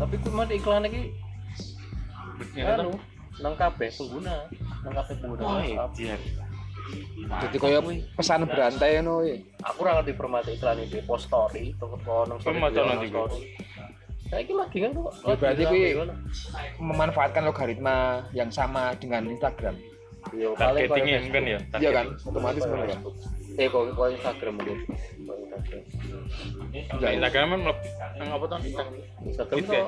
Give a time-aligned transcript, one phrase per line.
[0.00, 1.02] tapi ku mah iklan iki
[2.56, 2.96] Ya, anu
[3.44, 4.48] nang kabeh pengguna
[4.80, 5.92] nang kabeh pengguna Oh, WhatsApp.
[6.00, 6.16] iya.
[7.46, 7.80] Jadi kayak
[8.16, 9.36] pesan berantai no ya.
[9.62, 13.12] aku ora ngerti permata iklan iki post story toko nang Kok maca nanti?
[14.30, 15.10] Saya ini lagi kan kok.
[15.26, 16.14] Ya, berarti kuwi rame,
[16.78, 17.96] memanfaatkan logaritma
[18.30, 19.74] yang sama dengan Instagram.
[20.30, 21.58] Yo, paling Targetingnya mungkin ya.
[21.82, 22.06] Iya kan?
[22.14, 22.78] Otomatis kan.
[22.78, 23.14] Facebook.
[23.58, 24.78] Eh kok kok Instagram mungkin.
[25.64, 27.48] Kok Instagram.
[27.50, 28.58] Kan nang apa tuh?
[29.26, 29.84] Instagram ya?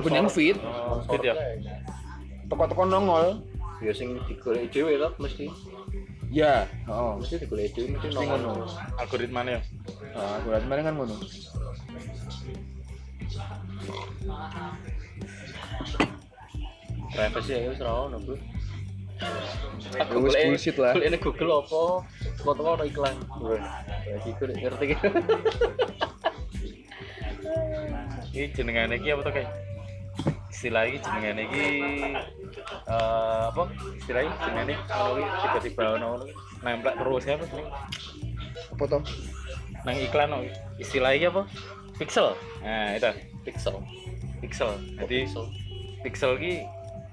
[0.00, 1.34] tuh nang feed, Oh, feed ya.
[2.48, 3.40] toko-toko nongol.
[3.82, 5.50] Ya sing digoleki dhewe lah mesti.
[6.30, 7.18] Ya, oh.
[7.18, 8.38] Mesti digoleki dhewe mesti nongol.
[8.40, 8.64] ngono.
[9.00, 9.60] Algoritmanya ya.
[10.14, 11.16] Nah, algoritma kan ngono.
[17.12, 18.36] Privacy ya wis ora ono, Bro.
[19.92, 20.96] Ya wis bullshit lah.
[20.96, 22.06] Ini Google apa?
[22.40, 23.16] Foto ono iklan.
[23.38, 24.86] Berarti gue ngerti.
[28.32, 29.50] Ini jenengan iki apa tuh kayak
[30.48, 31.66] istilah iki jenengan iki
[32.88, 33.62] eh apa
[34.08, 36.10] jenengan iki kalau iki tiba-tiba ono
[36.64, 37.64] nempel terus ya sih
[38.72, 39.02] Apa toh?
[39.82, 40.38] nang iklan no,
[40.78, 41.42] istilah iki apa
[41.98, 43.10] pixel nah itu
[43.42, 43.76] Pixel.
[44.38, 44.70] pixel
[45.02, 45.44] jadi Pixel.
[46.06, 46.52] pixel ki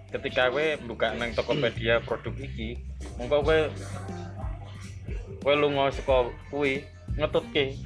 [0.09, 2.81] ketika gue buka nang Tokopedia produk iki
[3.17, 3.57] mongko gue
[5.39, 6.83] gue lunga saka kuwi
[7.15, 7.77] ngetutke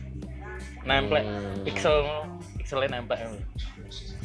[0.84, 1.64] nempel Hmm.
[1.64, 1.96] pixel
[2.60, 3.16] pixelnya nempel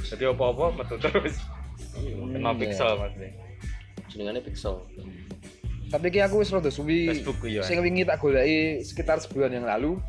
[0.03, 1.37] jadi apa-apa metu terus
[1.95, 2.59] kena iya.
[2.59, 3.31] pixel maksudnya
[4.09, 4.81] Jenengannya Pixel.
[5.93, 7.61] Tapi ki aku wis rada suwi Facebook ku ya.
[7.61, 10.01] sing wingi tak goleki sekitar sebulan yang lalu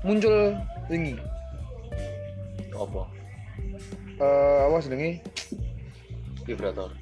[0.00, 0.56] muncul
[0.88, 1.20] wingi
[2.72, 3.02] Apa?
[4.16, 5.20] eh apa jenenge
[6.48, 6.96] Vibrator.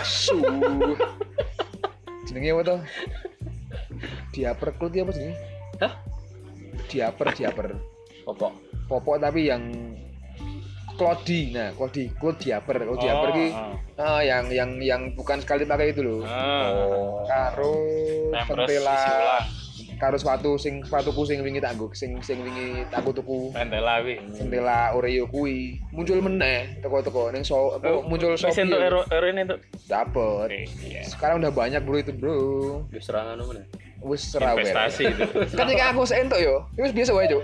[0.00, 0.38] Asu.
[2.24, 2.80] Jenenge apa toh
[4.34, 5.36] diaper klut apa jenenge?
[5.80, 5.92] Hah?
[6.90, 7.66] diaper diaper.
[8.24, 8.48] Apa?
[8.84, 9.62] popok tapi yang
[10.94, 12.84] klodi nah klodi klut diaper.
[12.84, 13.46] Kalau diaper ki
[13.98, 16.20] ah, yang yang yang bukan sekali pakai itu loh.
[16.22, 17.24] Oh.
[17.26, 17.74] karo
[18.46, 19.42] pentela.
[20.04, 24.20] Karo sepatu sing sepatuku sing wingi tak nggo sing sing wingi tak tuku Pentela wi.
[24.30, 28.92] Sentela Oreo kui muncul meneh teko-teko ning so apa muncul Wis entuk ya.
[28.92, 29.60] ero ero ini entuk.
[29.88, 31.02] dapet Iya.
[31.08, 32.38] sekarang udah banyak bro itu bro
[32.92, 33.64] Wis serangan mana?
[34.04, 35.24] wis serawet Investasi itu.
[35.56, 37.40] ketika aku seentuk yo itu biasa wae cuk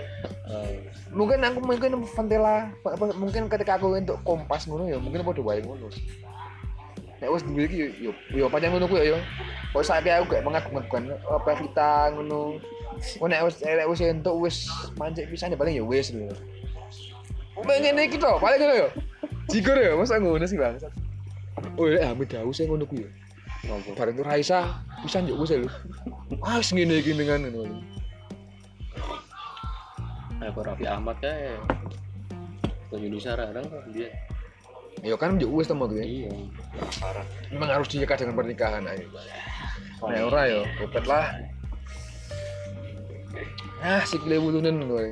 [1.11, 5.59] mungkin aku mungkin Ventela apa, mungkin ketika aku untuk kompas ngono ya mungkin padha wae
[5.59, 5.89] ngono
[7.21, 9.17] nek wis duwe iki yo yo pancen ngono ku ya yo.
[9.71, 12.57] Kok saiki aku gak mengagung-agungkan apa Vita ngono.
[12.97, 14.57] Kok nek wis nek wis entuk wis
[14.97, 16.33] mancik pisan ya paling ya wis lho.
[17.61, 18.87] Pengen iki to paling ngono yo.
[19.53, 20.81] Jigur ya masa ngono sih bang?
[21.77, 23.09] Oh ya Hamid Daus sing ngono ku ya
[23.69, 23.93] Ngopo?
[23.93, 25.69] bareng tuh Raisa pisan yo wis lho.
[26.41, 27.77] Ah wis ngene iki dengan ngono.
[30.41, 31.29] Eh, kok Raffi Ahmad ke
[32.97, 33.61] Indonesia sekarang
[33.93, 34.09] dia.
[35.01, 36.29] Ya kan yo wis temu gitu ya Iya.
[37.01, 37.25] Parah.
[37.49, 39.09] memang harus diikat dengan pernikahan ayo
[40.01, 41.29] Nek ora yo, kopet lah.
[43.85, 45.05] Ah, sikile wulunen kowe.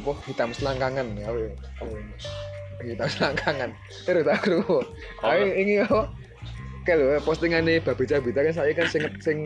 [0.00, 1.52] Apa hitam selangkangan ya ya?
[2.80, 3.70] Hitam selangkangan.
[4.08, 4.64] Terus tak kru.
[5.20, 6.08] Ayo ini apa?
[6.88, 9.38] Kalau postingannya Babi Cabita kan saya kan sing sing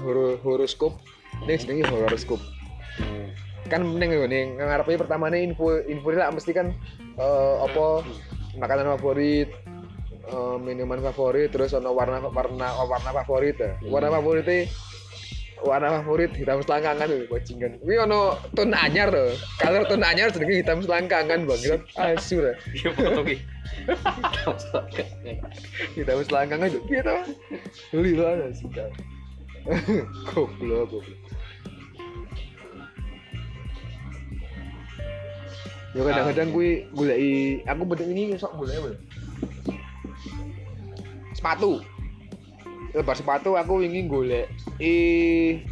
[0.00, 0.96] horo, horoskop.
[1.44, 2.40] Ini jenenge horoskop.
[3.66, 3.72] Hmm.
[3.74, 6.70] kan ning ngene ngarepe pertamane info info lah mesti kan
[7.18, 8.06] eh, apa
[8.56, 9.50] makanan favorit
[10.30, 13.74] eh, minuman favorit terus ono warna warna warna favorit ya.
[13.90, 14.70] warna favorit
[15.64, 17.80] warna favorit hitam selangkangan lho bajingan.
[17.80, 22.90] Kuwi ono tone anyar to color tone anyar jenenge hitam selangkangan banget asu lah Iya
[22.92, 23.36] foto ki.
[25.96, 26.68] hitam selangkangan.
[26.76, 26.80] To?
[27.96, 28.84] Beli lah suka
[30.30, 31.25] goblok goblok
[35.96, 38.90] Ya kadang-kadang kuwi goleki aku betul ini sok golek apa?
[41.32, 41.80] Sepatu.
[42.92, 45.64] Lebar sepatu aku ingin golek eh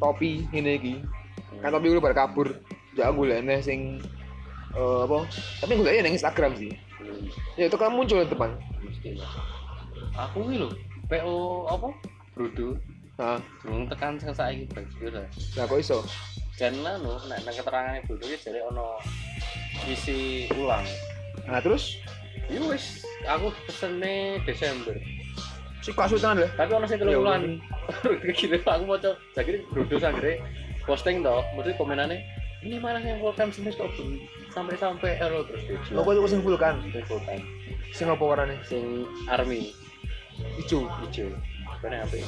[0.00, 0.94] topi ngene iki.
[1.60, 2.48] Kan topi gue bar kabur.
[2.96, 4.00] Ya aku golek neh sing
[4.72, 5.28] eh apa?
[5.60, 6.72] Tapi goleknya nang Instagram sih.
[7.60, 8.24] Ya itu kan muncul.
[8.24, 9.32] Mesti lah.
[10.16, 10.72] Aku ini loh,
[11.12, 11.92] PO apa?
[12.32, 12.80] Brudo.
[13.20, 13.36] Nah,
[13.66, 14.64] Belum tekan sing saiki
[15.58, 16.00] nah kok iso?
[16.58, 18.98] Dan no, nek nang keterangannya ya jadi ono
[19.86, 20.82] isi ulang.
[21.46, 21.96] Nah terus
[22.48, 24.96] Yo wis, aku pesene Desember.
[25.84, 26.50] si kasutan lah.
[26.56, 27.60] Tapi ono sing Ya, telu bulan.
[28.38, 30.42] Gini aku mau coba, jadi Brudo sanggere
[30.88, 32.18] posting toh, mesti komenannya
[32.64, 34.18] ini mana yang full time semester kok belum
[34.50, 35.62] sampai-sampai error terus
[35.94, 36.82] Lo kok sing vulkan?
[36.90, 37.46] Itu full time.
[37.94, 38.58] Sing apa warnane?
[38.66, 39.70] Sing army
[40.58, 40.90] Ijo.
[41.06, 41.30] hijau.
[41.78, 42.18] Bener apa?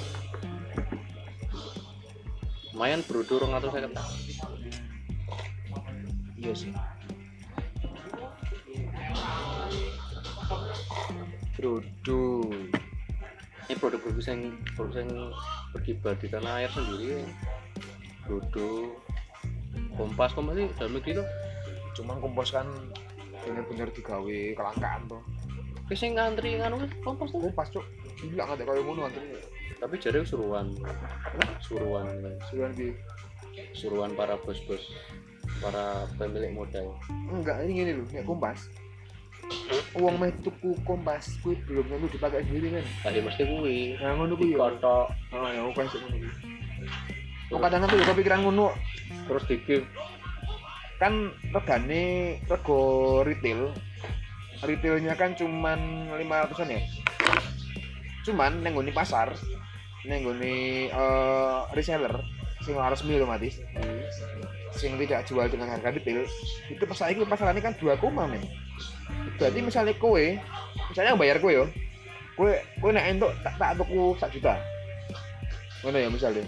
[2.81, 4.17] Lumayan Brudo 250 tahun.
[6.41, 6.73] iya sih.
[11.61, 12.25] Brodo
[13.69, 15.13] ini produk-produk yang produk yang
[15.77, 17.21] berkibar di tanah air sendiri.
[18.25, 18.97] Dodo
[19.93, 21.29] Kompas Kompas sih dalam negeri tuh.
[22.01, 22.65] Cuman kompos kan
[23.45, 25.21] bener-bener digawe kelangkaan tuh
[25.93, 27.45] Wis sing ngantri wis Kompas tuh.
[27.45, 27.85] Kompas cuk.
[28.25, 29.50] Gila nggak ada kayak ngono antri
[29.81, 30.77] tapi jadi suruhan
[31.65, 32.07] suruhan
[32.53, 32.93] suruhan di
[33.73, 34.85] suruhan para bos-bos
[35.65, 36.95] para pemilik modal.
[37.33, 38.69] Enggak ini gini loh nek kompas.
[39.99, 43.79] Uang meh tuku kompas kuwi belum tentu dipakai sendiri kan tadi mesti kuwi.
[43.99, 46.31] Nah ngono kuwi ya kotok ah ya bukan sih ngono kuwi.
[47.51, 48.71] Oh, kadang aku juga pikiran ngono.
[49.27, 49.83] Terus dikip
[51.01, 52.81] kan regane rego
[53.25, 53.73] retail.
[54.61, 56.81] Retailnya kan cuman 500an ya
[58.31, 59.35] cuman neng nggone pasar
[60.07, 60.55] neng nggone
[60.89, 62.15] eh, reseller
[62.63, 63.59] sing resmi otomatis
[64.77, 66.23] sing tidak jual dengan harga retail
[66.71, 68.43] itu pas saiki pasarannya kan 2 koma men.
[69.37, 70.25] Berarti misalnya kowe
[70.93, 71.65] misalnya bayar kowe yo
[72.39, 74.55] kowe kowe nek entuk tak tak tuku 1 juta.
[75.83, 76.45] Ngono ya misalnya.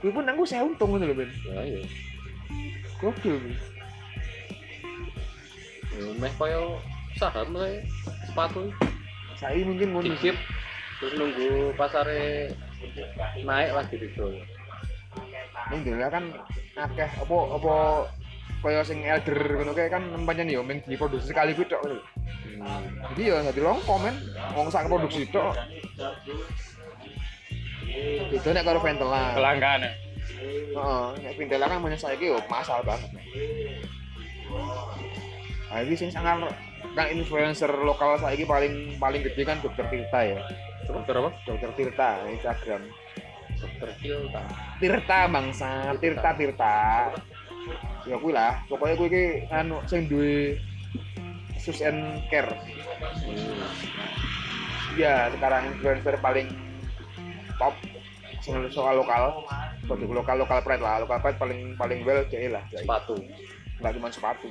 [0.00, 1.30] Kowe pun nanggu saya untung ngono lho men.
[1.52, 1.80] Ya ya
[2.98, 3.54] gokil men.
[5.94, 6.80] Ya, meh koyo
[7.20, 7.70] saham lah
[8.24, 8.72] sepatu.
[9.36, 10.08] Saya mungkin ngono.
[10.08, 10.36] Sih dikip
[11.04, 12.48] terus nunggu pasare
[13.44, 14.32] naik lagi didol
[15.68, 16.24] Ning dene kan
[16.80, 17.74] akeh apa apa
[18.64, 22.00] kaya sing elder ngono kae kan pancen yo mung diproduksi sekali kuwi tok ngono.
[23.12, 24.16] Jadi ya dadi longko men.
[24.56, 25.52] Wong sak produksi tok.
[28.32, 29.36] Beda nek karo Ventela.
[29.36, 29.92] kelangkaan ya
[30.74, 33.12] Heeh, nek Ventela kan menyang saiki yo masal banget.
[35.68, 36.40] Ah iki sing sangar
[36.96, 40.40] kan influencer lokal saiki paling paling gede kan Dokter Tirta ya.
[40.88, 42.82] Dokter apa Dokter Tirta Instagram.
[43.54, 44.42] dokter Kilta
[44.76, 46.76] Tirta bangsa, Tirta Tirta.
[48.04, 50.60] Ya kuwi lah, pokoknya kuwi iki anu sing duwe
[51.56, 52.52] sus and care.
[55.00, 56.52] Ya, sekarang influencer paling
[57.56, 57.72] top
[58.44, 59.48] sing soal lokal,
[59.88, 62.62] produk lokal lokal pride lah, lokal pride paling paling well jadi lah.
[62.68, 62.84] jadi.
[62.84, 63.16] sepatu
[63.80, 64.48] Nggak cuma sepatu.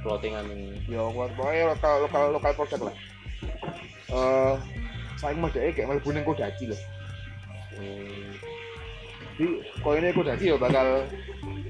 [0.00, 0.48] clothingan
[0.88, 2.96] Ya kuat pokoknya lokal lokal lokal produk lah.
[4.10, 4.54] Eh,
[5.20, 6.80] saya mau jadi kayak mlebu ning Kodaji loh.
[7.76, 8.32] hmm.
[9.36, 9.46] Jadi
[9.84, 11.04] kalau ini Kodaji ya bakal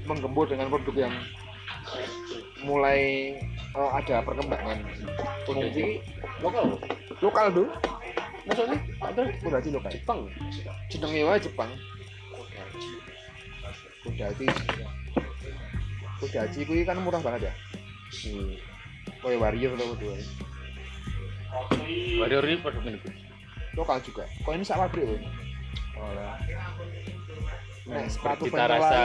[0.07, 1.15] menggembur dengan produk yang
[2.63, 4.79] mulai eh, ada perkembangan.
[5.43, 5.99] Kodaji
[6.39, 6.79] lokal
[7.19, 7.67] lokal tuh,
[8.47, 9.91] maksudnya ada Kodaji lokal.
[9.91, 10.19] Jepang
[10.87, 11.71] Jenenge wae Jepang.
[14.07, 14.47] Kodaji.
[16.23, 17.53] Kodaji kuwi kan murah banget ya.
[18.31, 18.55] hmm.
[19.21, 20.15] Kayak Warrior atau dua.
[22.15, 22.99] Warrior ini produk ini
[23.77, 24.23] Lokal juga.
[24.43, 25.19] Kok ini sak pabrik loh.
[27.91, 29.01] Nah, sepatu Cita Ventela rasa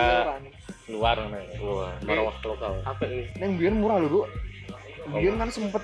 [0.87, 4.23] luar nih wah marwah lokal apa ini Neng biyen murah Bu.
[5.11, 5.83] Biyen kan sempet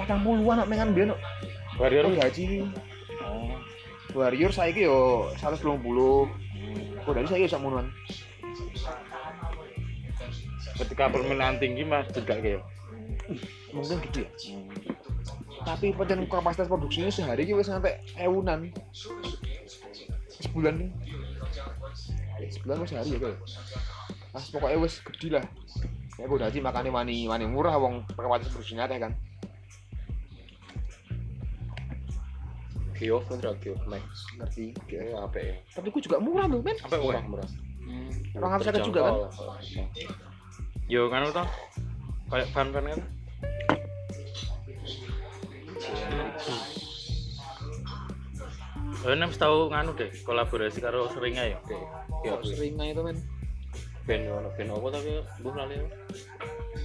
[0.00, 1.20] patang puluhan nak mengan kok.
[1.76, 2.64] warrior gaji
[3.20, 3.56] oh
[4.16, 5.78] Warrior saiki yo 120.
[7.04, 7.92] Kok dari saiki sak monoan.
[10.80, 12.64] ketika permintaan tinggi mas juga kayak
[13.70, 14.30] Mungkin gede ya.
[15.60, 18.72] Tapi pancen kapasitas produksinya sehari iki wis sampai ewunan.
[20.40, 20.90] Sebulan nih.
[22.48, 23.38] Sebulan wis sehari ya kayak.
[24.32, 25.44] Pas pokoknya wis gede lah.
[26.16, 29.12] Kayak gue gaji makannya wani wani murah wong kapasitas produksinya akeh kan.
[33.00, 34.04] Geof kan Geof Max
[34.36, 34.76] Ngerti.
[34.92, 36.76] ini apa ya Tapi gue juga murah loh, men.
[36.84, 37.48] apa murah murah
[38.36, 39.14] Orang harus juga kan?
[40.90, 41.46] yo kan tuh
[42.28, 43.00] kayak fan fan kan
[49.00, 51.58] Oh, nem tahu nganu deh kolaborasi karo seringnya ya.
[52.20, 53.18] ya Sering aja tuh, men.
[54.08, 55.10] band ono band apa tapi
[55.44, 55.76] buh lali?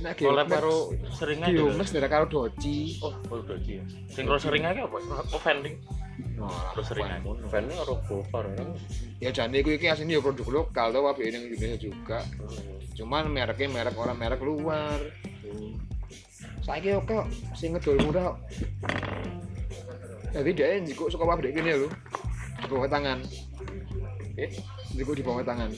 [0.04, 1.74] Nek Kolab karo seringnya juga.
[1.74, 3.00] Geomax dari karo Doci.
[3.02, 3.82] Oh, oh udah ya.
[4.12, 4.98] Sing karo seringnya ki apa?
[5.32, 5.76] Oh, vending.
[6.36, 7.20] Nah, Terus seringnya.
[7.48, 8.68] bandnya orang Gofar kan
[9.24, 12.20] ya jane kuwi iki asline ya produk lokal to wae ning Indonesia juga.
[12.96, 15.00] Cuman mereknya merek orang merek luar.
[16.64, 18.36] Saiki oke kok sing ngedol murah.
[20.36, 21.88] Jadi dia njiko suka pabrik ini lho.
[22.60, 23.20] Di bawah tangan.
[24.36, 24.52] eh
[24.92, 25.72] Njiko di bawah tangan.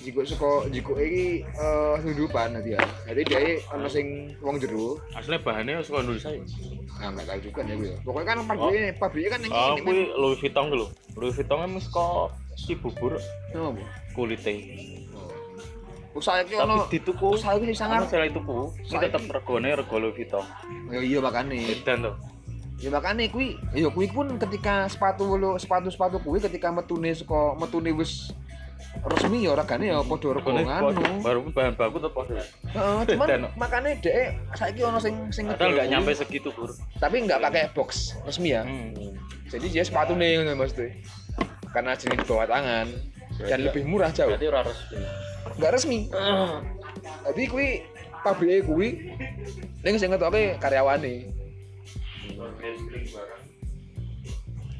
[0.00, 2.80] Jiko suka jiko iki eh sundupan nanti ya.
[3.04, 4.96] Jadi dia ono sing wong jero.
[5.12, 6.40] Aslinya bahannya suka Indonesia ya.
[7.00, 7.92] Nah, enggak tahu juga ya gue.
[8.04, 10.86] Pokoknya kan pabriknya, pabriknya kan yang Oh, ini, kuwi Louis Vuitton dulu.
[11.16, 13.56] Louis Vuitton mesti kok si bubur men.
[13.56, 13.82] Oh, Bu.
[14.12, 14.52] kulite.
[16.10, 18.00] Usaha iki Tapi ono dituku usaha Ana sangar.
[18.04, 18.58] sela tuku.
[18.82, 20.44] Iki Saiki- tetep regane rego Louis Vuitton.
[20.92, 21.56] Ya iya makane.
[21.56, 22.12] Edan to.
[22.80, 27.92] Ya makane kuwi, ya kuwi pun ketika sepatu lo sepatu-sepatu kuwi ketika metune saka metune
[27.92, 28.32] wis
[29.06, 31.20] resmi ya regane ya padha rego Regane ngono.
[31.20, 32.40] baru bahan baku tetep padha.
[32.66, 36.72] Heeh, cuman makanya dhek saiki ono sing sing Padahal nggak ngedol nyampe segitu, Bur.
[36.96, 38.64] tapi nggak pakai box resmi ya.
[38.64, 38.96] Hmm.
[39.46, 40.96] Jadi dia sepatu nih ngono maksudnya.
[41.70, 44.32] Karena jenis bawah tangan dan Berarti- lebih murah jauh.
[44.32, 44.96] berarti ora resmi
[45.52, 45.98] Nggak resmi.
[47.28, 47.68] Jadi kui
[48.18, 48.88] pabrike kuwi
[49.80, 51.28] ning sing ngetoke karyawane.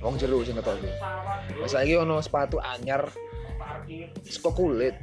[0.00, 0.90] Wong jero sing ngetoke.
[1.60, 3.04] Lah saiki ono sepatu anyar
[4.24, 4.96] saka kulit.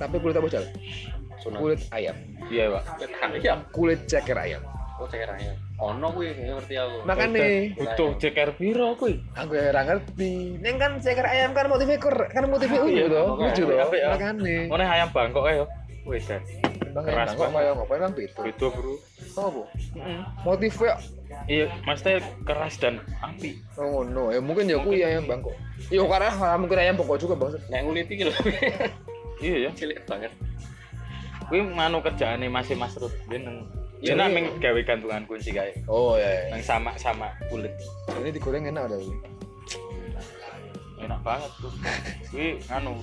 [0.00, 0.64] Tapi kulit apa jal?
[1.44, 1.60] Sunan.
[1.60, 2.16] Kulit ayam.
[2.48, 2.84] Iya, Pak.
[3.36, 4.62] ayam Kulit ceker ayam.
[5.02, 9.18] oh ceker ayam ono kuwi ngerti aku Makane Butuh ceker piro kuwi?
[9.34, 10.62] aku ora ngerti.
[10.62, 13.22] Ning kan ceker ayam kan motifnya kur, kan motifnya ungu Iya, to.
[13.26, 13.50] makanya.
[13.50, 13.74] Lucu to.
[13.74, 14.08] Ya.
[14.14, 14.56] Makane.
[14.70, 15.66] Mana ayam Bangkok ya?
[16.06, 16.42] Wis dan.
[16.94, 18.40] Bang Keras kok kaya ngopo kan beda.
[18.46, 18.94] Itu, Bro.
[19.34, 19.62] Apa?
[20.46, 20.92] Motifnya
[21.50, 23.58] Iya, maksudnya keras dan api.
[23.74, 25.54] Oh no, ya mungkin ya kuwi ayam bangkok.
[25.90, 27.58] Iya karena mungkin ayam bangkok juga bang.
[27.70, 28.34] nek ngulit iki lho
[29.42, 29.70] Iya ya.
[29.74, 30.30] cilik banget
[31.50, 33.10] Kuwi manu kerjaane masih Mas Rut.
[33.26, 33.42] Iya,
[34.02, 34.36] dia nang iya.
[34.38, 35.74] ming gawe gantungan kunci kae.
[35.90, 36.50] Oh ya.
[36.54, 37.74] Nang sama sama kulit.
[38.18, 38.96] Ini digoreng enak ada.
[41.02, 41.74] Enak banget tuh.
[42.30, 42.98] Kuwi anu.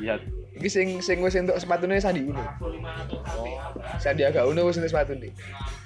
[0.00, 0.16] Iya,
[0.58, 2.42] Iki sing sing wis entuk sepatune Sandi Uno.
[2.42, 3.46] oh
[3.96, 5.30] Sandiaga Uno wis entuk sepatune.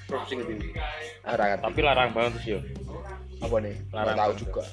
[0.03, 0.69] produksi ngendi
[1.23, 1.63] Ah, ora ngerti.
[1.63, 2.59] tapi larang banget sih yo.
[3.39, 3.73] Apa nih?
[3.89, 4.63] Larang tahu juga.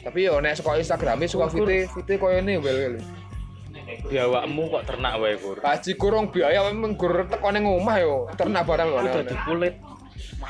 [0.00, 2.94] Tapi yo nek suka Instagrame suka fite fite koyo ini wel wel.
[4.06, 5.58] Biawakmu kok ternak wae, Kur.
[5.58, 8.30] Kaji kurang biaya memang gur teko ning omah yo.
[8.32, 8.98] Ternak barang lho.
[9.02, 9.74] Udah kulit.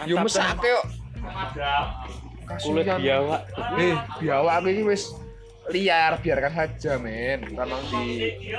[0.04, 0.80] Yo mesake yo.
[2.60, 3.42] kulit biawak.
[3.80, 5.08] Eh, biawak ini wis
[5.70, 7.54] liar, biarkan saja, men.
[7.54, 8.50] Karena di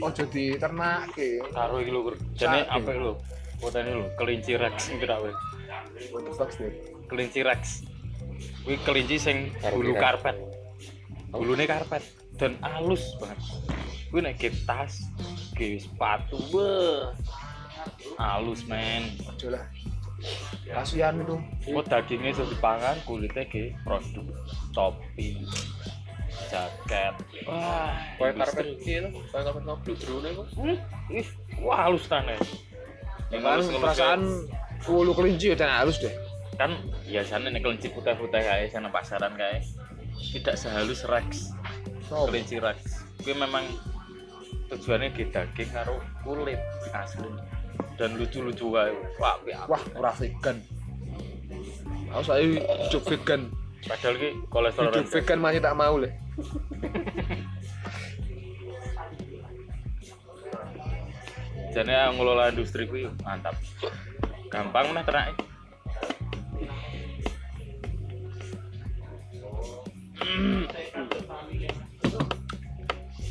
[0.00, 1.44] ojo diternake.
[1.52, 2.16] Karo iki lho, Kur.
[2.34, 2.74] Jane Sapi.
[2.76, 3.12] apa lho?
[3.60, 5.32] Fotone lho, kelinci rex iki tak wae.
[6.10, 6.76] What the fuck, dude?
[7.06, 7.84] Kelinci rex.
[8.64, 9.36] Kuwi kelinci sing
[9.72, 10.36] bulu karpet.
[11.30, 12.02] Bulune karpet
[12.40, 13.38] dan halus banget.
[14.10, 15.06] Kuwi nek ge tas,
[15.54, 17.12] ge sepatu, beuh.
[18.16, 19.12] Halus, men.
[19.28, 19.64] Ojo lah.
[20.68, 21.36] Kasihan itu.
[21.64, 24.26] Kok dagingnya iso dipangan, kulitnya ge produk
[24.76, 25.40] topi,
[26.48, 27.14] jaket.
[27.44, 28.72] Wah, industri.
[28.78, 30.76] karpet lho koyo karpet no bludrune kok Hmm,
[31.12, 31.28] ih,
[31.60, 32.38] wah halus tanah.
[33.30, 34.20] Yang Kan halus perasaan
[34.86, 36.14] ulu kelinci ya dan halus deh.
[36.56, 36.76] kan
[37.08, 39.64] biasanya nih kelinci putih-putih kayak sana pasaran kayak
[40.36, 41.56] tidak sehalus rex
[42.12, 43.64] Oh, kelinci rex itu memang
[44.68, 46.60] tujuannya di daging karo kulit
[46.92, 47.32] asli
[47.96, 50.60] dan lucu-lucu wae wah wah, ora vegan.
[52.10, 53.48] Aku saya hidup vegan.
[53.88, 55.12] Padahal ki kolesterol Hidup rendah.
[55.14, 56.12] vegan masih tak mau leh.
[61.70, 63.54] jadi ngelola industri ku mantap
[64.50, 65.26] gampang nih ternak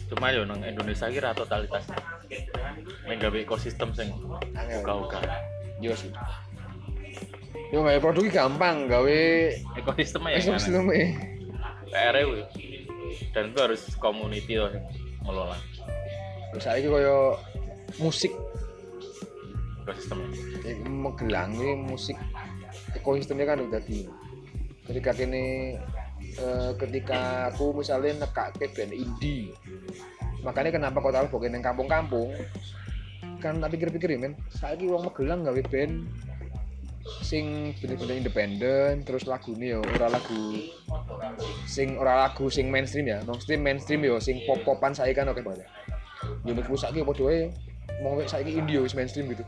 [0.10, 1.86] cuma yo nang Indonesia ki ra totalitas
[3.06, 4.10] menggawe ekosistem sing
[4.82, 5.20] uga-uga
[5.80, 6.12] Yo sih.
[7.70, 9.20] Yo gawe produk gampang, gawe
[9.78, 10.50] ekosistemnya yang aneh.
[10.58, 11.06] ekosistemnya.
[11.90, 12.42] PR kuwi
[13.30, 14.74] dan itu harus community loh
[15.26, 15.58] ngelola.
[16.54, 17.38] Terus saiki koyo
[18.02, 18.34] musik.
[19.86, 20.30] Ekosistemnya
[20.66, 22.18] eh, Magelang ini musik.
[22.98, 24.10] Ekosistemnya kan udah di
[24.90, 25.78] ketika kini
[26.42, 29.54] eh, ketika aku misalnya nekake band indie.
[30.42, 32.34] Makanya kenapa kota Lombok yang kampung-kampung?
[33.38, 34.34] Kan tak pikir-pikir ya men.
[34.50, 36.10] Saya wong Magelang gawe band
[37.26, 40.42] sing bener-bener independen terus lagu ini ya ora lagu
[41.66, 45.68] sing ora lagu sing mainstream ya mainstream mainstream yo sing pop-popan saya kan oke banget
[46.46, 47.42] yo mek saiki padha wae
[48.02, 49.44] mau saiki indie yo wis mainstream gitu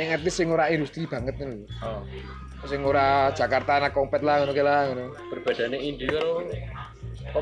[0.00, 1.68] yang artis sing ora industri banget lho.
[1.84, 2.00] oh
[2.62, 5.04] Sing ora Jakarta anak kompet lah ngono lah ngono.
[5.28, 6.46] berbedane indie karo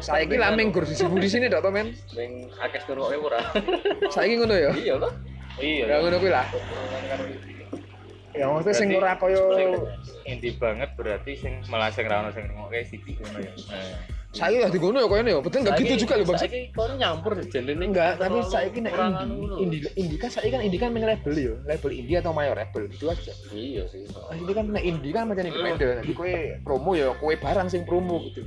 [0.01, 1.91] Saiki lah ming gur sisibu di sini to men.
[2.15, 3.41] Ming akeh ngrungokke ora.
[4.15, 4.71] Saiki ngono ya.
[4.71, 5.13] Iya toh.
[5.59, 6.47] iya Ya ngono kuwi lah.
[8.31, 9.43] Ya maksudnya sing Berarti ora koyo
[10.23, 13.53] inti banget berarti sing malah sing ra ono sing ngrungokke sithik ngono ya.
[13.75, 13.99] Nah,
[14.31, 15.39] saiki lah di ngono ya koyo ya.
[15.43, 16.39] Betul enggak gitu juga lho Bang.
[16.39, 17.73] Saiki kono nyampur ini.
[17.75, 18.95] Enggak, tapi saiki nek
[19.99, 21.55] indie kan saiki kan indie kan main label ya.
[21.67, 23.35] Label indie atau mayor label itu aja.
[23.51, 24.07] Iya sih.
[24.07, 25.95] Nah, ini kan nek indie kan macam independen.
[26.07, 28.47] Jadi kowe promo ya kowe barang sing promo gitu.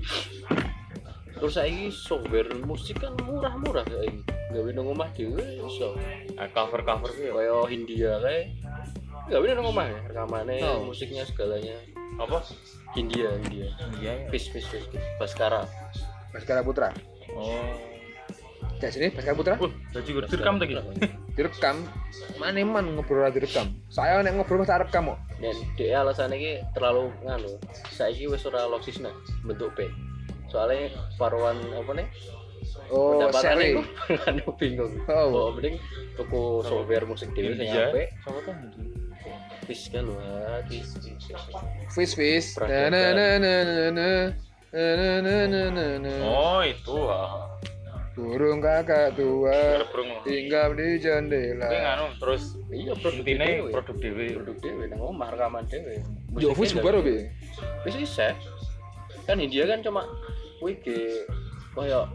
[1.43, 4.23] Terus saiki software musik kan murah-murah saiki.
[4.53, 5.97] Gawe nang omah dhewe iso.
[6.37, 8.53] nah, cover-cover ya Kaya Hindia kae.
[9.23, 10.83] Gawe nang omah ya, rekamane, Oh.
[10.85, 11.75] musiknya segalanya.
[12.13, 12.45] apa?
[12.93, 13.65] Hindia, Hindia.
[13.97, 14.29] Iya.
[14.29, 14.85] Fis fis fis.
[14.85, 15.01] fis.
[15.17, 15.65] Baskara.
[16.29, 16.93] Baskara Putra.
[17.33, 17.73] Oh.
[18.77, 20.73] Kayak sini Baskara Putra Wah, jadi gue direkam tadi.
[21.33, 21.75] direkam.
[22.35, 23.73] Mana man ngobrol ora direkam.
[23.87, 25.19] Saya nek ngobrol mesti rekam kok.
[25.39, 27.57] Dan dia alasannya ki terlalu nganu.
[27.89, 29.93] Saiki wis ora logis nah bentuk band.
[30.45, 30.85] soalnya
[31.17, 32.07] paruan apa nih
[32.87, 33.73] Oh, seri.
[34.29, 35.49] anu bingung Oh.
[35.49, 35.81] oh mending
[36.13, 37.89] tuku software musik dhewe sing India.
[37.89, 38.51] apik Siapa
[39.67, 41.41] wis kan ah, wis wis, wis.
[41.93, 42.47] Fish fish.
[46.21, 46.97] Oh itu.
[47.07, 47.49] ah.
[48.13, 50.21] Burung kakak tua Berburung.
[50.21, 51.65] tinggal di jendela.
[51.65, 53.25] nganu terus iya produk
[53.73, 54.27] produk dewi.
[54.37, 55.97] produk dhewe nang omah rekaman dhewe
[56.37, 57.25] Yo Fish bubar oke.
[57.89, 58.37] wis bisa
[59.25, 60.05] kan India kan cuma
[60.61, 61.25] kuwi ge
[61.73, 62.05] kaya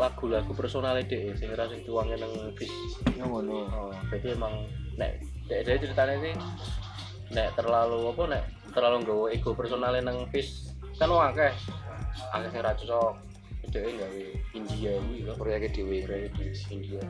[0.00, 2.72] lagu-lagu personalnya deh sing ora sing tuangnya nang bis
[3.20, 3.68] Ngono.
[3.68, 4.64] oh berarti emang
[4.96, 5.20] nek
[5.52, 6.32] dek ceritanya sih
[7.32, 11.52] nek terlalu apa nek terlalu nggawa ego personalnya nang bis kan akeh.
[12.32, 13.14] Akeh sing ra cocok.
[13.72, 15.32] Dhewe gawe India kuwi lho.
[15.40, 15.82] Korea di
[16.68, 17.00] India.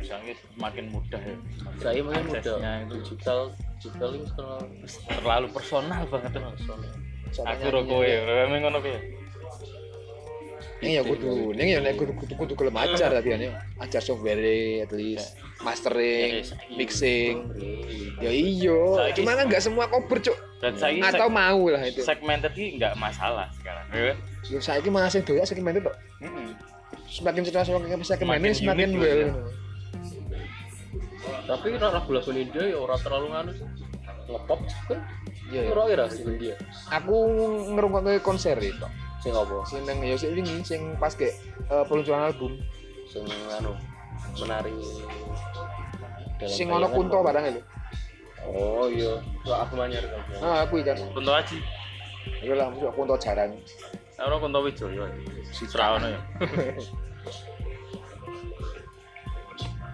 [0.00, 1.36] Misalnya makin mudah ya.
[1.80, 2.94] saya mungkin muda Aksesnya itu.
[3.00, 3.40] Digital
[3.80, 4.26] digital ini
[5.08, 6.32] terlalu personal banget.
[6.32, 6.92] Personal.
[7.34, 9.00] Aku rokok ya, ngono ya.
[10.84, 14.36] Ini ya kudu, ini ya nek kudu kudu kudu gelem ajar tapi ya ajar software
[14.84, 16.44] at least mastering,
[16.76, 17.40] mixing.
[18.20, 20.36] Ya iyo, cuma kan nggak semua cover cuk.
[20.60, 22.04] Dan saya Atau mau lah itu.
[22.04, 23.84] segmented ini nggak masalah sekarang.
[23.96, 24.12] Ya.
[24.44, 25.88] Yo saiki masih doyak segmen itu.
[26.20, 26.52] Mm-mm.
[27.08, 28.04] Semakin cerita semakin
[28.44, 29.32] ini Semakin well.
[31.44, 33.66] tapi lagu-lagu India ya ora terlalu nganu sih
[34.28, 35.00] ngepop kan
[35.52, 35.60] Iya.
[35.68, 35.72] iya.
[35.76, 36.56] ora sih India
[36.88, 37.16] Aku
[37.72, 38.84] ngerungokne konser itu.
[39.24, 41.32] Sing apa Sing nang yo sik wingi sing pas ke
[41.64, 42.52] eh, peluncuran album.
[43.08, 43.24] sing
[43.56, 43.72] anu
[44.36, 44.72] menari
[46.36, 47.62] dalam Sing ono kunto barang itu.
[48.44, 49.16] oh iya
[49.48, 50.92] Wah, aku manyar kan Ah, aku kan.
[51.16, 51.56] Kunto Aji.
[52.44, 53.56] Iku lah masuk kunto jarang.
[54.14, 55.08] Ora Kunto Wijoyo.
[55.48, 56.20] Si Traono ya.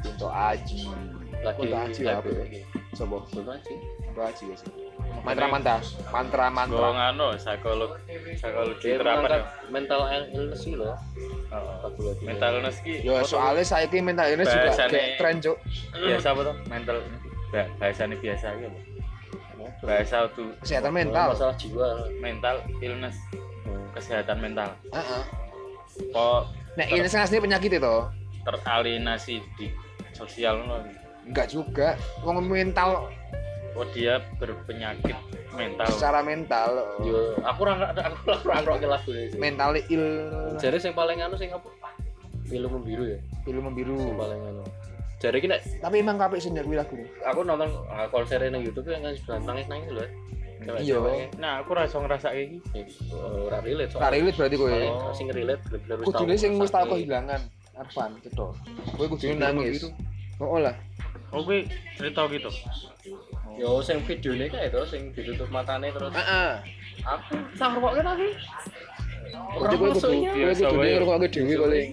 [0.02, 0.80] Kunto Aji.
[1.40, 2.28] lagi Kunto Aji apa?
[2.28, 2.60] lagi
[2.92, 4.70] Coba Kunto Aji Kunto Aji ya sih.
[5.20, 5.76] Mantra mantra,
[6.08, 6.88] mantra Gue mantra.
[6.90, 7.90] ngano psikolog
[8.32, 9.40] psikologi terapan ya.
[9.68, 10.00] mental
[10.30, 10.96] illness sih loh
[11.50, 11.82] Oh.
[11.82, 13.02] lagu-lagu Mental illness ki.
[13.02, 15.58] Yo soalnya saiki mental ini juga kayak tren cuk.
[15.92, 16.54] biasa apa tuh?
[16.66, 16.96] Mental
[17.76, 18.68] bahasanya biasa ya.
[18.70, 18.78] apa?
[19.82, 21.26] Bahasa tuh Kesehatan mental.
[21.34, 23.16] masalah jiwa mental illness,
[23.66, 23.82] Hmm.
[23.92, 24.70] kesehatan mental.
[24.88, 25.22] Heeh.
[26.08, 26.40] Kok
[26.78, 27.94] Nah, ini asli penyakit itu.
[28.40, 29.66] teralienasi di
[30.14, 30.86] sosial ngono.
[31.26, 31.98] Enggak juga.
[32.22, 33.10] Wong mental
[33.78, 35.14] Oh dia berpenyakit
[35.54, 35.86] mental.
[35.94, 36.70] secara mental.
[37.06, 40.06] yo aku ora aku ora ngerti lagu Mental ill
[40.58, 41.70] jadi sing paling anu sing apa
[42.50, 43.96] film biru ya film sing biru.
[44.18, 44.62] paling anu
[45.20, 46.96] jadi ki nek Tapi emang kapek sih kuwi lagu.
[47.22, 50.08] aku nonton uh, konser nang YouTube yang sudah nangis nangis loh
[50.60, 51.00] Iya.
[51.40, 52.84] Nah, aku rasa ngerasa kayak gini.
[53.16, 54.76] ora relate Ora relate berarti kowe.
[55.16, 57.40] Sing relate bener-bener wis Kudune tau sing wis tau kehilangan
[57.80, 58.52] Arfan cetok.
[58.92, 59.88] Kowe kudune nangis.
[60.36, 60.76] Oh lah.
[61.32, 61.64] Oh, gue
[61.96, 62.50] cerita gitu.
[63.58, 66.50] Yo sing videone kae to sing ditutup matane terus Heeh.
[67.02, 68.30] aku sang ngrungokke lagi
[69.30, 70.90] Jadi kowe kudu kowe Biasa wae.
[70.98, 71.88] ngrungokke dhewe paling.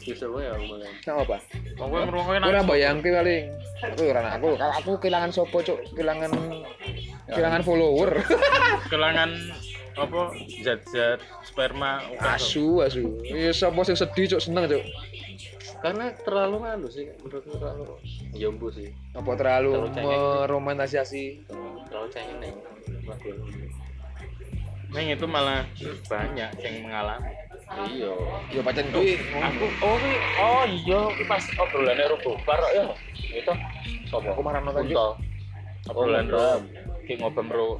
[0.00, 1.36] bisa wae aku malah Sak apa?
[1.78, 3.44] Oh, gue ngerungoknya Ora bayangke paling.
[3.80, 6.32] Aku ora aku kalau aku kehilangan sopo cuk, kehilangan
[7.28, 8.10] kehilangan follower.
[8.92, 9.30] kelangan
[9.94, 10.20] apa
[10.64, 13.20] zat-zat sperma asu asu.
[13.22, 14.82] Ya sopo sing sedih cuk seneng cuk.
[15.80, 17.84] Karena terlalu nganu sih menurutku terlalu
[18.32, 18.88] ya mbu sih.
[19.16, 20.20] Apa terlalu Terlalu cengeng.
[20.44, 21.24] meromantisasi?
[21.88, 22.54] Terlalu cengeng
[23.08, 23.30] lagu
[24.90, 25.62] Neng itu malah
[26.04, 27.30] banyak yang mengalami.
[27.94, 28.10] iya.
[28.50, 29.96] Ya pancen kuwi Aku oh
[30.42, 31.00] oh iya.
[31.14, 32.90] Kuwi pas obrolannya Robo Bar ya.
[33.30, 33.54] Itu.
[34.10, 34.90] Sapa aku marah nonton.
[34.90, 35.14] Kunto
[35.86, 36.58] obrolan Oh,
[37.10, 37.70] Ro ki ngobam Ro.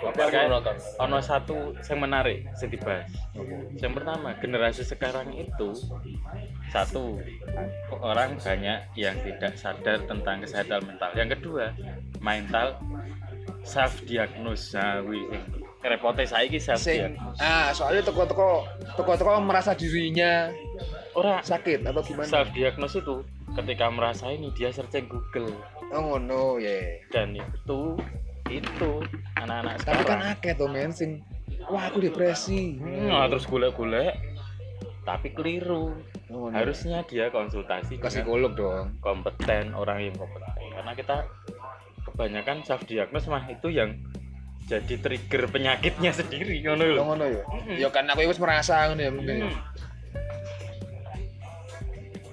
[0.00, 3.08] apa nonton ono satu yang menarik yang dibahas.
[3.76, 5.76] Yang pertama, generasi sekarang itu
[6.68, 7.20] satu
[8.00, 11.10] orang banyak yang tidak sadar tentang kesehatan mental.
[11.12, 11.64] Yang kedua,
[12.18, 12.80] mental
[13.62, 14.72] self diagnose.
[14.72, 15.42] Nah, sing
[15.82, 17.38] repotnya saiki self Sing diagnose.
[17.38, 20.48] ah soalnya teko-teko teko-teko merasa dirinya
[21.12, 22.24] Ora sakit atau gimana?
[22.24, 23.20] self diagnose itu
[23.52, 25.52] ketika merasa ini dia searching Google
[25.92, 27.02] Oh ngono ya.
[27.12, 28.00] dan itu
[28.54, 28.90] itu
[29.34, 31.10] anak-anak Tapi kan sekarang akeh to men sing
[31.64, 32.76] wah aku depresi.
[32.76, 34.12] nah, terus golek-golek
[35.02, 35.96] tapi keliru
[36.28, 36.56] Oh, ngono.
[36.56, 38.96] harusnya dia konsultasi ke psikolog dong.
[38.98, 41.16] kompeten orang yang kompeten karena kita
[42.02, 43.92] kebanyakan self diagnose mah itu yang
[44.62, 47.44] jadi trigger penyakitnya sendiri ngono lho ngono ya.
[47.44, 47.76] Mm-mm.
[47.76, 49.36] Ya kan aku wis merasa ngono ya mungkin.
[49.44, 49.56] Hmm.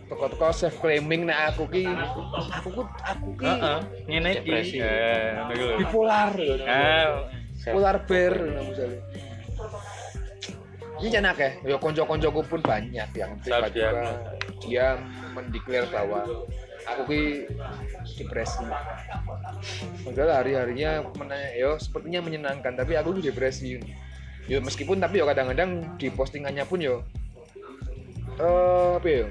[0.10, 4.50] Teko-teko self claiming nek aku ki aku ku aku ki Heeh, ngene iki.
[4.50, 4.78] Depresi.
[4.82, 5.30] Eh,
[5.78, 6.56] bipolar ya.
[6.66, 7.08] Ah,
[7.54, 8.34] Bipolar bear
[8.66, 9.00] misalnya.
[11.00, 14.20] Ini jangan akeh, ya konco-koncoku pun banyak yang tiba-tiba
[14.60, 15.00] dia
[15.32, 16.28] mendeklar bahwa
[16.84, 17.24] aku ki
[18.20, 18.68] depresi.
[20.04, 23.80] Padahal hari-harinya menanya, yo sepertinya menyenangkan, tapi aku ki depresi.
[24.50, 27.06] yo meskipun tapi yo kadang-kadang di postingannya pun yo
[28.42, 29.30] eh apa ya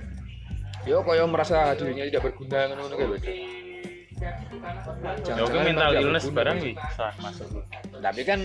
[0.88, 3.32] yo koyo merasa dirinya tidak berguna ngono-ngono kayak beda
[5.22, 7.62] Ya oke mental illness barang wi salah masuk.
[8.02, 8.40] tapi kan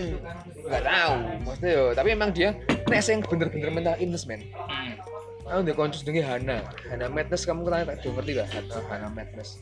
[0.54, 2.54] nggak tahu maksudnya yo tapi emang dia
[2.86, 4.46] nek sing bener-bener mental illness men.
[5.44, 6.58] Aku udah konsus dengan Hana.
[6.88, 8.48] Hana Madness kamu kenal tak ngerti gak?
[8.48, 9.60] Hana, Hana Madness.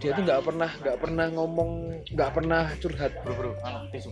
[0.00, 1.70] Dia tuh nggak pernah nggak pernah ngomong
[2.08, 3.12] nggak pernah curhat.
[3.22, 4.10] Bro bro, anu tisu.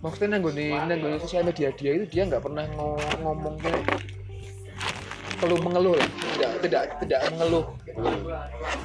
[0.00, 3.84] maksudnya nangguni nangguni sosial media dia itu dia nggak pernah ngo- ngomong kayak
[5.40, 5.96] keluh mengeluh.
[5.96, 7.64] Lah tidak tidak tidak mengeluh.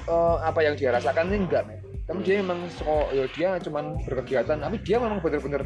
[0.08, 1.80] Eh, apa yang dia rasakan ini enggak men.
[2.06, 5.66] Tapi dia memang so, ya dia cuman berkegiatan tapi dia memang bener-bener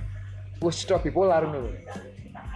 [0.64, 1.84] wis sudah bipolar nih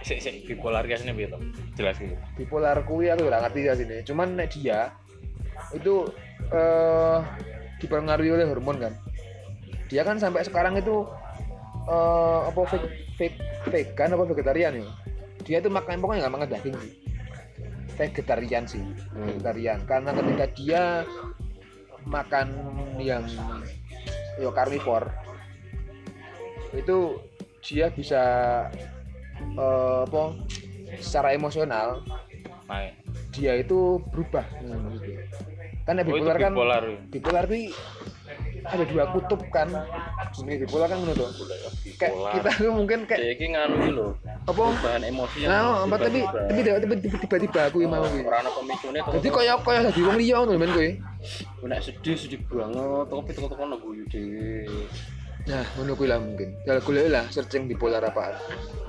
[0.04, 1.40] Sik sik bipolar guys ini betul.
[1.76, 2.16] Jelas gitu.
[2.36, 4.88] bipolar kuwi aku ora ngerti ya sini cuman nek dia
[5.76, 6.08] itu
[6.52, 7.18] eh
[7.80, 8.92] dipengaruhi oleh hormon kan.
[9.92, 11.04] Dia kan sampai sekarang itu
[11.84, 14.88] eh apa ve- ve- vegan apa vegetarian ya
[15.44, 16.92] dia itu makan pokoknya nggak makan daging sih
[17.96, 18.82] vegetarian sih.
[19.14, 19.82] Vegetarian.
[19.88, 20.82] Karena ketika dia
[22.04, 22.48] makan
[23.00, 23.24] yang
[24.36, 25.08] yo karnivor
[26.74, 27.22] itu
[27.62, 28.22] dia bisa
[29.56, 30.36] eh, apa
[31.00, 32.02] secara emosional
[32.64, 32.88] Nah,
[33.28, 34.44] dia itu berubah.
[34.60, 35.20] Hmm, gitu.
[35.84, 37.44] kan ya oh, bipolar kan bipolar.
[38.64, 39.68] Ada dua kutub kan
[40.32, 41.28] jenis bipolar kan menurut
[41.94, 42.32] kayak Bipolar.
[42.34, 44.06] kita tuh mungkin kayak Kayak iki nganu iki lho.
[44.42, 46.40] apa Bahan emosi yang nah apa tapi tiba-tiba.
[46.48, 49.10] tapi tapi tiba- tiba-tiba aku yang mau kuwi Ora ana pemicune to.
[49.14, 50.88] jadi kayak kayak jadi wong liya ngono men kowe
[51.64, 54.64] nek sedih sedih banget tapi teko-teko nang guyu dhewe.
[55.44, 58.32] nah ngono kuwi lah mungkin ya golek lah searching bipolar apa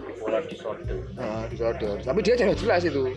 [0.06, 0.98] Bipolar disorder.
[1.14, 3.12] nah disorder tapi dia jelas jelas itu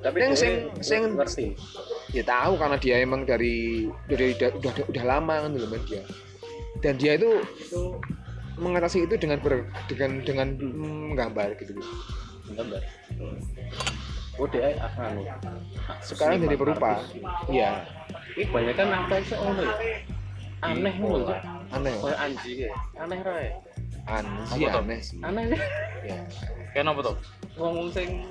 [0.00, 1.52] Tapi Yang sing- sing- ngerti.
[2.10, 6.02] Ya tahu karena dia emang dari dari udah udah, udah lama kan dulu dia
[6.80, 7.38] dan dia itu
[8.60, 11.72] mengatasi itu dengan ber, dengan dengan menggambar gitu
[12.50, 12.82] Gambar.
[14.40, 15.22] Oh, dia anu.
[16.02, 16.98] sekarang jadi perupa
[17.46, 17.84] iya
[18.34, 19.64] Ini banyak kan apa sih ono?
[20.64, 21.40] Aneh ngono Cak.
[21.76, 22.70] aneh Kayak anjing ya.
[22.98, 23.52] Aneh ra ya?
[24.08, 25.44] aneh sih aneh sih Aneh
[26.02, 26.18] ya
[26.72, 27.16] Kenapa tuh?
[27.58, 28.24] Ngomong sing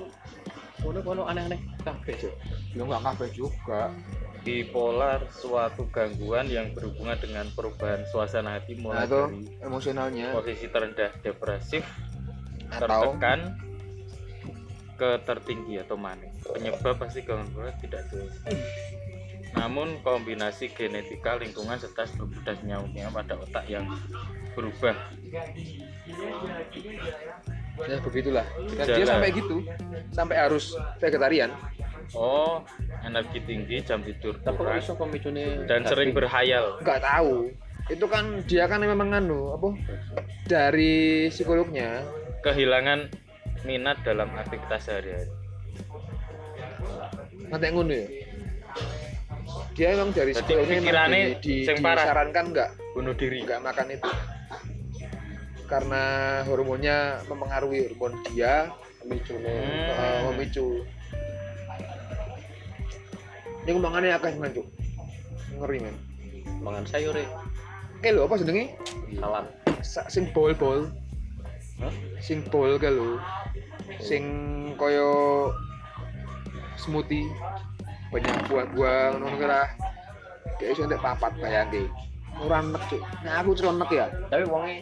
[0.80, 2.34] kono-kono aneh-aneh kabeh, Cuk.
[2.76, 3.92] ya nggak kafe juga
[4.40, 11.12] Bipolar suatu gangguan yang berhubungan dengan perubahan suasana hati mulai atau dari emosionalnya posisi terendah
[11.20, 11.84] depresif,
[12.72, 13.60] atau tertekan
[14.96, 16.32] ke tertinggi atau manis.
[16.40, 18.32] Penyebab pasti gangguan tidak jelas.
[19.52, 23.84] Namun kombinasi genetika, lingkungan serta struktur dan nyautnya pada otak yang
[24.56, 24.96] berubah
[27.86, 28.46] ya begitulah.
[28.76, 28.96] Dan Gejala.
[28.96, 29.56] dia sampai gitu
[30.10, 30.64] sampai harus
[30.98, 31.50] vegetarian.
[32.10, 32.66] Oh,
[33.06, 34.82] energi tinggi, jam tidur kurang,
[35.70, 36.82] dan sering berhayal.
[36.82, 37.54] nggak tahu.
[37.86, 39.78] Itu kan dia kan memang anu apa
[40.50, 42.02] dari psikolognya.
[42.42, 43.10] Kehilangan
[43.62, 45.30] minat dalam aktivitas sehari-hari.
[47.50, 48.06] nanti ngono ya?
[49.74, 52.70] Dia emang dari psikolognya pikirannya di, di, disarankan nggak?
[52.94, 53.46] Bunuh diri.
[53.46, 54.10] nggak makan itu
[55.70, 56.02] karena
[56.50, 59.46] hormonnya mempengaruhi hormon dia pemicune.
[59.46, 59.94] Hmm.
[59.94, 60.82] eh, memicu
[63.60, 64.66] ini kembangannya akeh men Cuk.
[65.60, 65.96] ngeri men
[66.60, 67.24] Mangan sayur ya.
[68.02, 68.74] kayak lo apa jenenge
[69.16, 69.46] Salad.
[69.80, 70.88] Sa- sing bol bol
[71.80, 71.92] Hah?
[72.20, 73.20] sing bol kayak lo
[74.00, 74.24] sing
[74.76, 75.48] koyo
[76.76, 77.28] smoothie
[78.10, 79.68] banyak buah-buah ngono lah
[80.58, 81.86] dia iso papat bayangke
[82.40, 84.76] ora enek cuk nah aku cuma enek ya Tapi wonge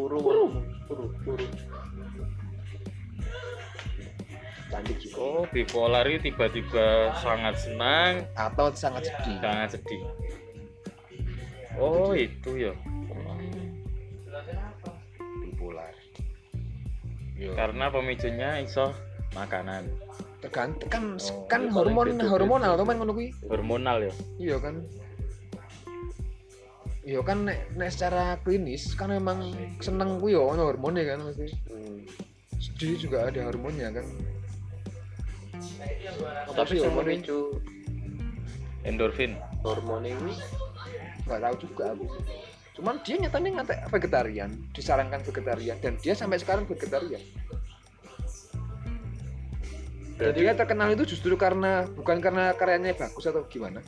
[0.00, 0.44] puru Puru.
[0.88, 1.46] puru puru.
[4.70, 10.02] cantik juga Oh, bipolar ini tiba-tiba sangat senang, atau sangat sedih sangat sedih.
[11.74, 12.72] Oh, itu ya.
[15.42, 15.92] bipolar
[17.36, 17.52] Yo.
[17.52, 18.94] Karena pemicunya iso
[19.32, 19.84] makanan
[20.40, 22.30] tergantung kan Oh, kan ya paling hormon beda-beda.
[22.32, 24.12] hormonal tuh men ngono kuwi hormonal ya.
[24.40, 24.80] iya kan
[27.00, 31.48] iya kan nek, nek secara klinis kan memang seneng kuwi yo ono hormonnya kan mesti
[31.72, 32.04] Hmm.
[32.60, 34.04] sedih juga ada hormonnya kan.
[36.52, 37.16] Tapi sih sing hormonnya?
[37.24, 37.40] memicu
[38.84, 39.32] Endorfin.
[39.60, 40.32] hormon ini
[41.28, 42.04] nggak tahu juga aku.
[42.80, 47.20] Cuman dia nyatanya ngatek vegetarian disarankan vegetarian dan dia sampai sekarang vegetarian.
[50.20, 53.80] Dan dia terkenal itu justru karena bukan karena karyanya bagus atau gimana.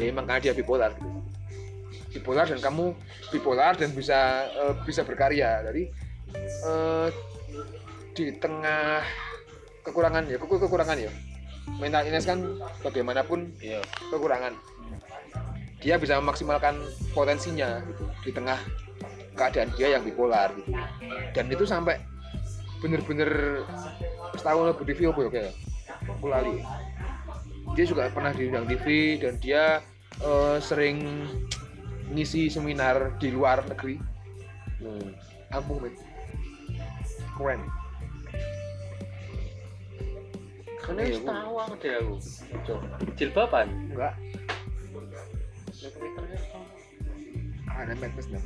[0.00, 1.28] Ya emang karena dia bipolar gitu
[2.08, 2.96] bipolar dan kamu
[3.28, 4.18] bipolar dan bisa
[4.48, 5.64] eh, bisa berkarya.
[5.64, 5.82] Jadi
[6.64, 7.08] eh,
[8.12, 9.04] di tengah
[9.84, 11.10] kekurangan ya keku- kekurangan ya.
[11.78, 12.40] Mental illness kan
[12.80, 13.84] bagaimanapun Iya.
[14.08, 14.56] kekurangan.
[15.78, 16.80] Dia bisa memaksimalkan
[17.12, 18.58] potensinya gitu di tengah
[19.36, 20.74] keadaan dia yang bipolar gitu.
[21.30, 22.00] Dan itu sampai
[22.80, 23.62] bener-bener
[24.34, 25.52] setahun lebih TV apa ya kayak
[26.08, 26.56] aku lali.
[27.76, 28.86] Dia juga pernah diundang TV
[29.20, 29.78] dan dia
[30.18, 30.98] eh, sering
[32.08, 33.96] ngisi seminar di luar negeri
[34.78, 35.10] Hmm.
[35.50, 35.94] ampun men
[37.34, 37.60] keren
[40.78, 42.14] Karena wis tahu aku deh aku.
[43.18, 43.68] Jilbaban.
[43.90, 44.14] enggak
[47.68, 48.42] ada medmes dah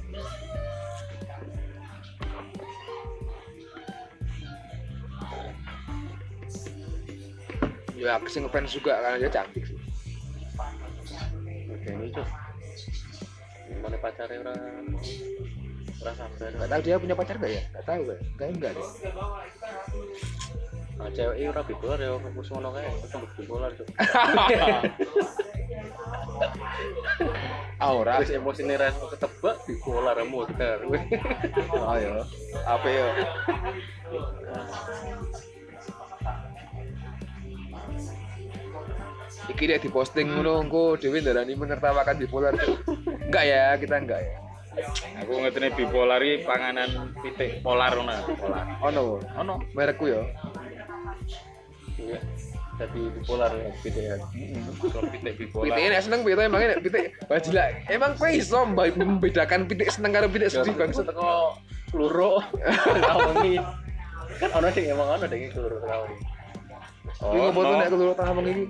[7.95, 9.79] ya aku sih ngefans juga karena dia cantik sih
[11.73, 12.29] Oke, ini cok.
[13.83, 14.59] Mana pacarnya orang
[16.03, 16.51] orang sabar.
[16.51, 18.87] nggak tahu dia punya pacar gak ya nggak tahu gak kayaknya enggak deh
[20.93, 23.89] Nah, cewek ini orang bipolar ya, fokus ngono kayak, itu bipolar cok.
[27.83, 30.79] aura Terus emosi nih res ketebak bipolar emu kita.
[31.75, 32.23] oh ya
[32.63, 33.07] apa ya
[39.51, 42.55] Iki dia diposting ngono engko dhewe ndarani menertawakan bipolar.
[43.27, 44.35] Enggak ya, kita enggak ya.
[45.21, 48.15] Aku ngerti bipolar iki panganan titik polar ngono.
[48.39, 48.65] Polar.
[48.87, 49.03] Ono,
[49.43, 49.55] Ono.
[49.75, 50.23] merekku ya.
[51.99, 52.19] Iya.
[52.81, 54.15] Jadi bipolar ya, gitu ya.
[55.11, 55.67] Titik bipolar.
[55.75, 57.65] Pitik nek seneng pitik emang nek pitik bajila.
[57.91, 60.95] Emang kowe iso membedakan pitik seneng karo pitik sedih bang.
[60.95, 61.59] Teko
[61.93, 63.59] luro ngawengi.
[64.39, 66.17] Kan ono sing emang ono ding luro ngawengi.
[67.23, 68.65] Kuwi ngopo tuh nek keluru iki?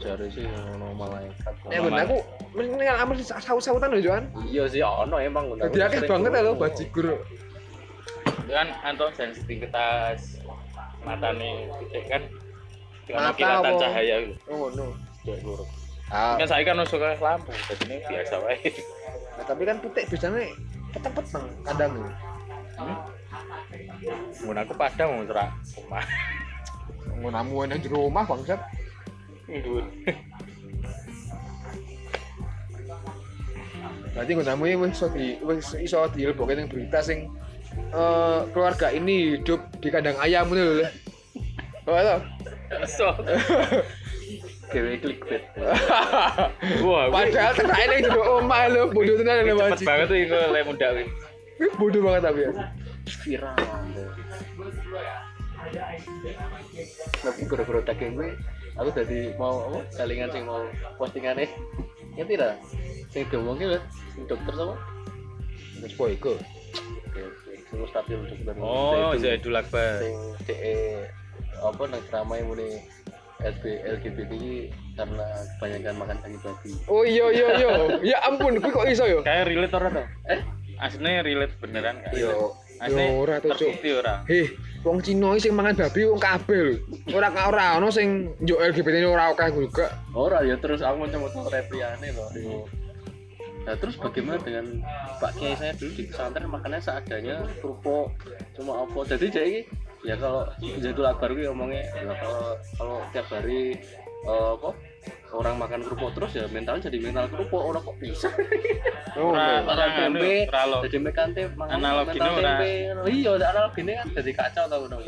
[0.00, 1.54] Jare sih ono malaikat.
[1.72, 2.16] Ya ben aku
[2.52, 4.24] mendingan amal saut-sautan lho Joan.
[4.48, 5.48] Iya sih ono emang.
[5.54, 5.68] bener.
[5.72, 7.06] Dadi akeh banget ya lho bajigur.
[8.44, 10.36] kan anto sensitivitas
[11.00, 12.22] matane titik kan
[13.08, 14.36] dengan kilatan cahaya gitu.
[14.52, 14.92] Oh ngono.
[15.24, 15.70] Kayak lurus.
[16.12, 18.60] Ah, Kan saya kan suka lampu, jadi ini biasa wae.
[19.40, 20.52] nah, tapi kan pitik biasanya
[20.92, 21.92] peteng-peteng kadang.
[22.76, 22.96] Hmm?
[24.44, 25.48] Mun aku padang serak
[25.80, 26.04] rumah.
[27.24, 28.60] Ngonamu nang jero omah bangsat.
[29.48, 29.84] Ndur.
[34.14, 37.28] Berarti ngonamu iki wis iso di wis iso dilebokke ning berita sing
[37.74, 40.88] eh, keluarga ini hidup di kandang ayam ngono lho.
[41.84, 42.16] Oh, itu.
[42.88, 43.12] So.
[44.72, 45.44] Dewe clickbait.
[46.86, 50.38] Wah, gue Padahal tengah ini jero omah lho, bodoh tenan lho cepet banget tuh iku
[50.50, 51.04] lek mundak kuwi.
[51.60, 52.52] Ini bodoh banget tapi ya.
[53.22, 53.56] Viral.
[57.20, 58.30] Tapi gara-gara daging gue,
[58.78, 59.80] aku tadi mau apa?
[59.94, 60.62] Salingan sing mau
[60.98, 61.46] postingannya.
[62.14, 62.54] Ngerti dah?
[63.10, 63.80] Sing diomongin lho,
[64.14, 64.74] sing dokter sama?
[65.84, 66.06] Iku.
[66.08, 68.54] Oke, sing stabil dokter.
[68.58, 69.54] Oh, Zaidul.
[69.54, 69.90] Zaidul Akbar.
[70.00, 70.74] sing DE
[71.64, 72.02] apa nang
[72.34, 72.68] yang muni
[73.44, 73.64] LB,
[73.98, 75.26] LGBT ini karena
[75.58, 76.70] kebanyakan makan daging babi.
[76.88, 77.70] Oh iya iya iya.
[78.00, 79.20] Ya ampun, kuwi kok iso yo?
[79.20, 80.08] Kayak relate ora dong?
[80.30, 80.40] Eh,
[80.80, 82.14] Aslinya relate beneran kan?
[82.16, 82.56] Yo.
[82.80, 83.60] Aslinya ora tuh, Cuk.
[83.60, 84.14] terbukti ora.
[84.24, 84.48] Heh,
[84.84, 86.74] wong Cina sing mangan babi wong kabeh lho.
[87.16, 89.96] Ora ora ono sing njuk LGBT ora akeh juga.
[90.12, 92.28] ora ya terus aku mau repliane loh.
[92.36, 92.68] Yo.
[93.64, 94.84] Nah terus bagaimana dengan
[95.18, 98.12] Pak Kiai saya dulu di pesantren makannya seadanya kerupuk
[98.52, 99.58] cuma apa jadi jadi
[100.04, 102.44] ya kalau Zaidul Akbar gue ngomongnya ya kalau
[102.76, 103.80] kalau tiap hari
[104.28, 104.70] eh, apa
[105.30, 108.28] orang makan kerupuk terus ya mental jadi mental kerupuk orang kok bisa
[109.14, 109.70] Oh, Ora- oke.
[109.70, 110.32] makan anu, tempe
[110.64, 110.78] lo.
[110.82, 112.42] jadi makan tempe makan Analogine mental ora.
[112.58, 112.70] tempe
[113.08, 115.02] iya analogine kan jadi kacau tau dong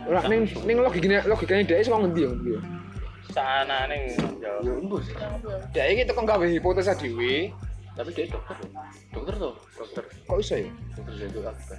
[0.00, 2.60] Ora ning ning logikane logikane dhek sing ngendi yo ngendi yo.
[3.28, 3.96] Sanane
[4.38, 4.52] yo.
[4.62, 5.06] ya embus
[5.70, 7.50] Dhek iki tekan gawe hipotesa dhewe,
[7.92, 8.70] tapi dia dokter loh.
[9.12, 10.70] dokter tuh dokter kok iso ya?
[10.94, 11.78] dokter Akbar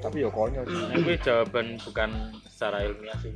[0.00, 0.84] Tapi yo konyol sih.
[0.94, 2.10] Ini jawaban bukan
[2.46, 3.32] secara ilmiah sih.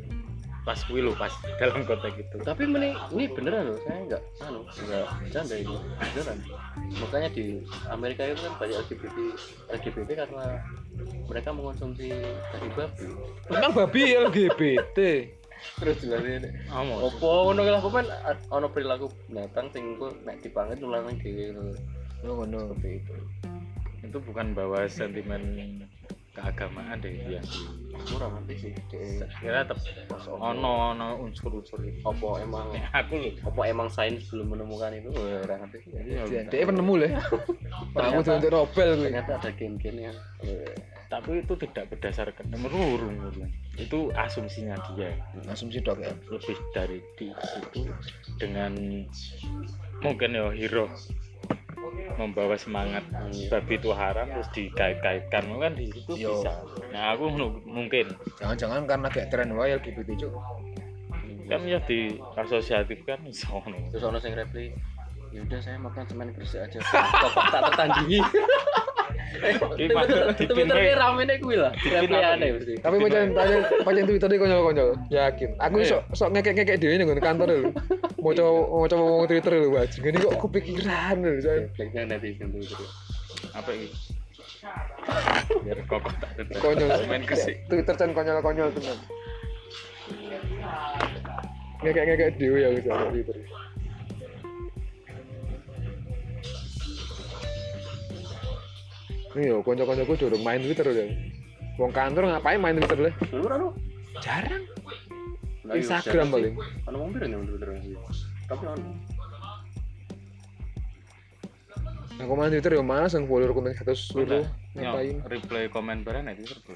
[0.65, 1.29] Pas kuwi lho, pas
[1.61, 2.37] dalam konteks itu.
[2.41, 6.39] tapi ini ini beneran loh saya nggak anu nggak bercanda ini beneran
[6.99, 7.45] makanya di
[7.87, 9.17] Amerika itu kan banyak LGBT
[9.71, 10.45] LGBT karena
[11.27, 12.09] mereka mengonsumsi
[12.51, 13.07] daging babi
[13.47, 14.99] Emang babi LGBT.
[15.81, 16.99] terus juga ini Omong.
[17.09, 18.09] opo ngono lah pemain
[18.51, 21.73] ono perilaku binatang sing ku nek dipangan dhewe ngono
[22.25, 22.73] Oh ngono.
[22.73, 23.15] seperti itu
[24.03, 25.43] Itu bukan bawa sentimen
[26.35, 27.41] keagamaan deh dia.
[28.11, 29.31] kurang nanti sih Dek.
[29.39, 29.79] Kira tetap
[30.27, 32.03] ono ono unsur-unsur itu.
[32.03, 33.31] opo emang Nek aku lho.
[33.47, 35.91] opo emang sains belum menemukan itu ya ora ngerti sih
[36.51, 37.09] Dhek penemu lho.
[37.95, 40.17] Aku tuh untuk Nobel ternyata ada gen-gen yang
[41.07, 43.47] Tapi itu tidak berdasarkan menurun menurun.
[43.79, 45.15] Itu asumsinya dia.
[45.47, 46.11] Asumsi dok ya.
[46.27, 47.87] Lebih dari di situ
[48.43, 48.75] dengan
[50.03, 50.91] mungkin ya hero
[52.15, 53.03] membawa semangat
[53.51, 56.39] babi itu haram terus dikait-kaitkan kan di situ Yo.
[56.39, 56.63] bisa.
[56.95, 57.27] Nah aku
[57.67, 60.35] mungkin Jangan-jangan karena kayak tren wae LGBT cuk.
[61.45, 63.77] kan ya diasosiatifkan sono.
[63.93, 64.73] terus ono sing reply
[65.29, 66.79] ya udah saya makan semen gresik aja
[67.53, 68.23] tak tertandingi
[69.35, 71.73] Twitter kuwi lah.
[71.75, 72.55] Di pin apa Replikane iki?
[72.57, 72.75] mesti.
[72.81, 74.91] Tapi pancen pancen pancen Twitter iki konyol-konyol.
[75.11, 75.51] Yakin.
[75.61, 77.71] Aku sok sok ngekek-ngekek dhewe ning nggon kantor lho.
[78.25, 80.01] Maca maca wong Twitter lho, Wajib.
[80.07, 81.33] Ini kok kepikiran lho.
[81.93, 82.81] Netizen Twitter.
[83.53, 83.89] Apa iki?
[85.65, 86.57] Biar kokok tak tetep.
[86.63, 86.89] Konyol.
[87.11, 87.57] Main kesik.
[87.69, 88.99] Twitter kan konyol-konyol tenan.
[91.85, 93.37] Ngekek-ngekek dhewe ya wis Twitter.
[99.35, 101.07] Nih yo kanca-kancaku durung main Twitter ya.
[101.75, 103.11] Wong kantor ngapain main Twitter le?
[103.35, 103.69] Dulu ora lu.
[104.23, 104.63] Jarang.
[105.65, 106.55] Iya, Instagram paling.
[106.87, 107.69] Ono wong piro ning Twitter?
[108.47, 108.89] Tapi ono.
[112.15, 114.47] Aku main Twitter yo mas, yang follower komen satu seluruh
[114.79, 115.19] ngapain?
[115.27, 116.75] Reply komen barang nek Twitter, Bro.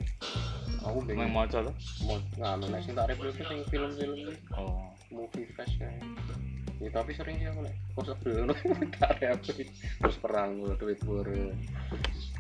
[0.82, 1.30] Aku bingung.
[1.30, 1.72] maca to.
[2.10, 4.90] Mau nganu nek sing tak reply sing film-film Oh.
[5.14, 6.02] movie flash kayak.
[6.78, 8.54] Ya tapi sering sih aku nek post dulu
[9.02, 9.66] tak reply.
[9.98, 11.26] Terus perang gua tweet war.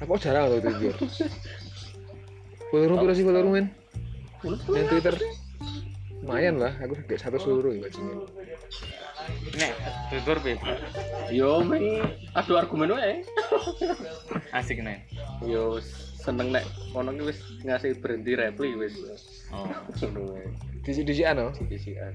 [0.02, 0.94] Aku jarang tuh Twitter.
[2.70, 3.66] Follower tuh sih follower men.
[4.44, 5.14] Yang Twitter
[6.28, 8.28] lumayan lah, aku kayak satu seluruh ya bajingan.
[9.56, 9.72] Nek
[10.12, 10.56] Twitter piye?
[11.32, 12.04] Yo meng
[12.36, 13.24] adu argumen wae.
[14.58, 15.08] Asik nek.
[15.48, 15.80] Yo
[16.20, 18.94] seneng nek ono ki wis ngasih berhenti reply wis.
[19.48, 19.64] Oh.
[20.04, 20.46] Ngono wae.
[20.84, 22.12] Disi-disi ano, Isian.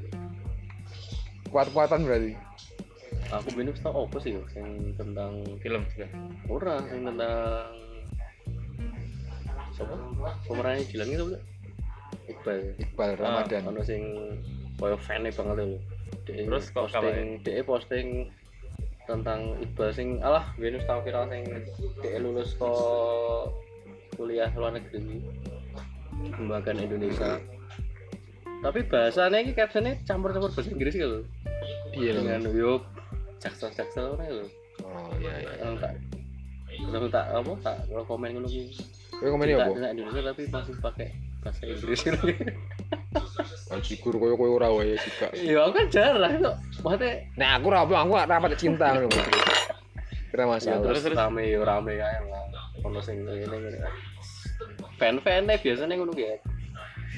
[1.54, 2.34] Kuat-kuatan berarti.
[3.30, 6.10] Aku bingung tau apa sih yo sing tentang Film juga.
[6.50, 7.70] ora sing tentang
[9.74, 9.96] siapa?
[10.50, 11.38] Pemeran Jilan itu apa?
[12.30, 12.58] Iqbal.
[12.82, 13.62] Iqbal Ramadan.
[13.70, 14.02] Ono sing
[14.82, 15.78] koyo fan banget lho.
[16.26, 18.08] Terus kok posting, dia posting
[19.06, 21.44] tentang Iqbal sing alah Venus tau kira sing
[22.02, 22.72] dia lulus ke
[24.16, 25.20] kuliah luar negeri
[26.32, 27.42] kembangkan Indonesia
[28.64, 31.20] tapi bahasanya ini captionnya campur-campur bahasa Inggris gitu
[31.94, 32.82] Iya dengan yuk
[33.38, 34.46] jaksel-jaksel apa gitu
[34.82, 35.52] Oh iya iya.
[35.60, 35.94] Kalau tak
[36.74, 38.72] kalau tak apa tak kalau komen ngono ki
[39.14, 39.94] Kowe komen ya apa?
[39.94, 41.08] Indonesia tapi masih pakai
[41.44, 42.18] bahasa Inggris gitu
[43.70, 45.28] Bajigur koyo koyo ora wae sika.
[45.36, 49.10] iya aku kan jarang kok maksudnya Nah, aku ora aku ora rapat cinta ngono.
[50.34, 50.82] Kira masalah.
[50.82, 51.18] terus terus.
[51.18, 52.44] rame ya rame kae lah
[52.82, 53.78] ono sing ngene ngene
[54.98, 56.34] fan fan biasanya ngono ya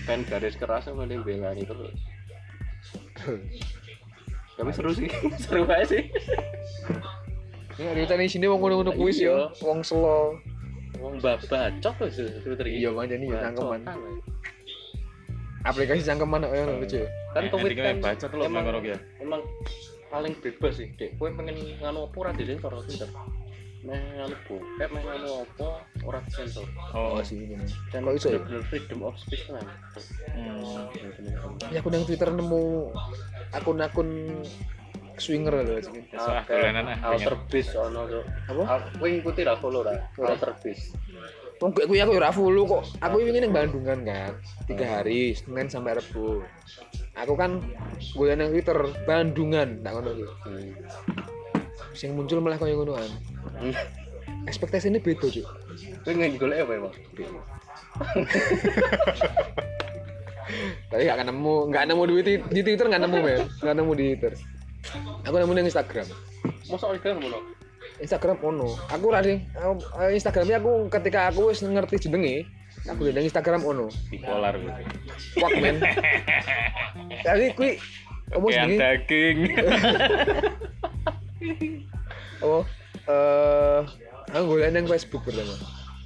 [0.05, 1.93] fan garis keras sama bela itu terus
[4.55, 5.09] tapi seru sih
[5.43, 6.05] seru aja sih
[7.75, 10.39] Ini ada di sini wong ngono-ngono kuis ya, wong selo.
[10.95, 12.07] wong babacok tuh
[12.39, 13.83] Twitter Iya, makanya nih, cangkeman.
[13.83, 14.11] Bacotan, ya.
[15.67, 17.03] Aplikasi cangkeman kok ngono lucu.
[17.35, 18.95] kan tweet kan baca tuh lo emang ya.
[19.19, 19.43] emang
[20.07, 23.11] paling bebas sih dek kowe pengen nganu apa ora disensor Twitter
[23.85, 25.69] meh nganu bokep meh apa
[26.01, 27.55] ora disensor Oh, Oh sih ini.
[27.93, 28.39] dan Kok iso ya?
[28.41, 29.61] bener freedom of speech kan
[30.33, 31.69] hmm.
[31.69, 32.89] Ya aku nang Twitter nemu
[33.53, 34.41] akun-akun
[35.15, 36.01] swinger lho sih.
[36.11, 38.03] Wah, dolanan ah, alter beast ono
[38.51, 38.91] Apa?
[38.99, 40.97] kowe ngikuti ra follow ra alter beast
[41.63, 42.83] Wong gue kuwi aku ya ora follow kok.
[42.99, 44.35] Aku ini ning Bandungan kan.
[44.67, 46.43] Tiga hari, Senin sampai Rebo.
[47.15, 47.63] Aku kan
[47.95, 48.75] gue nang Twitter
[49.07, 50.25] Bandungan, tak ngono ki.
[51.95, 51.97] Hmm.
[51.97, 53.07] Sing muncul malah koyo ngonoan.
[54.45, 55.47] Ekspektasinya beda, Cuk.
[56.05, 56.93] kowe nggak golek apa emang
[60.93, 64.05] Tapi gak nemu, gak nemu di, Twi- di Twitter gak nemu men, gak nemu di
[64.13, 64.33] Twitter.
[65.25, 66.07] Aku nemu di Instagram.
[66.69, 67.39] mosok Instagram ngono
[68.01, 68.75] Instagram ono.
[68.91, 72.43] Aku ora aku- eh, Instagramnya aku ketika aku wis ngerti jenenge,
[72.91, 73.87] aku lihat Instagram ono.
[74.11, 74.81] bipolar gitu.
[75.39, 75.79] Fuck men.
[77.55, 77.79] Kui
[78.29, 79.37] kamu Kayak jenenge daging.
[82.43, 82.63] oh
[83.05, 83.79] eh
[84.33, 85.55] aku golek nang Facebook pertama.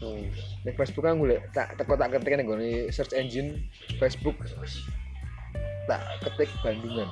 [0.04, 0.24] hmm.
[0.68, 4.36] Nang Facebook kan golek tak teko tak ketik nang gone search engine Facebook.
[5.90, 7.10] Tak ketik Bandungan.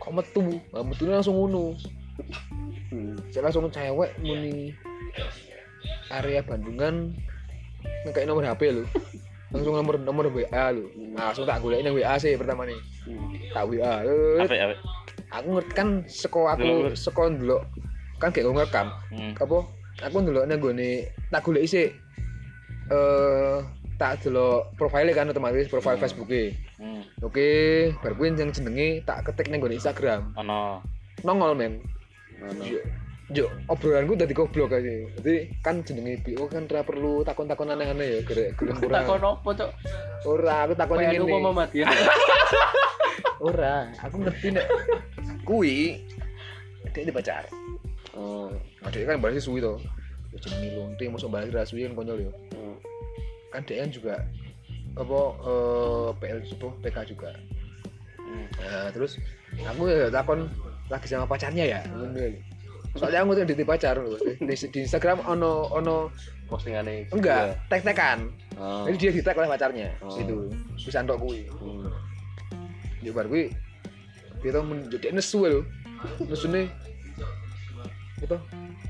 [0.00, 0.56] Kok metu?
[0.72, 1.76] Nah, metu langsung ngono.
[2.88, 3.14] Hmm.
[3.28, 4.72] Saya langsung cewek muni
[6.12, 7.16] area Bandungan
[8.06, 8.84] ngekek nomor HP lu
[9.52, 13.34] langsung nomor nomor WA lu nah, langsung tak golek nang WA sih pertama nih Hmm.
[13.50, 14.06] tak WA
[14.38, 14.74] Apa apa?
[15.32, 17.64] Aku ngerti kan seko aku seko ndelok
[18.20, 18.86] kan kayak gue ngerekam.
[19.10, 19.32] Hmm.
[19.34, 19.58] apa?
[20.06, 21.88] Aku ndelok nang gone tak golek sih
[22.92, 23.56] eh
[23.96, 26.04] tak delok profile kan otomatis profile Hmm.
[26.04, 26.28] Facebook
[26.82, 27.02] Hmm.
[27.22, 27.48] oke
[28.02, 30.34] baru kuwi yang jenenge tak ketik nang gone Instagram.
[30.36, 30.82] Ono.
[31.22, 31.78] nongol men
[33.32, 34.92] yo obrolanku dadi goblok aja.
[35.20, 39.00] Jadi kan jenenge BO kan ora perlu takon-takon aneh-aneh ya, gerek gerek ora.
[39.00, 39.70] takon apa cok
[40.28, 41.22] Ora, aku takon pengen ngene.
[41.24, 41.90] lupa Muhammadiyah
[43.48, 44.66] Ora, aku ngerti nek
[45.42, 45.98] kuwi
[46.92, 47.42] dia dibaca.
[48.14, 48.52] oh
[48.84, 49.80] Nah, dia kan bahasa suwi to.
[50.30, 52.32] Ya jenenge lonte mosok bahasa ra suwi kan konyol yo.
[52.52, 52.76] hmm.
[53.50, 54.20] Kan dia juga
[54.92, 57.30] apa eh PL apa PK juga.
[58.20, 58.46] Hmm.
[58.60, 59.16] Nah, terus
[59.64, 60.46] aku ya takon
[60.92, 61.80] lagi sama pacarnya ya.
[62.12, 62.28] Ya.
[62.96, 64.16] Soalnya aku tuh di pacar lho.
[64.20, 66.12] di, di Instagram ono ono
[66.46, 68.28] postingane enggak tek-tekan.
[68.60, 68.84] Oh.
[68.84, 70.12] jadi dia di tag oleh pacarnya Oh.
[70.20, 71.48] itu bisa antok kuwi.
[71.48, 71.88] Hmm.
[73.00, 73.48] di bar kuwi
[74.44, 75.60] dia tuh menjadi nesu lho
[76.28, 76.68] nesu nih
[78.22, 78.38] itu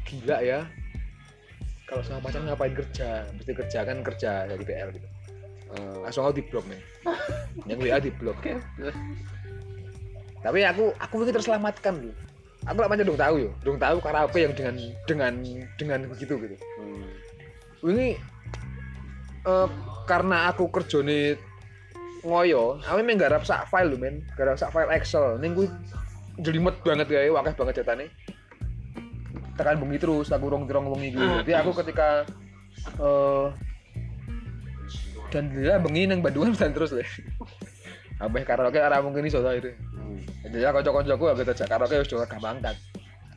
[0.05, 0.61] gila ya.
[1.89, 3.25] Kalau sama pacar ngapain kerja?
[3.37, 5.09] Mesti kerja kan kerja dari PR gitu.
[5.73, 6.05] Oh.
[6.05, 6.81] langsung aku di blok nih.
[7.65, 8.37] Yang WA di blok
[10.43, 12.15] tapi aku aku ingin terselamatkan dulu
[12.67, 13.51] aku lah macam dong tahu yo.
[13.63, 14.75] Dong tahu karaoke yang dengan
[15.07, 15.33] dengan
[15.79, 16.57] dengan begitu gitu.
[16.79, 17.07] Hmm.
[17.91, 18.15] ini
[19.43, 19.69] eh,
[20.07, 21.35] karena aku kerja nih
[22.23, 24.23] ngoyo aku memang garap sak file lho men.
[24.39, 25.39] Garap sak file Excel.
[25.43, 25.67] Ning kuwi
[26.41, 28.09] jelimet banget gawe wakeh banget jatane
[29.53, 32.25] tekan bengi terus aku rong rong bengi gitu jadi aku ketika
[32.97, 33.47] eh
[35.33, 37.09] dan dia bengi nang Bandungan dan terus deh
[38.23, 39.75] Abeh karaoke arah mungkin iso itu.
[39.93, 40.23] Hmm.
[40.47, 42.77] Jadi ya kocok-kocokku agak tajak karaoke wis udah gampang angkat.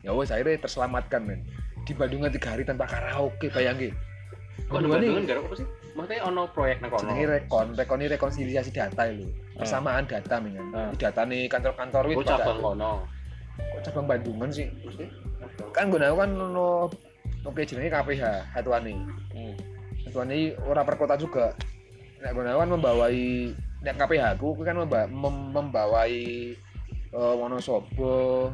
[0.00, 1.42] Ya wes akhirnya terselamatkan men.
[1.82, 3.90] Di Bandungan tiga hari tanpa karaoke bayangin.
[4.70, 5.66] Kok di Bandungan garap apa sih?
[5.96, 7.02] Maksudnya ono proyek nang kono.
[7.02, 9.24] jenenge rekon rekon ini rekonsiliasi data lho
[9.56, 10.92] persamaan data men Ah.
[10.92, 12.92] data nih kantor-kantor Oh, itu cabang kono.
[13.56, 14.68] kok cabang Bandungan sih
[15.72, 16.84] kan gue kan no
[17.42, 18.22] oke jenenge KPH
[18.52, 18.92] Hatuani
[19.32, 19.56] Hmm.
[20.04, 21.56] Hatuani ora per kota juga
[22.20, 23.16] nek gue kan membawai
[23.86, 26.14] nek KPH aku kan memba- mem- membawai
[27.08, 28.50] eh, Wonosobo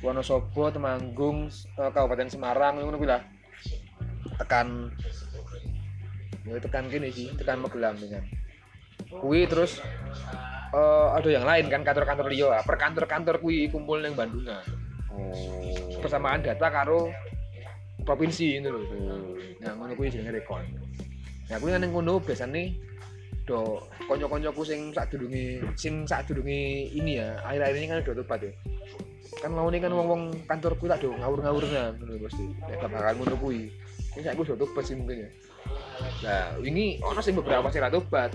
[0.00, 3.24] Wonosobo Temanggung eh, Kabupaten Semarang ngono kuwi lah.
[4.36, 4.92] Tekan
[6.44, 8.24] ya tekan gini sih tekan Magelang dengan
[9.10, 9.80] kui terus
[10.70, 14.60] eh, ada yang lain kan kantor-kantor liyo per kantor-kantor kui kumpul yang Bandungan
[15.10, 15.98] Oh.
[15.98, 17.10] persamaan data karo
[18.00, 19.36] provinsi itu loh Hmm.
[19.58, 20.62] nah ngono kuwi jenenge rekon.
[21.44, 22.78] Nah kuwi kan ning ngono biasane
[23.46, 28.52] do kanca-kancaku sing sadurunge sing sadurunge ini ya akhir-akhir ini kan udah tobat ya.
[29.40, 33.36] Kan mau nih kan wong-wong kantor kuwi tak do ngawur-ngawurnya ngono pasti nek bakal ngono
[33.38, 33.60] kuwi.
[34.16, 35.30] Ini saya udah tobat sih mungkin ya.
[36.24, 38.30] Nah ini ono sing beberapa sing ra tobat.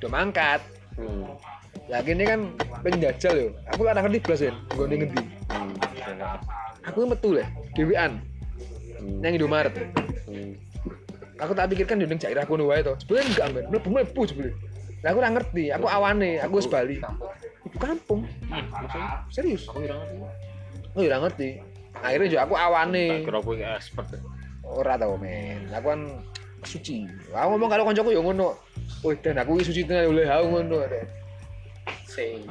[0.00, 0.60] Udah mangkat.
[0.96, 1.28] Hmm.
[1.92, 2.40] ya gini kan
[2.80, 3.48] pengen jajal yo.
[3.76, 5.22] Aku lah ngerti blas ya gue ngendi?
[5.52, 5.76] Hmm.
[6.86, 8.22] aku metu lah dewean
[9.06, 9.22] Hmm.
[9.22, 9.74] yang Indomaret.
[10.26, 10.58] Hmm.
[11.36, 12.96] Aku tak pikirkan di daerah kono wae to.
[13.04, 14.56] Sebenarnya enggak men mlebu mlebu sebenarnya.
[15.04, 15.64] Nah aku ora ngerti.
[15.72, 16.96] Aku awane aku wis bali.
[17.66, 18.20] Ibu kampung.
[19.28, 19.68] Serius.
[19.68, 20.16] Aku kira ngerti.
[20.96, 21.50] oh ya ora ngerti.
[22.00, 23.06] Akhirnya juga aku awane.
[23.24, 24.08] Kira kowe expert.
[24.12, 24.20] Ya.
[24.66, 25.68] ora tau men.
[25.70, 26.00] Aku kan
[26.64, 27.04] suci.
[27.30, 28.56] Aku ngomong kalau koncoku ya ngono.
[29.04, 31.04] Oh dan aku suci tenan oleh aku ngono deh
[32.06, 32.42] Sen.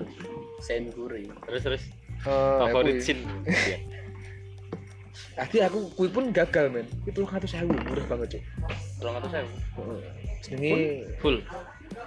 [0.62, 1.32] Sen gurih.
[1.48, 1.84] terus terus.
[2.26, 3.22] Eh, favorit kuwi.
[5.36, 6.88] tadi aku kui pun gagal men.
[7.08, 8.44] Itu ratus sewu murah banget cuk.
[9.00, 9.46] Kurang atau saya?
[10.46, 11.38] jenenge full?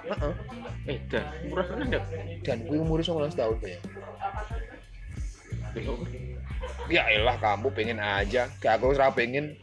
[0.07, 0.33] Heeh.
[0.87, 2.05] Eh dan murah kan enggak
[2.47, 3.79] dan kui umur 19 tahun ya
[6.89, 8.51] ya elah kamu pengen aja.
[8.59, 9.55] Gak aku ora pengen.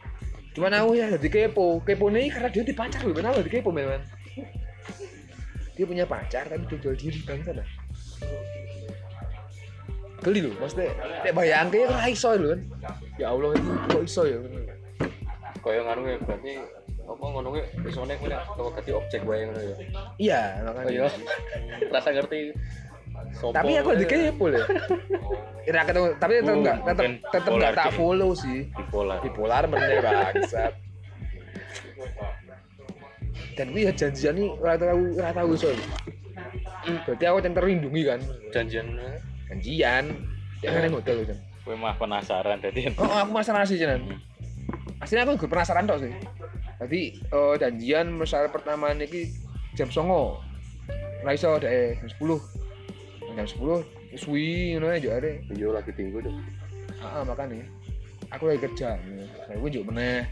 [0.54, 1.82] Cuman aku ya jadi kepo.
[1.84, 4.00] Kepo nih karena dia dipacar loh kenapa jadi kepo memang
[5.76, 7.68] dia punya pacar tapi dia jual diri bangsa dah
[10.24, 10.88] geli loh maksudnya
[11.22, 12.60] nek bayangke ya kan iso lho kan
[13.16, 14.38] ya Allah itu kok iso ya
[15.58, 16.52] Kaya nganu ya berarti
[17.02, 18.42] apa ngono kuwi isone kuwi nek
[18.72, 19.76] dadi objek wae ngono ya.
[20.16, 21.06] iya Oh makanya iya.
[21.94, 22.54] Rasa ngerti.
[23.32, 23.98] Sopo tapi aku wae.
[23.98, 24.62] lagi kepo loh
[25.64, 28.58] Ira ketemu, tapi tetap Oh, enggak, tetap mungkin tetap enggak tak kayak- follow sih.
[28.70, 30.72] bipolar Bipolar bener bangsat.
[33.56, 35.68] Dan gue ya janjian nih ora tahu ora tahu iso.
[37.02, 38.20] Berarti aku yang terlindungi kan.
[38.52, 38.86] janjian
[39.48, 40.04] Janjian.
[40.60, 41.38] Kan yang hotel kan.
[41.66, 44.06] Kowe mah penasaran dadi Oh, aku penasaran sih Jan.
[45.02, 46.14] Aslinya aku juga penasaran tok sih.
[46.78, 49.34] Jadi eh, janjian misalnya pertama niki
[49.74, 50.38] jam songo.
[51.26, 53.34] Ra iso deh jam 10.
[53.34, 55.28] Jam 10 suwi ngono aja ada.
[55.52, 56.32] yo lagi tinggu tuh.
[57.02, 57.66] Ah, makanya
[58.32, 58.96] aku lagi kerja.
[58.96, 60.24] Nah, gue juga meneh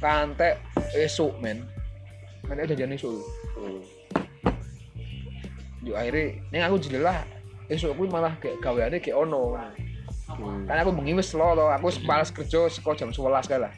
[0.00, 0.56] kantek
[0.96, 1.62] esuk men.
[2.48, 3.22] Kan ada janjian esuk.
[3.54, 3.80] Hmm.
[5.84, 7.22] Yo akhirnya ning aku jelas
[7.68, 9.54] esuk kuwi malah kayak gaweane kayak ono.
[10.28, 10.68] Hmm.
[10.68, 13.72] Kan aku bengi wis lo to, aku wis males kerja seko jam 11 kae lah.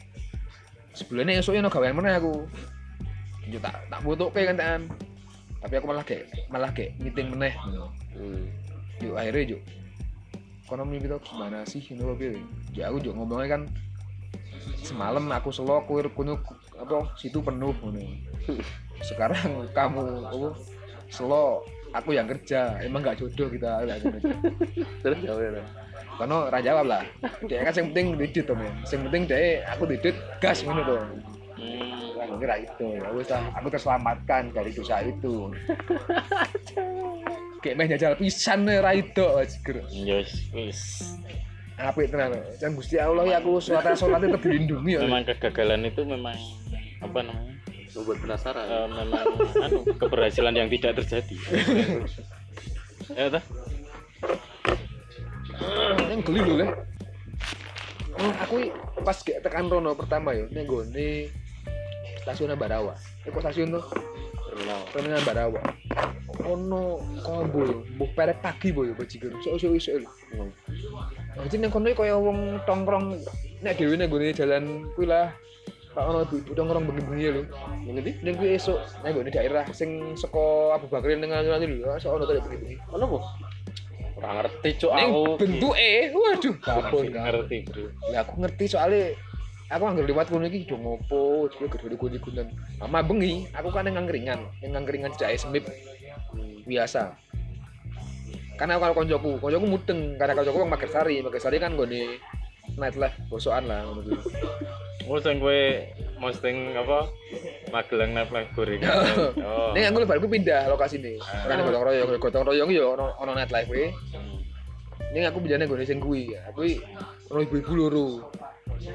[0.91, 2.45] Sebelumnya esuk ono gawean meneh aku.
[3.47, 4.87] Yo tak tak butuhke kan.
[5.61, 7.55] Tapi aku malah kayak malah kayak meeting meneh.
[8.11, 8.43] Hmm.
[8.99, 9.61] Yuk akhirnya yuk
[10.71, 12.39] kono mimpi tau gimana sih ini apa piye
[12.71, 13.61] ya aku juga ngomongnya kan
[14.87, 16.39] semalam aku selo kuir kuno
[16.79, 17.99] apa situ penuh ngono
[19.11, 20.55] sekarang kamu apa
[21.11, 21.59] selo
[21.91, 23.83] aku yang kerja emang gak jodoh kita.
[25.03, 25.59] Terus ya weh.
[26.21, 27.01] Kono ra jawab lah.
[27.49, 28.69] Dia kan yang penting didit to men.
[28.85, 31.01] Yang penting dia aku didit gas ngono tuh
[31.57, 32.21] hmm.
[32.21, 32.87] aku kira itu.
[33.01, 35.33] Ya wis lah aku terselamatkan dari dosa itu.
[37.61, 41.01] Kayak meh jajal pisan nih ra ido ajiger Yes, wis.
[41.81, 42.37] apik tenan.
[42.61, 45.01] Yang Gusti Allah ya aku sholat sholat tetap dilindungi ya.
[45.01, 46.37] Memang kegagalan itu memang
[47.01, 47.57] apa namanya?
[47.97, 48.65] Membuat penasaran.
[48.69, 49.25] Eh, memang
[49.65, 51.37] anu keberhasilan yang tidak terjadi.
[53.11, 53.43] Ya toh
[56.09, 56.67] yang geli lho le
[58.17, 61.29] oh, aku i- pas gak tekan rono pertama ya ning gone
[62.21, 62.93] stasiun Ambarawa
[63.25, 63.83] eh kok stasiun tuh
[64.93, 65.61] terminal Ambarawa
[66.41, 70.47] ono kombo yo mbuh perek pagi boyo bajikan sok sok isuk lho Hmm.
[71.43, 73.19] Jadi nang kono kaya wong tongkrong
[73.59, 75.35] nek dhewe nang gone jalan kuwi lah.
[75.91, 77.43] Pak ono ibu tongkrong bengi-bengi lho.
[77.83, 81.99] yang ngerti Ning kuwi esuk nang gone daerah sing saka Abu Bakar ning alun-alun lho,
[81.99, 82.79] sok ono kaya bengi-bengi.
[82.87, 83.19] mana bu
[84.21, 87.21] kurang ngerti cuk aku bentuke, waduh, babon kan.
[87.25, 89.17] ngerti bro Ya aku ngerti soalnya
[89.73, 92.47] aku anggar lewat kono iki do ngopo, coba gede gede gunan.
[92.77, 95.65] Mama bengi, aku kan ning angkringan, ning angkringan cecake semip
[96.69, 97.17] biasa.
[98.59, 102.21] Karena kalau koncoku, koncoku mudeng karena koncoku wong Magersari, Magersari kan gone
[102.77, 104.21] nightlife bosokan lah ngono kuwi.
[105.11, 105.59] Oh sing kowe
[106.23, 107.11] posting apa
[107.71, 108.95] Magelang nightlife gorengan
[109.43, 111.19] oh Ning aku lebar pindah lokasi nih.
[111.19, 113.91] Ora ning gotong royong, gotong royong yo ono ono nightlife kuwi.
[115.11, 116.31] Ning aku pindah gone sing kuwi.
[116.51, 116.63] Aku
[117.31, 118.07] ono ibu-ibu loro.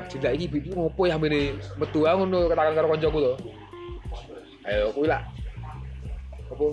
[0.09, 3.33] Cinta iki ibu ngopo ya mbene metu aku ngono katakan karo koncoku to.
[4.65, 5.23] Ayo kuwi lah.
[6.49, 6.67] Apa?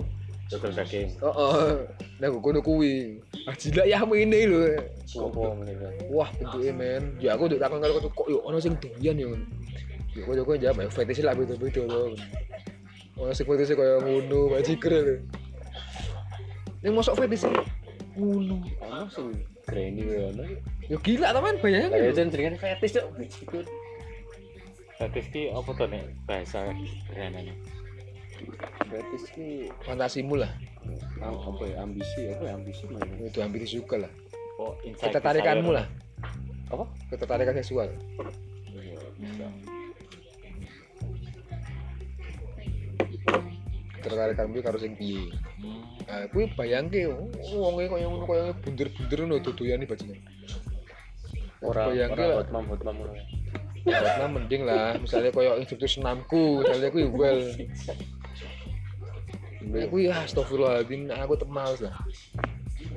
[0.52, 1.72] Dodol daging Heeh.
[2.20, 3.18] Nang kono kuwi.
[3.48, 4.60] Ah jilak ya lho.
[5.08, 7.16] Sopo meninggal Wah, bentuke men.
[7.18, 9.28] Ya aku nduk takon karo koncoku kok yo ono sing doyan yo.
[10.14, 12.14] Ya koncoku jawab ya fetish lah beda-beda to.
[13.18, 15.16] Ono sing fetish kaya ngono, bajiker lho.
[16.84, 17.48] Ning mosok fetish
[18.14, 18.62] ngono.
[18.78, 19.32] ono sing
[19.66, 20.44] granny ono
[20.84, 21.98] Ya gila to men bayangin.
[21.98, 22.12] lho.
[22.14, 23.66] jen jenengan fetis cuk Ikut.
[24.94, 26.70] Statis ki apa tuh nih bahasa
[27.10, 27.50] kerenannya
[28.84, 29.48] fetis ki
[29.82, 30.52] Fantasimu lah.
[31.18, 34.12] am- apa ya ambisi apa ya ambisi mana Itu hampir suka lah.
[34.58, 35.78] oh Ketertarikanmu desire.
[35.80, 35.86] lah.
[36.70, 37.88] apa Ketertarikan seksual.
[38.70, 39.46] Iya, bisa.
[43.94, 45.32] Ketertarikanmu karo sing piye?
[45.56, 45.80] Hmm.
[46.04, 47.08] Nah, kuwi bayangke
[47.56, 50.20] wonge kaya ngono kaya bunder-bunder ngono dodoyane bajingan.
[51.64, 52.36] ora Bayangke lah.
[52.44, 53.24] hotmam hotmam ya.
[54.26, 57.40] Mending lah, misalnya kaya instruktur senamku, misalnya kuwi well.
[59.64, 61.94] Nek kuwi ah astagfirullahaladzim aku temal lah.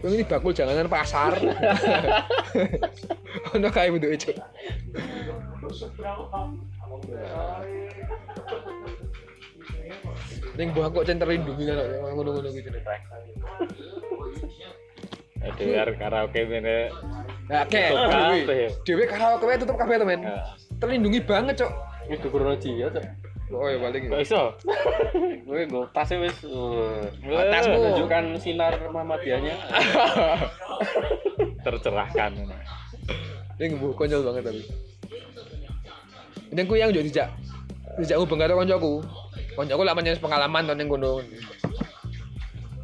[0.03, 1.37] Kuwi ini bakul janganan pasar.
[3.55, 4.37] Ono kae bentuke cuk.
[10.57, 11.77] Ning mbah kok cen terlindungi kan
[12.15, 12.69] ngono-ngono gitu.
[15.37, 16.89] Eh, dengar karaoke ini
[17.47, 18.67] Nah, kabeh.
[18.83, 20.19] dhewe karaoke tutup kabeh to, men.
[20.83, 21.71] Terlindungi banget, Cok.
[22.11, 23.03] Wis gubernur dia cuk
[23.47, 24.41] Oh ya paling kok iso
[25.47, 27.79] gue gue tasnya wis uh, Tasmu.
[27.79, 29.55] menunjukkan sinar Muhammadiyahnya
[31.65, 32.31] tercerahkan
[33.57, 34.61] Ini ngebuh konyol banget tapi.
[36.53, 37.29] Ini aku yang jadi dijak.
[37.97, 39.01] Dijak hubung karo koncoku.
[39.57, 41.25] Koncoku lah punya pengalaman to ning kono.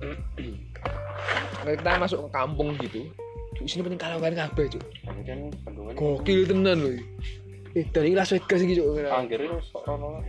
[1.77, 3.05] Kita masuk ke kampung gitu.
[3.61, 4.83] Di sini penting karaokean kabeh, Cuk.
[5.05, 5.39] kan
[5.93, 6.97] Gokil tenan lho.
[7.77, 8.97] Eh, dari Las Vegas iki, Cuk.
[9.13, 10.25] anggir itu sok rono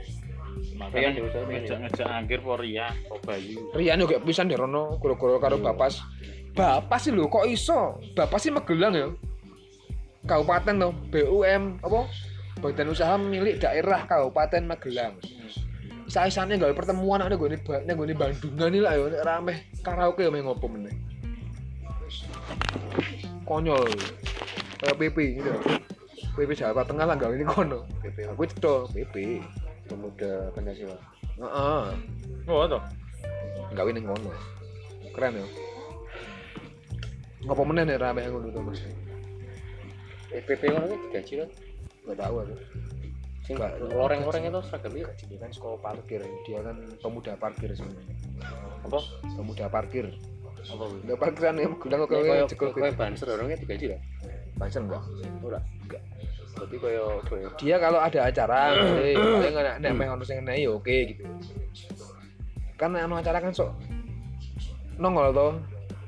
[0.94, 1.22] Rian Rian.
[1.48, 6.02] ngejak ngejak angkir kok Bayu Rian yo gak pisan di rono kuro-kuro karo Bapas.
[6.54, 7.98] Bapas sih lho, kok iso?
[8.14, 9.10] Bapas sih Magelang ya.
[10.24, 12.00] Kabupaten to, BUM apa?
[12.62, 15.18] Badan usaha milik daerah Kabupaten Magelang.
[16.06, 20.22] Saisane gawe pertemuan nek nggone Ba- nek nggone Bandungan iki lah ya nek rame karaoke
[20.22, 20.94] ya main ngopo meneh.
[23.48, 23.88] Konyol.
[24.78, 25.50] Kayak PP gitu.
[26.38, 27.82] PP Jawa Tengah lah gawe ini kono.
[28.04, 29.42] PP Aku cetok PP.
[29.84, 30.96] Pemuda Pancasila
[31.34, 31.84] Heeh.
[32.46, 32.82] oh toh
[33.72, 34.30] gawe ning ngono.
[35.10, 35.46] Keren ya.
[37.44, 38.80] Ngopo meneh nek rame ngono to, Mas?
[40.30, 41.48] eh PP ngono ki digaji kan
[42.04, 42.54] Enggak tahu aku.
[43.42, 43.72] sing Enggak.
[43.84, 48.14] loreng-loreng itu seragam Dia kan sekolah parkir, dia kan pemuda parkir sebenarnya.
[48.82, 48.98] apa
[49.34, 50.06] Pemuda parkir.
[50.64, 54.00] apa kuwi Enggak parkiran ya bilang kok kayak kayak jekel kayak banser orangnya digaji lah
[54.54, 55.02] Banser enggak.
[55.42, 56.02] ora enggak
[56.54, 60.70] kayak kayak Dia kalau ada acara, eh, paling nek nek meh ono sing enek ya
[60.70, 61.22] oke gitu.
[62.78, 63.70] Kan nek ono acara kan sok
[64.98, 65.48] nongol to.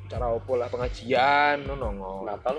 [0.07, 2.23] Acara opo lah pengajian, no nongol.
[2.27, 2.57] Natal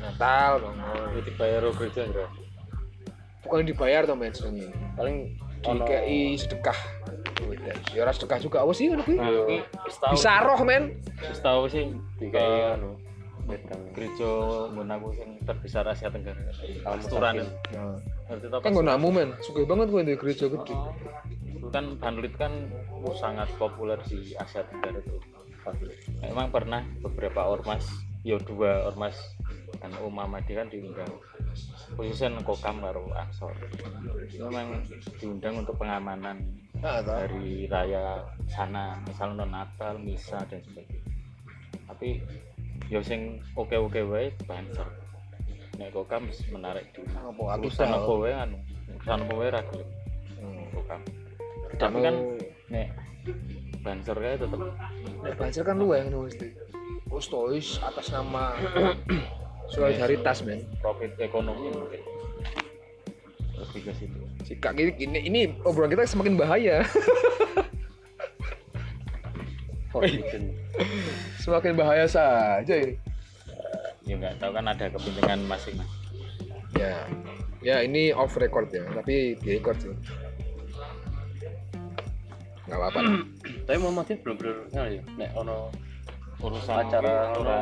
[0.00, 1.20] Natal nongol.
[1.20, 2.26] itu bayar gereja bro
[3.44, 4.32] Bukan dibayar to men
[4.96, 6.76] paling DKI sedekah.
[7.92, 9.20] Ya ora sedekah juga apa sih ngono kuwi?
[9.20, 9.28] nah
[10.12, 10.96] Bisa roh men.
[11.20, 11.92] setahu sih
[12.24, 13.03] eh, anu wedang
[13.94, 14.30] gereja
[14.72, 16.40] nggunaku sing terbesar Asia Tenggara.
[16.84, 17.96] Nah,
[18.30, 20.74] ngerti tau kan gue namu men, suka banget gue di gereja gede.
[21.54, 22.52] itu kan Banlit kan
[23.16, 25.20] sangat populer di Asia Tenggara tuh.
[26.20, 27.84] Emang pernah beberapa ormas
[28.24, 29.16] ya dua ormas
[29.80, 31.12] dan Muhammadiyah kan diundang.
[31.94, 33.52] Khususnya kokam karo ansor.
[34.28, 34.82] Itu memang
[35.20, 36.40] diundang untuk pengamanan
[36.80, 37.14] toh.
[37.14, 38.98] hari raya sana.
[39.04, 41.04] Misalnya non Natal misa dan sebagainya.
[41.84, 42.18] Tapi
[42.92, 44.88] ya sing oke oke wae banser
[45.80, 48.58] nek kokam wis menarik di Apa aku apa wae anu?
[48.94, 49.88] Urusan apa wae ra gelem.
[50.38, 50.64] Hmm.
[50.70, 51.00] kokam
[51.74, 52.16] Tidak tapi kan
[52.70, 52.88] nek
[53.82, 54.60] banser kae tetep
[55.24, 56.52] Nek Banser kan lu yang nulis deh.
[57.08, 57.22] Oh
[57.58, 58.52] atas nama
[59.72, 60.66] solidaritas men.
[60.82, 62.02] profit ekonomi mungkin.
[63.54, 64.18] Lebih ke situ.
[64.44, 66.82] Sikak ini, ini, ini obrolan kita semakin bahaya.
[69.94, 70.50] Forbidden.
[71.46, 72.98] semakin bahaya saja ini.
[74.04, 76.04] ya nggak tahu kan ada kepentingan masing-masing
[76.74, 77.06] Ya,
[77.62, 79.94] ya ini off record ya, tapi di record sih.
[82.66, 83.00] Gak apa-apa.
[83.68, 85.70] Tapi Muhammadiyah bener-bener ya, nek ono
[86.42, 87.58] urusan acara ora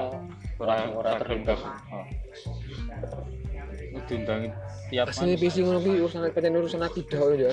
[0.59, 1.59] ora ora ora terungkap.
[1.61, 2.07] oh.
[3.93, 4.51] Ini diundang
[4.89, 7.53] tiap Asli PC ngono kuwi urusan pancen urusan akidah ya.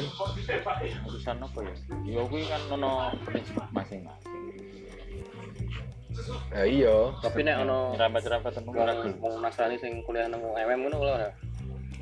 [1.05, 1.73] Urusan apa ya
[2.07, 4.39] ya kuwi kan ono prinsip masing-masing
[6.53, 6.95] Ya iya.
[7.21, 11.15] Tapi nek ono rapat-rapat temu ora wong Nasrani sing kuliah nang MM ngono lho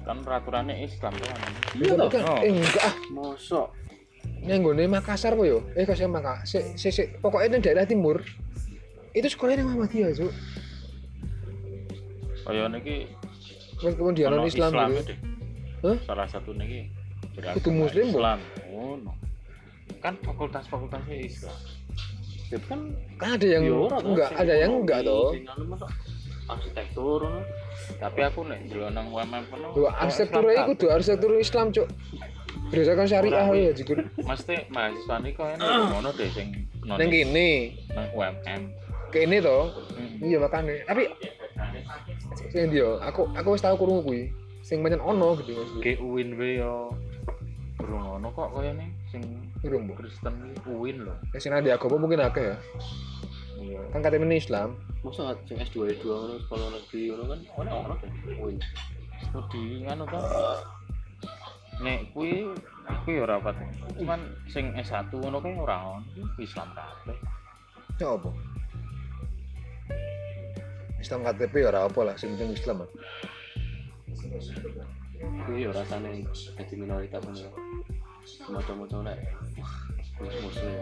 [0.08, 1.36] kan peraturannya Islam kan
[1.76, 2.08] Iya toh?
[2.08, 2.40] Oh.
[2.40, 2.96] Eh enggak ah.
[3.12, 3.68] Mosok
[4.48, 5.68] Nang nggone Makassar po yo.
[5.76, 6.48] Eh kasih Makassar.
[6.48, 7.04] Si, si, si.
[7.20, 8.24] Pokoknya di daerah timur.
[9.12, 10.32] Itu sekolahnya nang Muhammadiyah, Cuk.
[12.48, 13.12] kaya niki
[13.84, 15.14] Meskipun dia non Islam Islam gitu.
[15.86, 15.98] Hah?
[16.08, 16.90] salah satu niki
[17.38, 18.06] beragama Kudu Muslim?
[18.10, 18.40] Islam
[18.74, 19.14] oh no.
[20.02, 21.60] kan fakultas-fakultasnya Islam
[22.48, 22.80] itu kan
[23.20, 25.34] Kan ada yang Ya ora toh, enggak, ada yang enggak toh.
[25.36, 25.90] toh,
[26.48, 27.42] arsitektur ngono.
[28.00, 31.88] tapi aku nek delok nang UMM kono Dua arsitektur itu dua arsitektur Islam, Cuk.
[32.68, 34.04] Berdasarkan syariah ya, Jikur.
[34.28, 36.48] mesti mahasiswa ini kok ini ngono deh sing
[36.88, 38.62] Nang kene, nang UMM
[39.12, 39.72] kene toh.
[39.96, 40.24] Hmm.
[40.24, 40.84] Iya makane.
[40.88, 41.04] Tapi
[42.52, 44.32] sing dia, aku aku wis tau krungu kuwi.
[44.64, 45.64] Sing pancen ono gitu.
[45.80, 46.92] Ge UIN yo
[47.80, 49.24] durung ngono kok kayane sing
[49.68, 50.00] Durung, Bu.
[50.00, 51.12] Kristen UIN lho.
[51.36, 52.58] Ya, Sing ada agama mungkin akeh ya.
[53.60, 53.84] Iya.
[53.92, 54.80] Kan katanya ini Islam.
[55.04, 58.10] Masa sing S2 S2 ngono sekolah negeri ngono kan ono ono kan.
[58.40, 58.56] Wih.
[59.28, 60.20] Studi ngono to.
[61.84, 62.48] Nek kuwi
[63.04, 63.60] kuwi ora rapat.
[64.00, 67.20] Cuman sing S1 ngono kae ora ono Islam kabeh.
[68.00, 68.32] Ya apa?
[71.04, 72.88] Islam KTP ya ora apa lah, sing penting Islam.
[75.44, 76.24] Kuwi yo rasane
[76.56, 77.52] dadi minoritas ngono.
[78.48, 79.18] Moco-moco nek
[80.18, 80.74] wis muslim.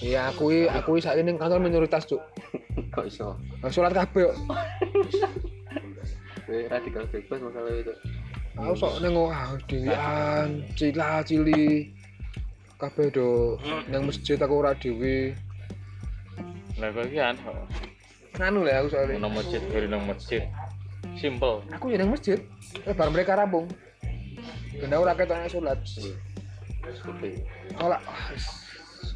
[0.00, 2.22] Iya, aku i- aku i saat ini kantor minoritas, Cuk.
[2.94, 3.36] Kok iso?
[3.60, 4.36] Nah, Sholat kabeh kok.
[6.44, 7.94] Radikal bebas masalah itu.
[8.54, 11.90] Aku sok nang ah dhewean, cila cili.
[12.78, 13.58] Kabeh do
[13.90, 15.34] nang masjid aku ora dhewe.
[16.78, 17.18] Lah kok iki
[18.34, 19.18] Nganu lah aku soalnya.
[19.22, 20.42] nang masjid dari nang masjid.
[21.18, 21.62] Simple.
[21.74, 22.38] Aku ya nang masjid.
[22.86, 23.66] Eh bar mereka rampung.
[24.78, 25.78] Ben aku ora ketok nek sholat.
[26.84, 27.30] Oke.
[27.74, 28.46] Sholat ah wis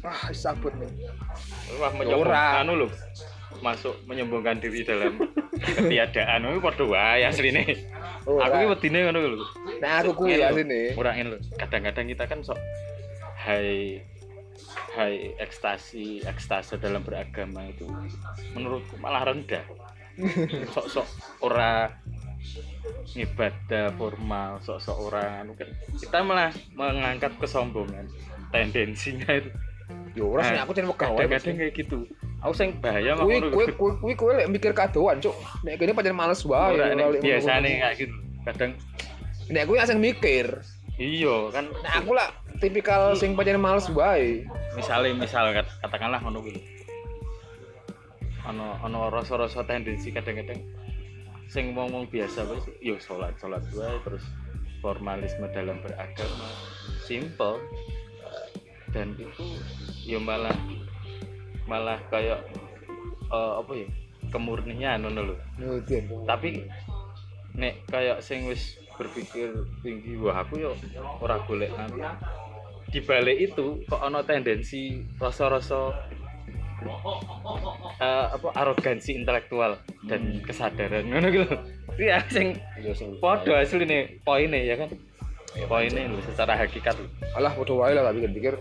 [0.05, 0.89] ah wis sabut nih.
[1.77, 1.97] Wah Ora.
[1.97, 2.87] menyombongkan anu lho.
[3.59, 5.19] Masuk menyombongkan diri dalam
[5.59, 7.65] ketiadaan itu padha wae asline.
[8.25, 8.47] Ora.
[8.49, 9.45] Aku ki wedine ngono lho.
[9.81, 10.93] Nah aku kuwi asline.
[10.97, 11.39] Ora ngene lho.
[11.57, 12.59] Kadang-kadang kita kan sok
[13.39, 14.03] high
[14.93, 17.87] high ekstasi ekstase dalam beragama itu
[18.57, 19.63] menurutku malah rendah.
[20.75, 21.07] Sok-sok
[21.47, 21.87] ora
[23.13, 25.69] ibadah formal, sok-sok orang anu kan.
[25.91, 28.05] Kita malah mengangkat kesombongan
[28.49, 29.49] tendensinya itu.
[30.13, 31.09] Yo ora Nah, aku cenah wegah.
[31.11, 31.97] Kadang-kadang kayak gitu.
[32.39, 35.33] Aku sing bahaya mah Kuwi kuwi kuwi kuwi kuwi lek mikir kadoan, Cuk.
[35.61, 36.77] Nek kene pancen males wae.
[37.19, 38.15] Biasane kayak gitu.
[38.45, 38.71] Kadang
[39.49, 40.45] Nek kuwi asing mikir.
[40.99, 42.27] iya kan Nah aku lah
[42.59, 44.43] tipikal sing pancen males wae.
[44.75, 46.59] misalnya misal kat- katakanlah ngono kuwi
[48.43, 50.59] ono ono rasa-rasa tendensi kadang-kadang
[51.49, 54.21] sing ngomong biasa wis yo salat salat wae terus
[54.79, 56.47] formalisme dalam beragama
[57.03, 57.57] simple.
[58.89, 59.57] Dan itu
[60.05, 60.55] yo malah
[61.69, 62.41] malah kayak
[63.29, 63.87] eh, apa ya
[64.29, 65.35] kemurnian ngono lho.
[65.57, 66.05] Nudin.
[66.25, 66.65] tapi
[67.57, 70.71] nek kayak sing wis berpikir tinggi wah aku yo
[71.23, 71.71] ora golek
[72.89, 75.93] di balik itu kok ono tendensi rasa-rasa
[77.99, 81.07] eh, apa arogansi intelektual dan kesadaran.
[81.07, 81.55] Ngono gitu.
[81.99, 82.55] Iya sing
[83.19, 84.89] podo asli nih poinnya ya kan?
[85.67, 86.95] Poinnya lho secara hakikat.
[87.35, 88.55] Alah bodoh wae lah tak pikir-pikir.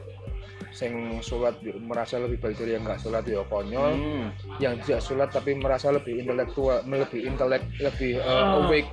[0.68, 0.92] Sing
[1.24, 3.92] sholat merasa lebih baik dari yang nggak sholat ya konyol.
[3.94, 4.28] Hmm.
[4.60, 8.90] yang tidak sholat tapi merasa lebih intelektual lebih intelek lebih uh, awake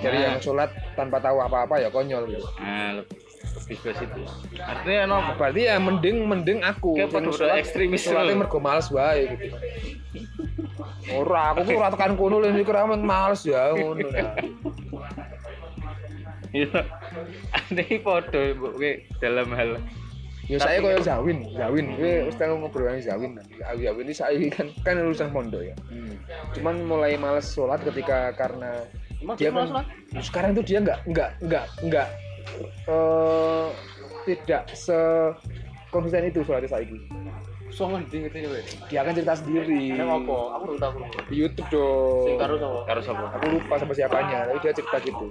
[0.00, 0.24] dari Nah.
[0.32, 2.46] yang sholat tanpa tahu apa-apa ya konyol gitu.
[2.62, 3.18] Nah, lebih
[3.68, 4.20] ke situ
[4.58, 8.40] artinya no berarti ya mending mending aku pada sholat- ekstremis sholatnya loh.
[8.42, 9.46] mergo males wae gitu
[11.14, 14.32] ora aku tuh ora tekan kono lho mikir aman males ya ngono nah.
[16.48, 16.80] Iya.
[17.68, 18.80] Ini podo mbok
[19.20, 19.76] dalam hal
[20.48, 23.36] Ya saya koyo Zawin, Zawin, gue wis tau ngobrol sama Zawin.
[23.60, 25.76] Aku Zawin ini saya kan kan lulusan pondok ya.
[26.56, 28.80] Cuman mulai males sholat ketika karena
[29.20, 29.86] Emang dia kan sholat?
[30.24, 32.08] sekarang tuh dia nggak nggak nggak nggak
[32.86, 33.66] eh
[34.24, 34.96] tidak se
[35.88, 36.84] konsisten itu sholatnya saya
[37.68, 38.60] So ngendi ngerti kowe?
[38.90, 40.36] Dia kan cerita sendiri Nek apa?
[40.56, 40.92] Aku belum tahu.
[41.30, 42.24] di YouTube dong.
[42.26, 42.78] Sing karo sapa?
[42.88, 43.24] karo sapa?
[43.38, 45.26] Aku lupa sama siapanya, tapi dia cerita gitu.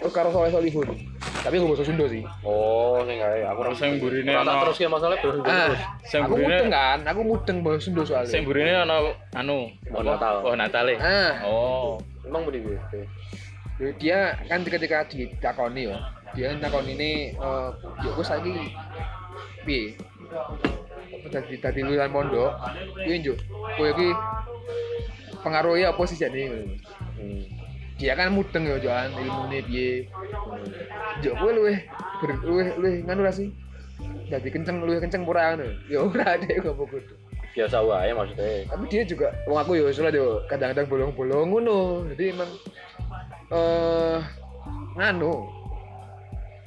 [0.00, 0.86] Oh, karo Soleh Solihun.
[1.44, 2.22] Tapi gue bahasa Sunda sih.
[2.40, 3.38] Oh, sing gawe.
[3.52, 5.80] Aku Terus yang burine ana terus ya masalah terus Ah, terus.
[6.06, 8.30] Sing aku mudeng kan, aku mudeng bahasa Sunda soalnya.
[8.32, 8.96] sing burine ana
[9.34, 10.00] anu Oh?
[10.00, 10.34] Natal.
[10.40, 10.84] Oh, Natal.
[10.88, 10.96] e?
[10.96, 11.98] Ah, Oh.
[12.24, 12.78] Emang budi gue.
[13.96, 15.96] dia kan ketika ditakoni ya
[16.30, 17.68] dia takoni ini eh
[18.00, 18.54] ya gue lagi
[19.66, 19.82] piye?
[21.30, 22.50] Dadi dadi lulusan pondok?
[23.02, 23.38] Kuwi njuk
[23.76, 24.08] kowe iki
[25.42, 26.42] pengaruhnya apa sih jadi
[27.20, 27.44] Hmm.
[28.00, 30.08] dia kan mudeng ya jalan ilmune piye?
[31.20, 31.78] Njuk kowe luwih
[32.22, 33.50] ber- luwih luwih nganu sih?
[34.30, 35.66] Dadi kenceng luwih kenceng ora ngono?
[35.90, 37.14] Ya ora ada ngomong gitu
[37.50, 38.62] Biasa wae maksudnya.
[38.70, 42.06] tapi dia juga wong aku ya salah yo kadang-kadang bolong-bolong ngono.
[42.14, 42.50] Jadi emang
[43.50, 44.18] eh
[44.94, 45.50] nganu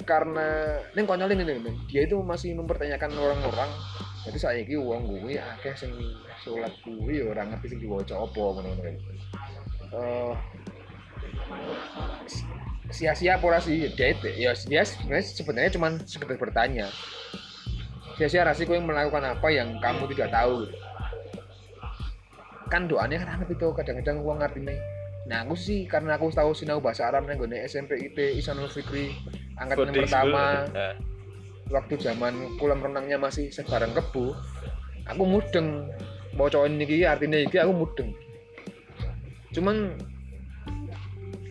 [0.04, 3.70] karena neng konyol ini nih dia itu masih mempertanyakan orang-orang.
[4.24, 5.92] Jadi saya ini uang gue akeh sing
[6.40, 8.70] sholat gue ya orang ngerti sing diwaca apa ngono
[9.94, 10.34] eh
[12.88, 13.90] sia-sia apa ora sih?
[13.92, 16.86] Dia itu ya dia sebenarnya sebenarnya cuma sekedar bertanya.
[18.14, 20.70] Sia-sia rasi yang melakukan apa yang kamu tidak tahu?
[22.70, 24.78] Kan doanya kan aneh itu kadang-kadang uang ngerti nih
[25.24, 29.08] nah aku sih karena aku tahu sinau bahasa Arab nih gue SMP IT Isanul Fikri
[29.56, 30.68] angkatan yang pertama.
[30.68, 30.94] Nah,
[31.72, 34.36] waktu zaman kolam renangnya masih sebarang kebu
[35.08, 35.88] aku mudeng.
[36.34, 38.10] Mau cowok ini artinya ini aku mudeng.
[39.54, 39.94] Cuman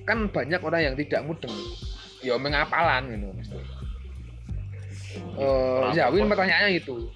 [0.03, 1.53] kan banyak orang yang tidak mudeng.
[2.19, 3.59] Ya mengapalan gitu mesti.
[5.13, 7.09] Eh, Zawin pertanyaannya itu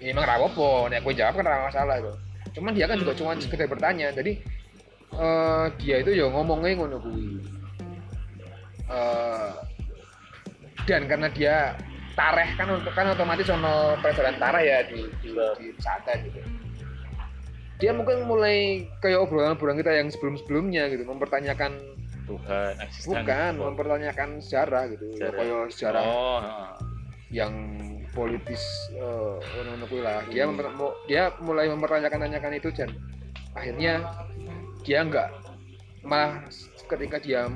[0.00, 0.88] ya, emang rapopo.
[0.88, 2.12] Nek aku jawab kan masalah itu
[2.50, 4.10] cuman dia kan juga cuma sekedar bertanya.
[4.10, 4.42] Jadi
[5.12, 7.40] eh, dia itu ya ngomongnya ngono kuwi.
[8.86, 9.50] Eh,
[10.84, 11.78] dan karena dia
[12.12, 16.40] tareh kan untuk kan otomatis ono pelajaran tareh ya di di, di pesantren gitu.
[17.80, 21.80] Dia mungkin mulai kayak obrolan-obrolan kita yang sebelum-sebelumnya gitu mempertanyakan
[22.28, 22.76] Tuhan
[23.08, 23.62] bukan apa?
[23.64, 25.34] mempertanyakan sejarah gitu Sejarah.
[25.34, 26.40] kayak sejarah Oh,
[27.30, 27.52] yang
[28.10, 28.60] politis
[28.92, 30.20] eh ono-ono kuwi lah.
[30.28, 32.90] Dia mau- dia mulai mempertanyakan-tanyakan itu dan
[33.50, 33.92] akhirnya
[34.86, 35.28] dia enggak
[36.00, 36.40] malah
[36.88, 37.46] ketika dia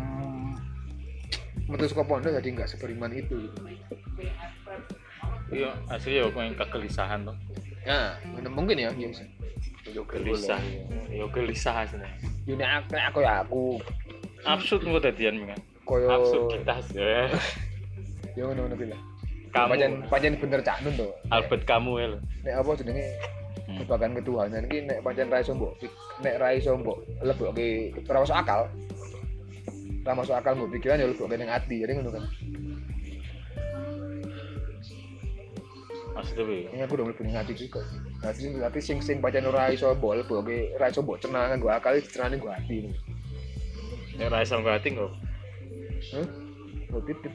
[1.64, 3.58] menuju ke pondok jadi enggak seberiman itu gitu.
[5.52, 7.36] Iya, asli ya yang kegelisahan tuh.
[7.84, 8.16] Nah,
[8.48, 9.24] mungkin ya, iya bisa.
[9.92, 10.60] Gelisah.
[11.12, 12.08] Ya gelisah asli.
[12.44, 13.62] Yo nek aku, ya aku
[14.44, 15.60] Absurd kok dadian mingan.
[15.84, 17.28] koyo Absurditas ya.
[18.36, 19.00] yo ngono-ngono kuwi lah.
[19.52, 21.08] Kamu Pancen pancen bener cak nun to.
[21.28, 22.18] Albert kamu ya lho.
[22.44, 23.04] Nek apa jenenge.
[23.64, 25.72] Babagan ketuhanan iki nek pancen ra iso mbok
[26.20, 28.68] nek ra iso mbok lebokke ora masuk akal.
[30.04, 32.24] Ra masuk akal mbok pikiran ya lebokke ning ati, jadi ngono kan.
[36.14, 36.70] Maksudnya piye?
[36.70, 37.80] Ini aku udah mlebu ning ati juga.
[38.22, 41.96] Berarti berarti sing sing pancen ora iso mbok lebokke, ra iso mbok cenah nggo akal
[42.04, 42.92] cenane nggo ati.
[44.20, 45.12] Nek ra iso ngati kok.
[46.12, 46.26] Hah?
[46.94, 47.32] Oh, titip.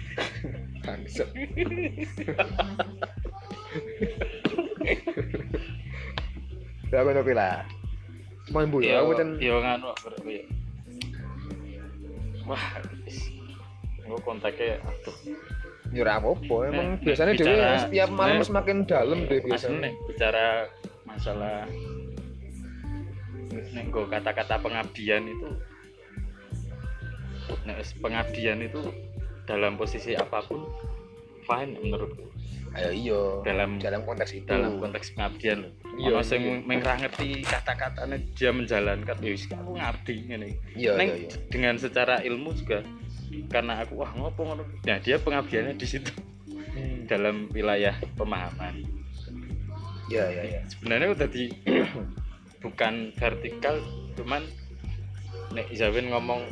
[0.86, 1.28] Bangsat.
[6.88, 7.68] Ya ngono kuwi lah.
[8.48, 10.34] Cuman bu ya, aku kan ya nganu berarti.
[12.48, 12.64] Wah.
[14.08, 15.16] Gue kontaknya aduh.
[15.92, 16.56] ya ora apa-apa.
[16.72, 19.88] Emang biasanya dhewe setiap malam semakin dalam deh biasanya.
[19.88, 20.68] nih bicara
[21.04, 21.64] masalah
[23.52, 25.48] nek nggo kata-kata pengabdian itu
[27.64, 28.80] nek wis pengabdian itu
[29.48, 30.68] dalam posisi apa pun
[31.48, 32.28] fine menurutku
[32.76, 33.20] Ayo iya.
[33.44, 34.44] dalam Dalam konteks itu.
[34.44, 35.72] dalam konteks pengabdian loh.
[35.98, 36.60] Iya, sing iya.
[36.62, 40.48] meng ra ngerti kata-katanya dia menjalankan ya aku ngabdi ngene.
[40.76, 41.30] Iya Neng iya iya.
[41.48, 42.84] dengan secara ilmu juga
[43.48, 44.62] karena aku wah ngopo ngono.
[44.84, 46.12] Nah, dia pengabdiannya di situ
[46.68, 47.10] Hmm.
[47.10, 48.86] dalam wilayah pemahaman.
[50.08, 50.60] Iya iya iya.
[50.70, 51.50] Sebenarnya udah di
[52.64, 53.78] bukan vertikal
[54.14, 54.42] cuman
[55.48, 56.44] nek Zawin ngomong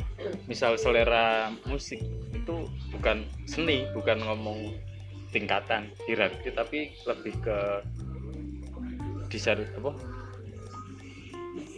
[0.49, 2.01] misal selera musik
[2.33, 2.55] itu
[2.91, 4.73] bukan seni, bukan ngomong
[5.31, 7.57] tingkatan hierarki tapi lebih ke
[9.27, 9.91] disar apa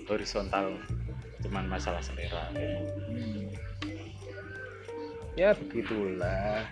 [0.09, 0.77] horizontal
[1.41, 2.49] cuman masalah selera
[5.37, 6.67] Ya begitulah.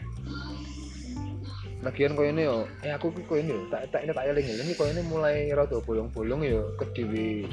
[1.80, 4.44] Lagian koyo ini yo, eh aku ki koyo ini yo, tak tak ini tak eling
[4.44, 7.48] ini koyo ini mulai rada bolong-bolong yo ke dewi.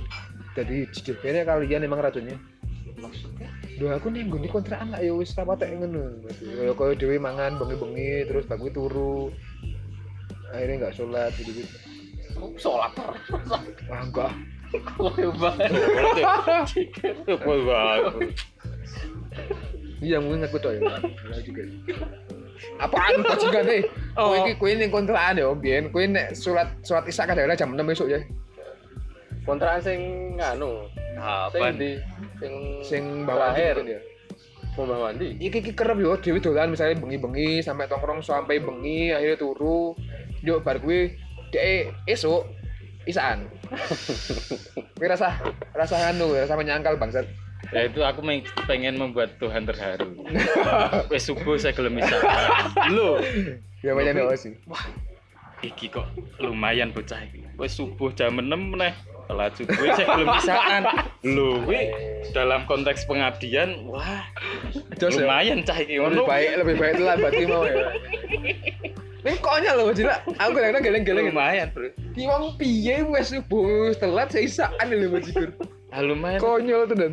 [0.59, 2.35] Jadi jujur kalian emang racunnya.
[2.99, 6.23] maksudnya Duh aku nih gue kontrakan lah ya wis ra patek ngono.
[6.39, 9.35] Koyo koyo dhewe mangan bengi-bengi terus bagus turu.
[10.55, 11.75] Akhirnya nggak sholat gitu gitu.
[12.59, 13.23] sholat terus
[13.91, 14.33] Wah enggak.
[15.39, 15.71] banget?
[20.03, 20.99] Iya mungkin aku tuh ya.
[21.43, 21.63] Juga.
[22.79, 23.83] Apaan bajingan deh?
[24.15, 25.51] Kowe iki kowe ning kontrakan ya,
[26.07, 28.21] nek sholat sholat isya kadang-kadang jam 6 besok ya.
[29.45, 30.01] kontrakan sing
[30.41, 30.89] nganu
[31.51, 31.91] sing di
[32.39, 32.53] sing
[32.85, 34.01] Sing bawa ya.
[34.75, 39.39] Mbah Wandi iki iki kerep yo dhewe dolan misalnya bengi-bengi sampai tongkrong sampai bengi akhirnya
[39.39, 39.95] turu
[40.43, 41.15] yo bar kuwi
[41.55, 42.43] dek esuk
[43.07, 43.47] isaan
[44.99, 45.39] kuwi rasa
[45.79, 47.23] rasa anu rasa menyangkal bangsat
[47.73, 48.21] Ya itu aku
[48.69, 50.13] pengen membuat Tuhan terharu.
[51.11, 52.21] Wes subuh saya gelem bisa.
[52.93, 53.17] Lo,
[53.81, 54.53] ya banyak nih sih
[55.65, 56.05] iki kok
[56.45, 57.41] lumayan bocah iki.
[57.57, 58.93] Wes subuh jam 6 meneh.
[59.25, 60.83] Telat subuh saya belum bisaan.
[61.23, 61.81] Lho, kuwi
[62.31, 64.21] dalam konteks pengabdian, wah,
[64.95, 65.25] Jos ya?
[65.25, 65.97] lumayan cah iki.
[65.97, 67.89] Lebih baik lebih baik lambat ki mau ya.
[69.25, 71.27] Ini konyol loh jila aku kadang-kadang geleng-geleng.
[71.33, 71.89] Lumayan, Bro.
[72.13, 75.49] ki wong piye wes subuh telat saya isaan lho bajikur
[75.89, 76.37] Ah, lumayan.
[76.39, 77.13] konyol tuh dan.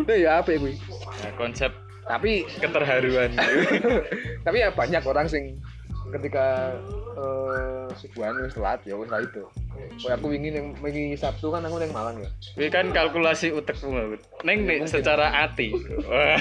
[0.00, 0.76] Nah ya apa ya kuwi
[1.16, 1.72] Nah, konsep
[2.04, 3.32] tapi keterharuan.
[4.44, 5.56] tapi ya banyak orang sing
[6.12, 6.76] ketika
[7.14, 9.44] eh subuhan wis telat ya wis itu
[9.74, 13.90] Kayak aku ingin yang wingi Sabtu kan aku yang Malang ya Kuwi kan kalkulasi utekku.
[13.90, 14.16] Bro.
[14.46, 15.74] Neng nih secara hati.
[16.06, 16.38] Wah,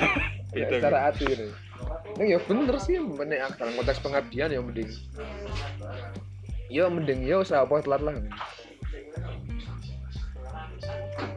[0.53, 0.74] ya, itu.
[0.78, 1.47] secara hati ini
[2.18, 4.89] Neng ya bener sih menek dalam konteks pengabdian ya mending
[6.70, 8.14] ya mending ya usah apa telat lah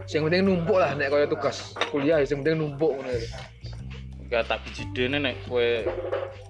[0.07, 3.11] yang penting numpuk lah nek kaya tugas kuliah yang penting numpuk ngono.
[4.27, 5.87] Gak tak bijidene nek kowe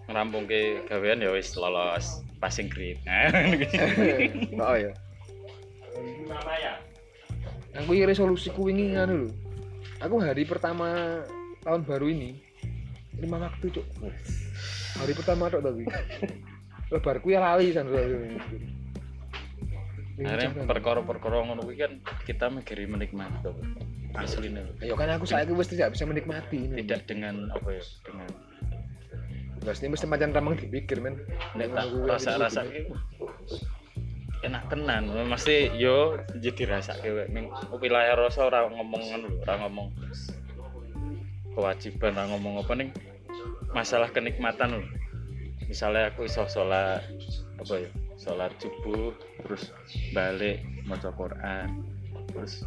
[0.07, 3.01] ngerampungke gawean ya wis lolos passing grade.
[4.57, 4.93] Nah, oh ya
[7.77, 9.29] aku ini resolusiku wingi nganu lho.
[10.01, 11.20] Aku hari pertama
[11.64, 12.37] tahun baru ini
[13.20, 13.87] lima waktu cuk.
[15.01, 15.85] Hari pertama tok tapi
[16.93, 17.89] lebarku ya lali san
[20.16, 21.93] Akhirnya perkara-perkara ngono kuwi kan
[22.24, 23.53] kita mikiri menikmati to.
[24.16, 24.72] Asline lho.
[24.80, 26.84] Ayo kan aku saiki wis tidak bisa menikmati ini.
[26.84, 28.28] tidak dengan apa ya dengan
[29.56, 31.18] Terus ini mesti macam ramang dipikir men.
[31.58, 32.94] nek tak rasa-rasa gitu.
[34.46, 37.50] enak tenan mesti yo jadi rasa kowe ning
[37.82, 39.88] wilayah rasa ora ngomong ngono lho, ora ngomong
[41.56, 42.94] kewajiban ora ngomong apa ning
[43.74, 44.86] masalah kenikmatan lho
[45.66, 47.02] misalnya aku iso sholat
[47.58, 47.90] apa ya
[48.20, 49.10] sholat subuh
[49.42, 49.74] terus
[50.14, 51.82] balik maca Quran
[52.30, 52.62] terus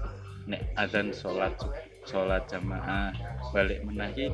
[0.49, 1.53] nek adzan sholat
[2.09, 3.13] sholat jamaah
[3.53, 4.33] balik menahi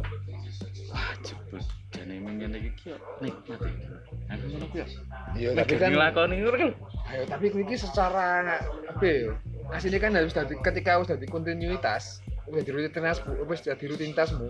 [0.88, 1.60] wah jebul
[1.92, 3.84] jane ngene iki yo nikmat iki
[4.32, 4.88] aku ngono ku ya
[5.36, 6.72] Iya, tapi kan nglakoni ngono kan
[7.12, 8.56] ayo tapi ini secara
[8.88, 9.36] apa ya?
[9.76, 14.48] Aslinya kan harus dari ketika harus dari kontinuitas, udah di rutinitasmu, wis jadi rutinitasmu.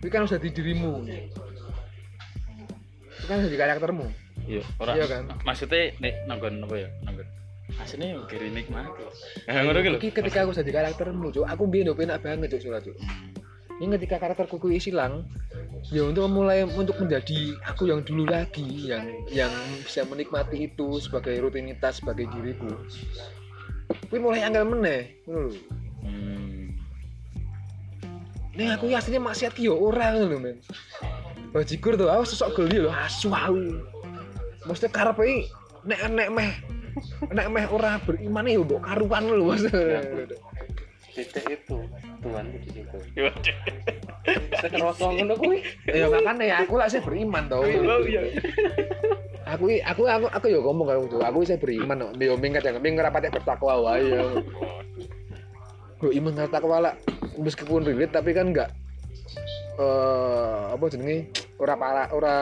[0.00, 1.04] Itu kan harus jadi dirimu.
[3.14, 4.08] Itu kan jadi karaktermu.
[4.48, 5.22] iya ora Iya kan?
[5.44, 7.28] maksudnya nek nanggon apa ya nanggon
[7.78, 8.90] asline yo kiri nikmat
[9.46, 12.82] ngono lho Iki ketika aku jadi karaktermu, cuk, aku biyen yo penak banget cuk surat
[12.82, 12.96] cuk.
[13.80, 15.24] Ini ketika karakterku kuwi hilang,
[15.88, 21.32] ya untuk mulai untuk menjadi aku yang dulu lagi, yang yang bisa menikmati itu sebagai
[21.40, 22.68] rutinitas sebagai diriku.
[24.12, 25.60] Kuwi mulai angel meneh, ngono lho.
[26.04, 26.64] hmm.
[28.60, 30.56] Nih aku ya aslinya maksiat ki yo ora ngono lho, men.
[31.50, 33.80] Bajigur tuh, aku sosok geli lho, asu aku.
[34.68, 35.42] Maksudnya karepe iki
[35.88, 36.52] nek nek meh
[37.28, 40.00] nek meh ora beriman ya mbok karuan lho maksudnya.
[41.10, 41.76] titik itu
[42.22, 43.56] Tuhan itu di situ Waduh.
[44.56, 47.66] sekeroso ngono kuwi Ya makanya ya aku lah saya beriman tau.
[47.66, 48.22] iya.
[49.50, 52.12] Aku i- aku aku aku yo ngomong karo tuh, aku saya beriman kok.
[52.16, 54.22] Yo ming kadang ming ora patek bertakwa wae yo.
[55.98, 56.94] Gue iman karo takwa lah
[57.34, 58.70] meskipun relate tapi kan enggak
[59.76, 61.18] eh apa jenenge
[61.56, 62.36] ora para ora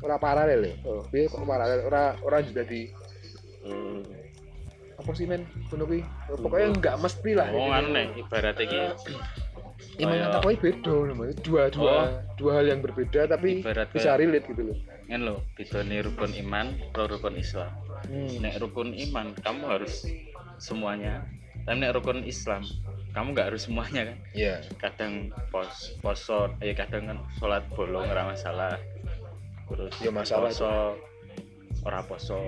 [0.00, 0.74] ora paralel ya.
[0.82, 2.90] Oh, piye kok paralel ora ora juga di
[3.68, 4.00] hmm.
[4.98, 8.78] apa sih men kuwi pokoknya enggak mesti lah Oh, anu nih, ibarat iki
[10.02, 12.06] iman takwa ini beda namanya dua dua Oh.
[12.34, 16.66] dua hal yang berbeda tapi Ibarat bisa relate gitu loh ngene lho, bedane rukun iman
[16.92, 17.72] karo rukun Islam.
[18.12, 18.44] hmm.
[18.44, 20.04] Nek rukun iman kamu harus
[20.60, 21.24] semuanya.
[21.64, 22.60] Tapi nek rukun Islam
[23.16, 24.18] kamu nggak harus semuanya kan.
[24.36, 28.76] iya Kadang pos poso, ya kadang kan sholat bolong ora masalah.
[29.64, 31.00] Terus Ya, masalah poso
[31.84, 32.38] ora poso.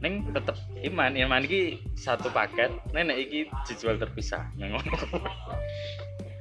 [0.00, 0.56] Neng tetep
[0.88, 4.48] iman, iman iki satu paket, nek nek iki dijual terpisah.
[4.56, 4.76] Neng.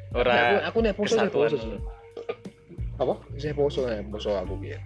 [0.10, 1.70] Ora aku, aku nek poso kesatuan poso
[3.00, 4.80] apa saya poso ya poso aku ya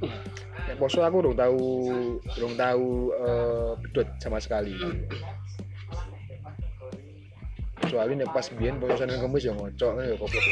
[0.70, 1.66] nek poso aku belum tahu
[2.38, 4.78] belum tahu eh, pedot sama sekali
[7.84, 10.44] kecuali nek pas biyen poso Senin Kamis ya ngocok kan ya goblok.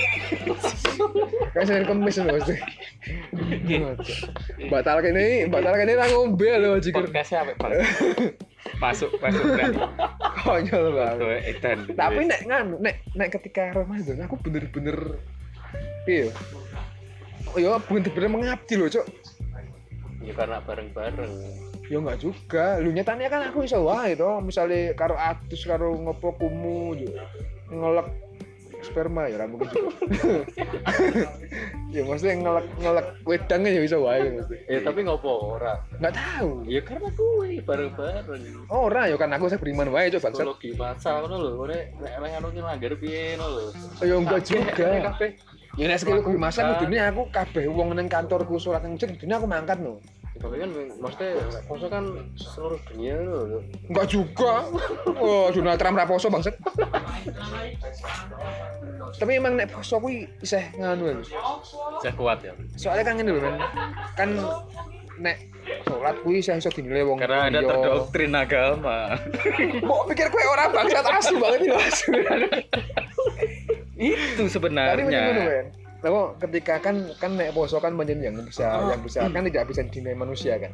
[1.56, 2.56] Kan Senin Kamis lho mesti
[4.68, 7.68] batal kene batal kene ra ngombe lho jikir Podcastnya apa
[8.78, 9.80] masuk masuk berarti.
[10.42, 11.80] konyol banget Edan.
[11.94, 15.22] tapi nek nganu nek nek ketika Ramadan aku bener-bener
[16.10, 16.34] iya.
[17.54, 19.06] Oh ya bener-bener mengabdi loh cok.
[20.22, 21.34] Ya karena bareng-bareng
[21.92, 22.80] ya enggak juga.
[22.80, 26.96] Lu nyatanya kan aku iso wae to misalnya karo atus karo ngopo kumu
[27.68, 28.08] ngelek
[28.82, 29.92] sperma ya ora mungkin juga.
[31.92, 34.40] Ya maksudnya ngelek ngelek wedang ya iso wae
[34.72, 35.84] ya tapi ngopo ora?
[36.00, 36.64] Nggak tahu.
[36.64, 38.72] Ya karena gue bareng-bareng.
[38.72, 40.32] Ora ya kan aku saya beriman wae bangsat.
[40.32, 41.68] Psikologi masa ngono lho.
[41.68, 43.68] Nek nek anu ki langgar piye ngono lho.
[44.00, 44.88] Ya enggak juga.
[45.80, 46.84] ya nek sekali kuwi masa Bukan.
[46.84, 50.04] kudune aku kabeh wong nang kantorku sholat nang aku mangkat no
[50.42, 51.32] tapi kan maksudnya
[51.64, 54.66] poso kan seluruh dunia lho enggak juga?
[55.16, 56.58] Oh Donald Trump ra poso bangsat
[59.14, 61.24] tapi emang nek poso kuwi isih nganu lho
[62.00, 62.54] Saya kuat ya.
[62.74, 63.56] soalnya kan ngene lho men.
[64.16, 64.30] Kan
[65.18, 65.38] nek
[65.84, 69.14] sholat kuwi iso iso dinilai wong Karena ada terdoktrin agama.
[69.84, 72.10] mau pikir kowe ora bangsat asu banget lho asu
[74.02, 75.70] Itu sebenarnya.
[76.02, 79.86] Lalu ketika kan kan nek poso kan banyak yang bisa yang bisa kan tidak bisa
[79.86, 80.74] dinilai manusia kan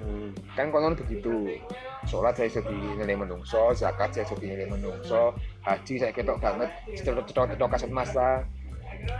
[0.00, 0.32] hmm.
[0.56, 1.60] kan konon begitu
[2.08, 5.36] sholat saya sudah dinilai menungso zakat saya sudah dinilai menungso
[5.68, 8.40] haji saya ketok banget cetok cetok cetok kaset masa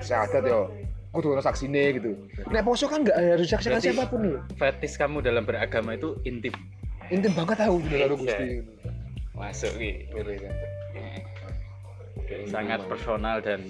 [0.01, 0.73] syahadat yo
[1.13, 2.17] kudu ono saksine gitu
[2.49, 6.17] nek poso kan nggak harus saksikan Berarti- siapa pun loh Fetis kamu dalam beragama itu
[6.25, 6.57] intim.
[7.13, 8.23] intim banget tahu gitu karo Iya.
[8.25, 8.49] gusti
[9.35, 9.91] Masuk Ki.
[12.25, 13.61] Kayak sangat personal dan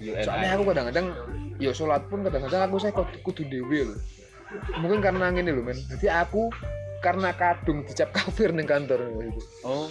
[0.00, 1.06] soalnya aku kadang-kadang
[1.60, 4.00] yo sholat pun kadang-kadang aku saya kudu, dewe loh
[4.82, 5.78] mungkin karena ini loh men.
[5.78, 6.50] Jadi aku
[7.00, 9.40] karena kadung dicap kafir ning kantor gitu.
[9.64, 9.88] Oh,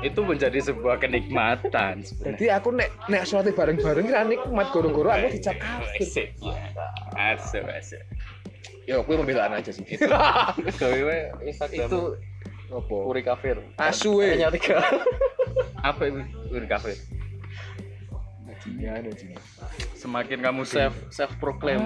[0.00, 2.00] itu menjadi sebuah kenikmatan.
[2.06, 2.38] sebenarnya.
[2.38, 6.06] jadi aku nek nek sholat bareng-bareng kira nikmat goro-goro aku dicap kafir.
[6.06, 6.54] Asik, ya.
[7.16, 8.02] Asik, asik.
[8.86, 9.82] ya aku pembelaan aja sih.
[9.82, 10.06] Itu.
[11.74, 12.00] Itu
[12.70, 12.94] apa?
[13.02, 13.56] Puri kafir.
[13.78, 14.82] Asu we hanya tiga.
[15.86, 16.18] Apa itu
[16.50, 16.66] Uri
[18.66, 18.74] Cafe?
[18.76, 19.42] Bajingan, bajingan.
[19.96, 21.80] Semakin kamu self self proclaim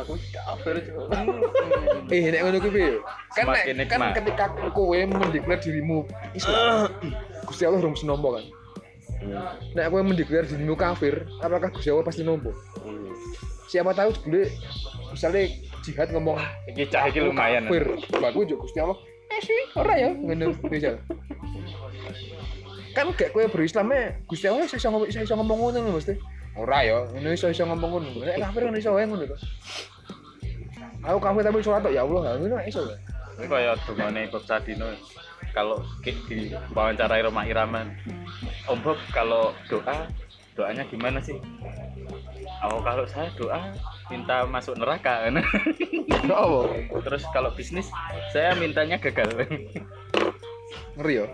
[0.00, 0.76] aku kafir
[2.08, 2.98] eh nek ngono kuwi
[3.30, 4.12] kan nek, Semakin kan nikmat.
[4.16, 5.98] ketika kowe mendeklar dirimu
[6.32, 6.90] Islam
[7.46, 8.44] Gusti Allah urung senompo kan
[9.72, 12.50] nek kowe mendeklar dirimu kafir apakah Gusti Allah pasti nompo
[12.80, 13.12] Hmm.
[13.66, 14.48] siapa tahu sebelum
[15.10, 17.68] misalnya jihad ngomong Iki cah iki lumayan.
[17.68, 17.84] kafir
[18.16, 20.96] bagus juga Gusti Allah eh sih ora ya ngono misal
[22.94, 26.14] kan gak kowe berislamnya Gusti Allah iso ngomong iso ngomong ngono lho mesti
[26.58, 29.36] ora ya ngono iso iso ngomong ngono nek kafir kan iso wae ngono to
[31.06, 32.98] aku kafir tapi sholat ya Allah ngono iso wae
[33.40, 34.84] Ini kayak dungane Bob Sadino.
[35.56, 37.88] Kalau di wawancarai Roma Iraman,
[38.68, 40.04] Om Bob kalau doa
[40.52, 41.40] doanya gimana sih?
[42.60, 43.72] Oh kalau saya doa
[44.12, 45.40] minta masuk neraka kan.
[47.08, 47.88] Terus kalau bisnis
[48.36, 49.32] saya mintanya gagal.
[51.00, 51.26] ngeri ya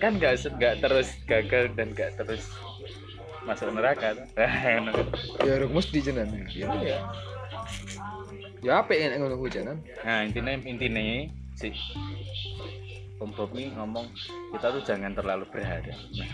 [0.00, 2.44] kan nggak nggak terus gagal dan nggak terus
[3.46, 4.14] masuk neraka.
[5.46, 6.98] ya udah mesti jenengan ya
[8.64, 11.02] ya apa yang ngono jenengan Nah intinya intinya
[11.54, 11.70] si
[13.16, 14.06] Om Bob ini ngomong
[14.52, 15.88] kita tuh jangan terlalu berharap.
[15.88, 16.28] Nah,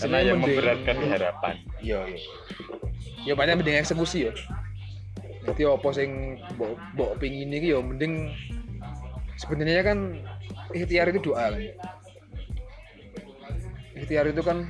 [0.00, 1.54] karena yang mending- memberatkan harapan.
[1.78, 2.18] iya iya
[3.24, 4.32] ya banyak mending eksekusi ya
[5.44, 8.32] jadi apa sing mbok mbok pingin iki ya mending
[9.38, 9.98] sebenarnya kan
[10.72, 11.52] ikhtiar itu doa.
[13.94, 14.64] Ikhtiar itu kan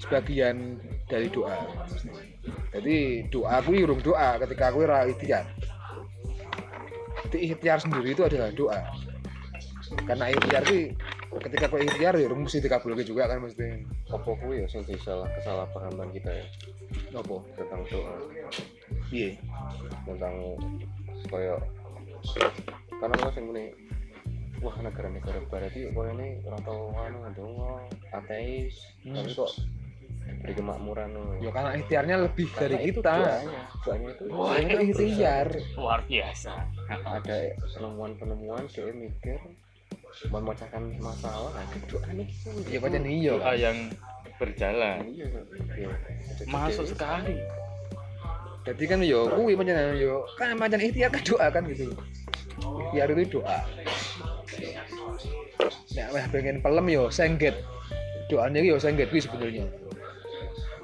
[0.00, 1.56] sebagian dari doa.
[2.72, 5.44] Jadi doa aku urung doa ketika aku ora ikhtiar.
[7.28, 8.80] Jadi ikhtiar sendiri itu adalah doa.
[10.08, 10.96] Karena ikhtiar itu
[11.32, 13.84] ketika aku ikhtiar ya mesti dikabulke juga kan mesti.
[14.08, 16.46] Apa kuwi ya sing salah kesalahpahaman kita ya?
[17.16, 17.36] Apa?
[17.56, 18.14] Tentang doa.
[19.12, 19.36] Iya
[20.06, 20.34] tentang
[21.30, 21.56] koyo
[23.02, 23.74] karena kan sing muni
[24.62, 27.82] wah negara-negara barat iki koyo ini ora tau anu ndonga
[28.12, 29.18] ateis Hmm.
[29.18, 29.50] tapi kok
[30.22, 31.32] diberi kemakmuran ngono.
[31.42, 33.12] ya karena ikhtiarnya lebih dari Karena itu kita.
[33.12, 35.48] doanya doanya itu Wah, itu ikhtiar.
[35.74, 36.52] Luar biasa.
[36.86, 37.36] ada
[37.68, 39.38] penemuan-penemuan dia mikir
[40.24, 41.50] memecahkan masalah.
[41.52, 42.28] Ada doa nih
[42.70, 43.78] ya pancen iya Doa yang
[44.38, 44.98] berjalan.
[45.10, 45.26] iya
[45.74, 45.90] iya.
[46.46, 47.34] Masuk sekali.
[48.62, 51.90] jadi kan yo kuwi pancen yo kan pancen ikhtiar kan doa kan gitu.
[52.62, 53.58] Ikhtiar itu doa
[55.96, 57.56] Nek wah pengen pelem yo sengget.
[58.30, 59.66] Doanya yo sengget kuwi sebenarnya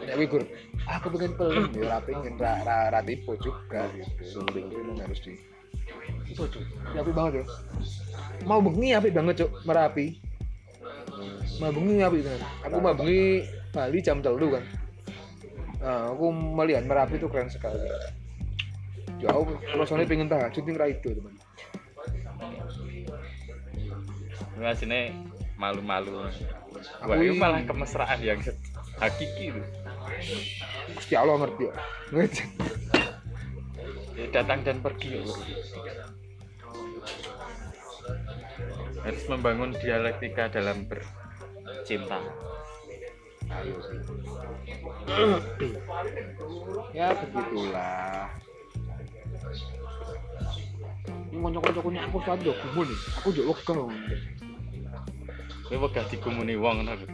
[0.08, 0.40] nek wigur
[0.88, 3.92] aku pengen pelem ya ora pengen ra ra, ra tipe juga.
[3.92, 5.36] Gitu itu memang harus di
[6.28, 6.64] itu cuk.
[6.96, 7.48] Ya apik banget cuk.
[8.48, 10.16] Mau bengi apik banget cuk merapi.
[11.60, 14.64] Mau bengi apik kan aku mau bengi Bali jam telu kan.
[15.78, 17.78] Nah, aku melihat merapi itu keren sekali.
[19.20, 19.44] Jauh
[19.76, 21.34] rasanya pengen tahajud nih ra itu teman
[24.58, 25.14] Ngasine
[25.58, 26.28] malu-malu.
[27.02, 28.38] Aku Wah, itu malah kemesraan yang
[28.98, 29.62] hakiki itu.
[30.94, 31.74] Gusti Allah ngerti ya
[32.10, 32.42] ngerti
[34.18, 35.30] Ya, datang dan pergi Bro.
[38.98, 42.18] harus membangun dialektika dalam bercinta
[46.90, 48.26] ya begitulah
[51.30, 52.18] ini kocok-kocoknya aku
[52.82, 53.54] nih aku juga
[53.86, 53.94] wong.
[55.68, 57.06] Kowe wegah digumuni wong ngono lho.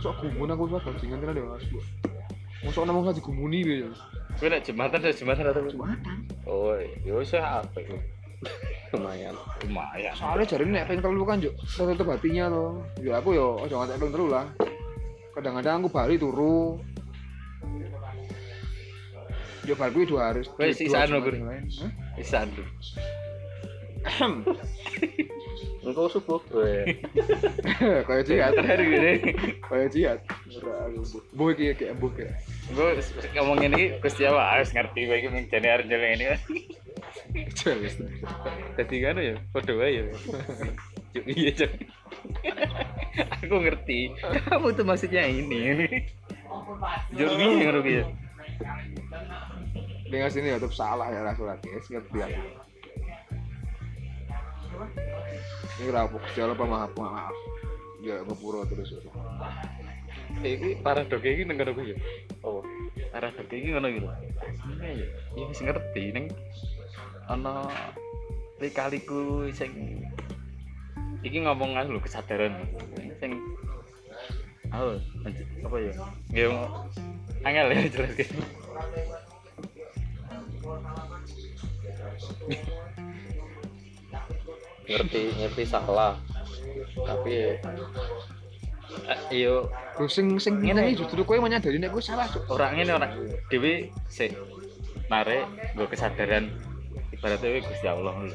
[0.00, 1.64] sok gumun aku saat bajingan tenan ya mas
[2.64, 3.92] Masuk namung saat digumuni ya.
[4.40, 6.18] Kowe nek jembatan ada jembatan atau Jumatan
[6.48, 6.72] oh
[7.04, 7.92] ya wis apa itu
[8.96, 9.36] lumayan.
[9.68, 10.16] Lumayan.
[10.16, 14.00] Soalnya jari nek pengen telu kan juk tetep hatinya tuh ya aku yo ojo ngantek
[14.00, 14.48] pengen telu lah.
[15.36, 16.80] Kadang-kadang aku balik turu.
[19.68, 21.34] Yo balik kuwi dua hari Weh, dua sisaan Jumat lo, Gur.
[21.36, 21.64] yang lain.
[25.84, 26.40] Engkau subuh
[28.08, 29.12] kayak jihad terakhir gini
[29.60, 30.18] kayak jihad
[31.36, 32.34] boh iki kayak boh kayak.
[32.72, 32.98] Gue
[33.36, 36.26] ngomongin ini Gusti Allah harus ngerti bagi menjadi harus jalan ini
[37.54, 37.94] jelas
[38.78, 40.14] jadi kan ya aja ya.
[41.14, 41.72] Cuk, iya cuk.
[43.46, 44.10] Aku ngerti.
[44.50, 45.86] Kamu tuh maksudnya ini?
[47.14, 48.04] Jujur nih ngerti ya.
[50.10, 52.63] Dengan sini ya tetap salah ya rasul guys ngerti aku
[55.80, 57.36] ini rapuh jalan apa maaf maaf.
[58.04, 58.94] Ya ngepuro terus.
[60.44, 61.96] Ini paradoks ini neng ngono ya?
[62.42, 62.62] Oh
[63.14, 64.10] paradoks ini ngono gitu
[64.74, 65.06] iya ya
[65.38, 66.26] ya wis ngerti neng
[67.30, 67.70] ana
[68.58, 70.02] likaliku sing
[71.22, 72.66] iki ngomong lho kesadaran.
[73.22, 73.38] Sing
[74.74, 74.98] oh
[75.64, 75.92] apa ya?
[76.34, 76.46] Ya
[77.44, 78.18] angel ya jelas
[84.84, 86.16] ngerti ngerti salah.
[86.94, 87.58] Tapi
[89.04, 89.68] Eh, iyo.
[89.98, 90.94] Terus sing sing Ngene.
[90.94, 92.46] justru kowe menyadari nek kowe salah cuk.
[92.50, 93.10] orang ini orang
[93.50, 94.30] dewi sih
[95.10, 96.50] narik gue kesadaran.
[97.10, 98.34] Ibaratnya gue gusti allah lho.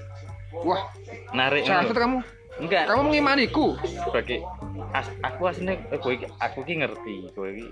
[0.66, 0.84] Wah,
[1.32, 2.20] narik salah kamu.
[2.60, 2.92] enggak.
[2.92, 3.80] Kamu mengimaniku.
[3.80, 4.44] sebagai
[4.92, 7.16] as, aku aslinya eh, gue aku ki ngerti.
[7.34, 7.68] Gue iki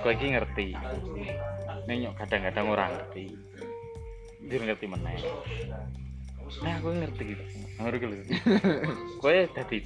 [0.00, 0.66] gue iki ngerti.
[1.86, 3.36] Nenyok kadang-kadang orang ngerti.
[4.48, 5.12] Dia ngerti mana
[6.60, 7.44] nah aku ngerti gitu.
[7.80, 8.14] Ngerti gitu.
[9.18, 9.78] Gue tadi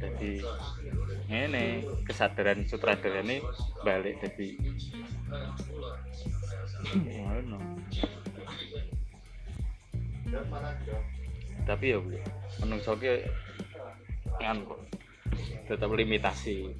[0.00, 0.32] jadi
[1.30, 1.66] ini
[2.08, 3.42] kesadaran sutradara ini
[3.82, 4.48] balik jadi
[6.94, 7.58] ngono.
[11.66, 12.14] Tapi ya bu
[12.64, 13.26] menungso ki
[14.38, 14.80] kan kok
[15.66, 16.70] tetap limitasi.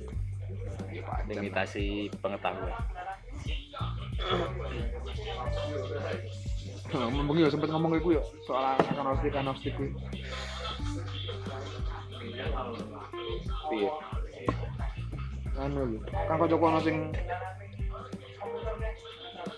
[1.31, 2.75] Limitasi pengetahuan
[6.91, 9.95] Ngomong ya sempet ngomong iku ya soal agnostik agnostik kuwi.
[13.71, 13.93] iya
[15.61, 16.97] Anu lho, kan kocokku ono sing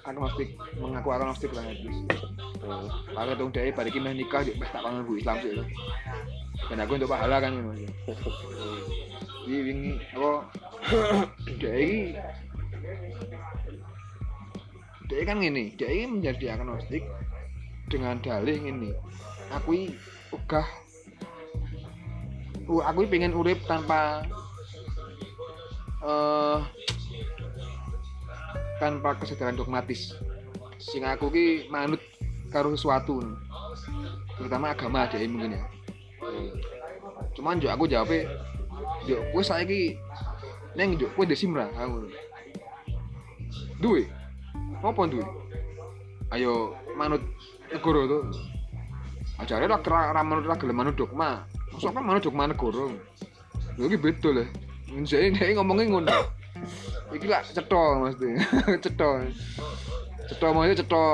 [0.03, 1.74] agnostik mengaku agnostik lah ya.
[2.62, 2.87] Hmm.
[3.16, 5.62] Kalau dong dia pada kimah nikah di pesta kangen bu Islam sih.
[6.68, 7.86] Dan aku untuk pahala kan ini.
[9.43, 10.32] Jadi ini apa?
[11.59, 12.01] Dia ini
[15.23, 17.07] dia kan gini, dia ini menjadi agnostik
[17.86, 18.90] dengan dalih ini.
[19.55, 19.86] Aku
[20.35, 20.66] ogah
[22.62, 24.23] Uh, aku pengen urip tanpa
[25.99, 26.59] eh
[28.78, 30.15] tanpa kesadaran dogmatis.
[30.78, 31.99] Sing aku ki manut
[32.55, 33.19] karo sesuatu.
[34.39, 35.62] Terutama agama ada mungkin ya.
[37.35, 38.31] Cuman juga aku jawabnya
[39.11, 39.99] yo gue saya ki
[40.78, 42.11] neng jo gue desimra aku.
[43.82, 44.07] Duwe
[44.83, 45.25] apa duwe
[46.35, 47.23] ayo manut
[47.71, 48.23] negara tuh
[49.41, 51.45] ajarnya lah kera ramanut lah gelem manut dogma.
[51.73, 52.91] Masuk kan manut dogma lho
[53.89, 54.49] iki beda lah
[55.03, 56.19] jadi dia ngomongin ngono.
[57.13, 58.45] Iki lah cetol maksudnya
[58.81, 59.29] cetol
[60.29, 61.13] cetol maksudnya cetol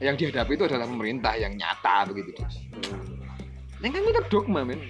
[0.00, 2.32] yang dihadapi itu adalah pemerintah yang nyata begitu.
[3.82, 4.80] Neng kan kita dogma men.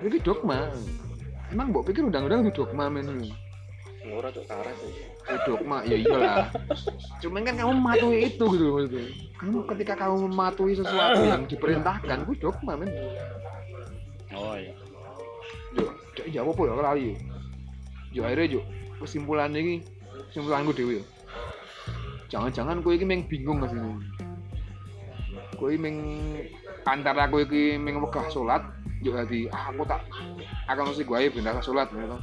[0.00, 0.72] Ini dogma.
[1.50, 3.04] Emang mbok pikir undang-undang itu dogma men?
[4.08, 4.76] Ora cok karet
[5.46, 6.48] dogma ya iyalah.
[7.22, 9.04] Cuman kan kamu mematuhi itu gitu maksudnya.
[9.40, 12.90] Kamu ketika kamu mematuhi sesuatu yang diperintahkan Itu dogma men.
[14.34, 14.72] Oh iya.
[15.74, 15.86] Yo,
[16.26, 17.14] ya apa ya lali.
[17.14, 17.30] Yo
[18.10, 18.60] yo akhirnya yo
[18.98, 19.86] kesimpulan ini
[20.30, 21.04] kesimpulanku dewi yo
[22.26, 24.02] jangan-jangan kowe iki meng bingung asline
[25.54, 25.98] kowe meng
[26.86, 28.66] antara kowe iki meng wegah salat
[28.98, 30.02] yo dadi ah, aku tak
[30.66, 32.18] akan mesti gue bentar salat gitu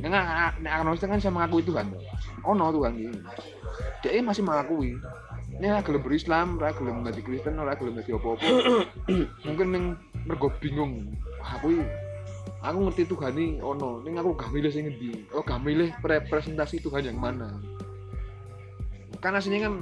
[0.00, 1.92] Dengan nek agnostik kan saya mengakui Tuhan.
[2.46, 3.18] Ono Tuhan iki.
[4.04, 4.98] Dia masih mengakui.
[5.54, 8.48] Ini ora gelem berislam, ora gelem dadi Kristen, ora gelem dadi apa-apa.
[9.46, 9.84] Mungkin meng
[10.26, 11.14] mergo bingung.
[11.38, 11.78] Aku
[12.64, 15.30] aku ngerti Tuhan ini ono, ning aku gak milih sing ngendi.
[15.30, 17.62] Oh, gak milih representasi Tuhan yang mana.
[19.22, 19.74] Kan aslinya kan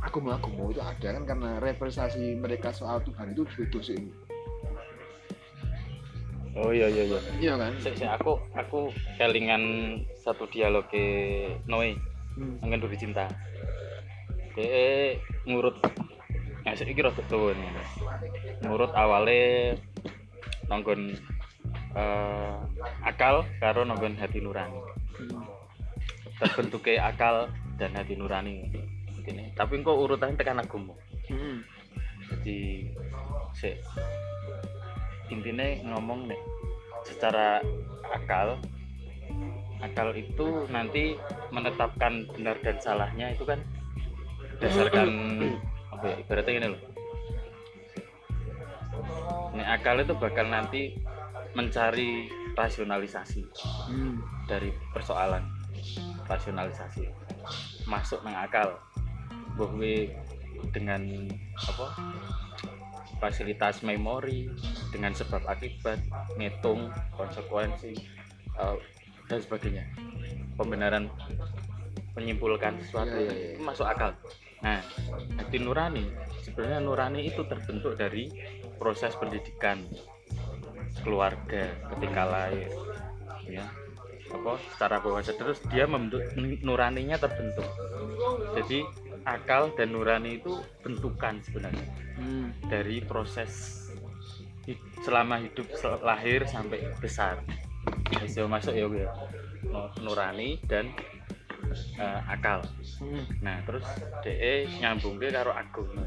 [0.00, 4.00] agama-agama itu ada kan karena representasi mereka soal Tuhan itu beda sih.
[6.54, 7.20] Oh iya iya iya.
[7.42, 7.72] Iya kan?
[7.82, 9.62] Sik, sik, aku aku kelingan
[10.22, 11.02] satu dialog ke
[11.66, 12.58] Noe Hmm.
[12.66, 13.30] Angin Duri Cinta.
[14.58, 15.14] Dia
[15.46, 15.78] ngurut
[16.66, 17.70] ya iki rada tuwa nih.
[18.66, 19.74] Ngurut awale
[20.66, 21.14] nonggon
[21.94, 22.58] eh,
[23.06, 24.82] akal karo nonggon hati nurani.
[25.14, 25.46] Hmm.
[26.42, 27.46] Terbentuknya akal
[27.78, 28.66] dan hati nurani.
[29.24, 29.56] Ini.
[29.56, 30.92] Tapi kok urutannya tekan agama.
[31.30, 31.62] Hmm.
[32.42, 32.90] Jadi
[33.54, 33.78] sik
[35.32, 35.64] intinya
[35.94, 36.40] ngomong nih
[37.04, 37.60] secara
[38.12, 38.60] akal
[39.84, 41.16] akal itu nanti
[41.52, 43.60] menetapkan benar dan salahnya itu kan
[44.56, 45.08] berdasarkan
[45.92, 46.82] apa ya ibaratnya gini loh.
[49.54, 50.96] Nih akal itu bakal nanti
[51.54, 52.26] mencari
[52.58, 53.42] rasionalisasi
[53.84, 54.18] Hmm.
[54.48, 55.44] dari persoalan
[56.24, 57.04] rasionalisasi
[57.84, 58.80] masuk nang akal.
[59.54, 59.86] Bahwa
[60.72, 61.02] dengan
[61.54, 61.86] apa
[63.24, 64.52] fasilitas memori
[64.92, 65.96] dengan sebab akibat
[66.36, 67.96] ngitung konsekuensi
[68.60, 68.76] eh,
[69.24, 69.84] dan sebagainya.
[70.60, 71.08] Pembenaran
[72.14, 73.54] menyimpulkan sesuatu Iya, iya, iya.
[73.56, 74.12] itu masuk akal.
[74.60, 74.84] Nah
[75.40, 76.04] hati nurani
[76.44, 78.28] sebenarnya nurani itu terbentuk dari
[78.76, 79.80] proses pendidikan
[81.00, 82.70] keluarga ketika lahir
[83.48, 83.64] ya.
[84.30, 84.58] Apa?
[84.76, 86.22] Secara bawah terus dia membentuk
[86.60, 87.66] nuraninya terbentuk.
[88.54, 88.84] Jadi
[89.24, 91.88] akal dan nurani itu bentukan sebenarnya.
[92.14, 92.54] Hmm.
[92.70, 93.82] dari proses
[95.02, 95.66] selama hidup
[96.00, 97.42] lahir sampai besar.
[98.24, 98.86] Iso masuk ya
[100.00, 100.88] nurani dan
[101.98, 102.62] eh, akal.
[103.02, 103.24] Hmm.
[103.42, 103.84] nah terus
[104.22, 106.06] DE nyambung ke karo agama.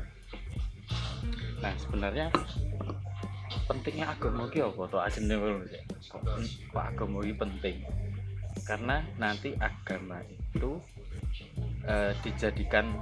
[1.61, 2.31] Nah sebenarnya
[3.67, 4.97] pentingnya agama ki apa to?
[5.11, 5.27] Sih
[6.71, 7.77] kok agama ki penting?
[8.65, 10.23] Karena nanti agama
[10.55, 10.81] itu
[11.87, 12.99] eh, dijadikan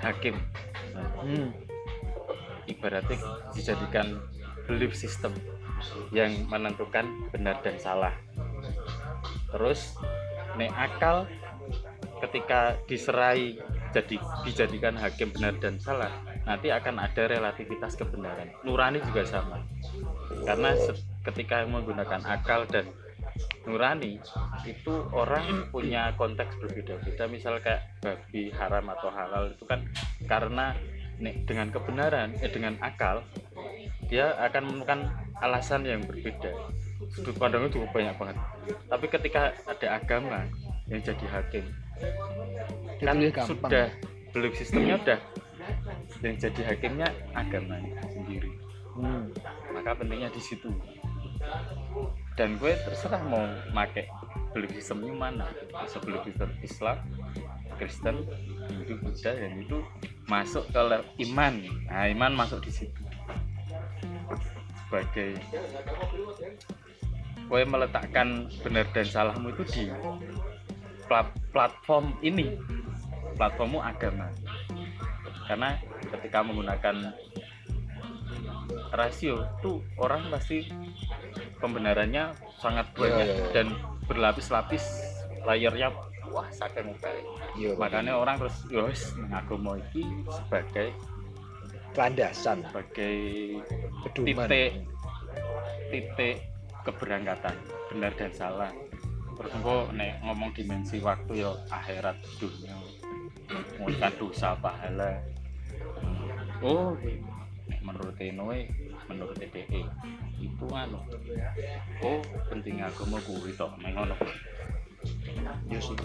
[0.00, 0.36] hakim.
[0.96, 1.48] Nah, Hmm.
[2.66, 3.18] ibaratnya
[3.52, 4.18] dijadikan
[4.64, 5.34] belief system
[6.14, 8.14] yang menentukan benar dan salah.
[9.50, 9.96] Terus
[10.54, 11.26] nek akal
[12.20, 13.58] ketika diserai
[13.90, 14.16] jadi
[14.46, 16.12] dijadikan hakim benar dan salah
[16.46, 18.54] nanti akan ada relativitas kebenaran.
[18.62, 19.60] Nurani juga sama.
[20.46, 20.72] Karena
[21.26, 22.86] ketika menggunakan akal dan
[23.64, 24.18] nurani
[24.64, 29.84] itu orang punya konteks berbeda-beda misal kayak babi haram atau halal itu kan
[30.24, 30.72] karena
[31.20, 33.20] nek dengan kebenaran eh dengan akal
[34.08, 35.00] dia akan menemukan
[35.38, 36.50] alasan yang berbeda.
[37.14, 38.36] Sudut pandangnya cukup banyak banget.
[38.90, 40.42] Tapi ketika ada agama
[40.90, 41.64] yang jadi hakim
[43.00, 43.86] kan sudah
[44.34, 45.20] belief sistemnya udah.
[46.24, 48.50] Yang jadi hakimnya agamanya sendiri.
[48.90, 49.30] Hmm.
[49.70, 50.68] maka pentingnya di situ
[52.38, 53.42] dan gue terserah mau
[53.74, 54.06] make
[54.54, 55.46] belief sistemnya mana.
[55.86, 56.98] Bisa belief sistem Islam
[57.80, 58.16] Kristen
[58.68, 59.78] Hindu Buddha dan itu
[60.28, 60.80] masuk ke
[61.30, 61.54] iman.
[61.88, 63.02] Nah iman masuk di situ.
[64.86, 65.40] Sebagai
[67.50, 69.84] gue meletakkan benar dan salahmu itu di
[71.08, 72.60] plat- platform ini.
[73.40, 74.28] Platformmu agama.
[75.48, 75.80] Karena
[76.12, 77.16] ketika menggunakan
[78.92, 80.68] rasio tuh orang pasti
[81.60, 83.52] pembenarannya sangat banyak Iya, iya, iya.
[83.52, 83.66] dan
[84.08, 84.84] berlapis-lapis
[85.44, 85.92] layernya
[86.32, 87.22] wah saking kali
[87.58, 90.94] Iya, makanya orang terus yos agama iki sebagai
[91.92, 92.62] landasan.
[92.70, 93.16] sebagai
[94.14, 94.86] titik
[95.90, 96.36] titik
[96.86, 97.54] keberangkatan
[97.90, 98.72] benar dan salah.
[99.34, 102.76] Terus engko nek ngomong dimensi waktu ya akhirat dunia.
[103.82, 105.18] Menguatkan dosa pahala.
[106.62, 106.94] Oh
[107.82, 108.68] menurut Noe
[109.10, 109.82] menurut DE
[110.40, 111.02] itu anu
[112.06, 114.16] oh penting agama kuwi tok nek ngono
[115.72, 115.96] Iya sih.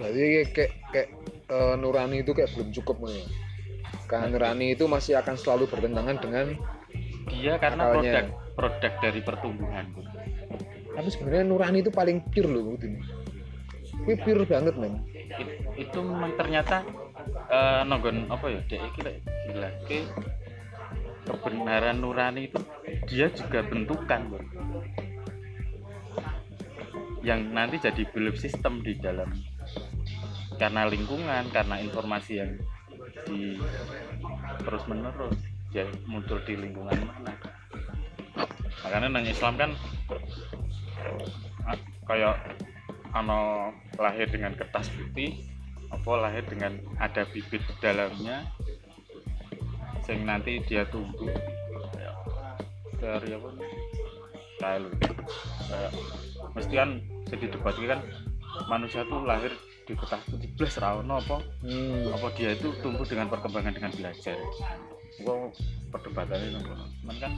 [0.00, 0.20] Berarti
[0.56, 1.08] kayak kayak,
[1.52, 3.28] eh, nurani itu kayak belum cukup nih.
[4.08, 6.56] Karena nurani itu masih akan selalu bertentangan dengan
[7.28, 8.00] dia karena Akalnya.
[8.00, 9.86] produk produk dari pertumbuhan
[10.94, 12.78] tapi sebenarnya nurani itu paling pure loh.
[12.78, 15.02] Ini pure banget men.
[15.34, 16.86] It- itu memang ternyata
[17.50, 17.82] eh,
[18.30, 19.16] apa ya dek lek
[19.48, 19.98] gila ke
[21.24, 22.60] kebenaran nurani itu
[23.08, 24.44] dia juga bentukan Bro.
[27.24, 29.32] yang nanti jadi belief system di dalam
[30.60, 32.52] karena lingkungan karena informasi yang
[33.24, 33.56] di
[34.60, 35.36] terus menerus
[35.72, 37.32] dia muncul di lingkungan mana
[38.84, 39.70] makanya nang Islam kan
[41.64, 42.36] ah, kayak
[43.16, 45.53] ano lahir dengan kertas putih
[45.94, 48.42] apa lahir dengan ada bibit di dalamnya
[50.02, 51.30] sing nanti dia tumbuh
[52.98, 53.48] dari apa
[54.58, 54.88] kayak lu
[55.70, 55.92] kayak
[56.56, 56.90] mesti kan
[57.30, 58.00] jadi debat kan
[58.66, 59.52] manusia tuh lahir
[59.84, 61.44] di kertas putih belas rawono apa?
[61.60, 62.08] Hmm.
[62.16, 64.36] apa dia itu tumbuh dengan perkembangan dengan belajar?
[65.20, 65.52] Gua
[65.92, 67.32] perdebatannya cuman kan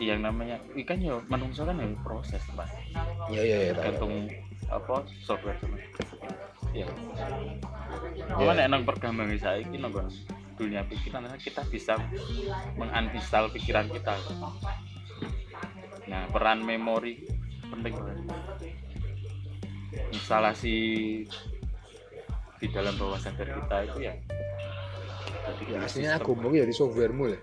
[0.00, 2.68] yang namanya ikan ya menungso kan ya proses pak
[3.28, 3.72] Iya iya iya.
[3.76, 3.78] tahu.
[3.84, 4.12] tergantung
[4.72, 5.88] apa software sama ya
[6.70, 6.86] Iya.
[8.38, 9.90] Cuma nek nang perkembangan saya ini nang
[10.54, 11.96] dunia pikiran kita bisa
[12.76, 14.12] mengantisal pikiran kita
[16.04, 17.22] nah peran memori
[17.70, 18.18] penting banget
[20.12, 20.76] instalasi
[22.60, 24.14] di dalam bawah sadar kita itu ya
[25.40, 27.40] jadi Ya, aslinya aku mau ya di softwaremu lah.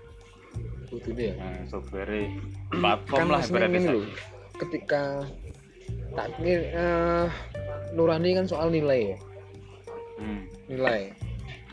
[0.88, 1.34] Kudune ya.
[1.36, 2.32] nah, software
[2.72, 4.04] platform Kan lah ibaratnya gini loh.
[4.56, 5.02] Ketika
[6.16, 7.26] tak ini eh,
[7.92, 9.18] nurani kan soal nilai ya.
[10.18, 10.40] hmm.
[10.72, 11.00] Nilai.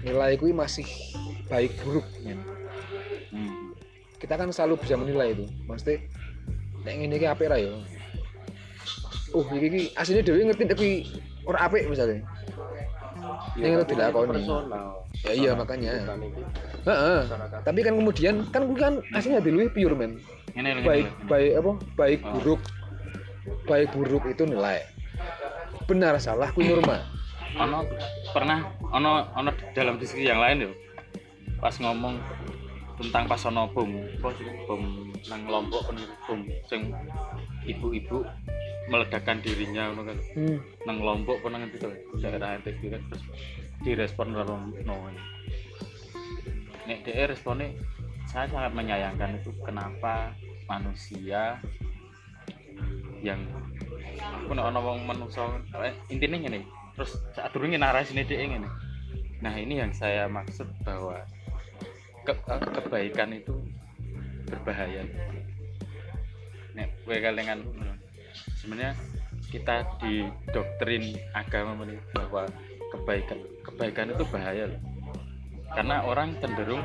[0.04, 0.88] Nilai itu masih
[1.48, 2.40] baik buruk men.
[3.32, 3.74] Hmm.
[4.20, 5.48] Kita kan selalu bisa menilai itu.
[5.66, 6.04] Maksudnya
[6.84, 7.72] nek ngene iki apik ra ya.
[9.32, 10.88] Oh, iki iki aslinya dhewe ngerti tapi
[11.48, 12.22] ora apik misalnya.
[13.56, 14.32] Ya, Yang itu tapi dilakoni.
[14.34, 14.86] personal
[15.16, 15.92] Ya iya makanya.
[16.84, 17.20] Heeh.
[17.62, 20.20] Tapi kan kemudian kan kuwi kan aslinya dulu pure men.
[20.54, 21.28] ini, baik ini.
[21.28, 22.32] baik apa baik Oh.
[22.34, 22.62] buruk
[23.66, 24.88] baik buruk itu nilai
[25.84, 27.04] benar salah ku norma
[27.56, 27.84] ono
[28.32, 30.72] pernah ono ono dalam diskusi yang lain yo
[31.58, 32.18] pas ngomong
[33.00, 33.92] tentang pas ono bom.
[34.68, 34.84] Bom
[35.30, 35.92] nang lombok
[36.26, 36.94] bom sing
[37.66, 38.24] ibu-ibu
[38.88, 40.18] meledakkan dirinya ngono kan.
[40.38, 40.58] Hmm.
[40.86, 43.24] nang lombok pernah ngerti tuh daerah NTB kan terus
[43.82, 44.96] direspon karo no
[46.86, 47.74] nek DE responnya
[48.30, 50.34] saya sangat menyayangkan itu kenapa
[50.70, 51.58] manusia
[53.26, 53.42] yang
[54.22, 55.50] aku nek ana wong menungso
[55.82, 56.62] eh, intinya ngene.
[56.96, 58.70] Terus saat durunge narasine dhek ngene.
[59.42, 61.26] Nah ini yang saya maksud bahwa
[62.26, 63.56] ke- eh, kebaikan itu
[64.50, 65.06] berbahaya.
[66.76, 67.60] Nek kowe kelingan
[68.60, 68.94] sebenarnya
[69.54, 72.50] kita di doktrin agama ini bahwa
[72.92, 74.82] kebaikan kebaikan itu bahaya loh.
[75.72, 76.84] Karena orang cenderung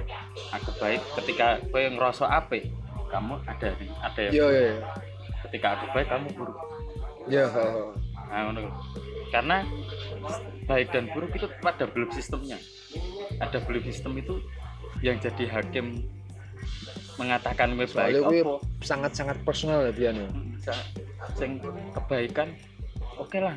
[0.53, 2.71] aku baik ketika kowe ngerasa apik
[3.11, 4.77] kamu ada nih ada yang yo yo yo
[5.49, 6.59] ketika aku baik kamu buruk.
[7.51, 7.91] Ho.
[8.31, 8.47] nah,
[9.35, 9.57] karena
[10.67, 12.59] baik dan buruk itu pada belief sistemnya.
[13.43, 14.39] Ada belief system itu
[15.01, 16.05] yang jadi hakim
[17.21, 18.65] mengatakan gue baik apa?
[18.81, 20.29] sangat sangat personal ya Bian ya.
[20.57, 20.75] Bisa
[21.37, 21.61] sing
[21.93, 22.57] kebaikan
[23.21, 23.57] oke lah.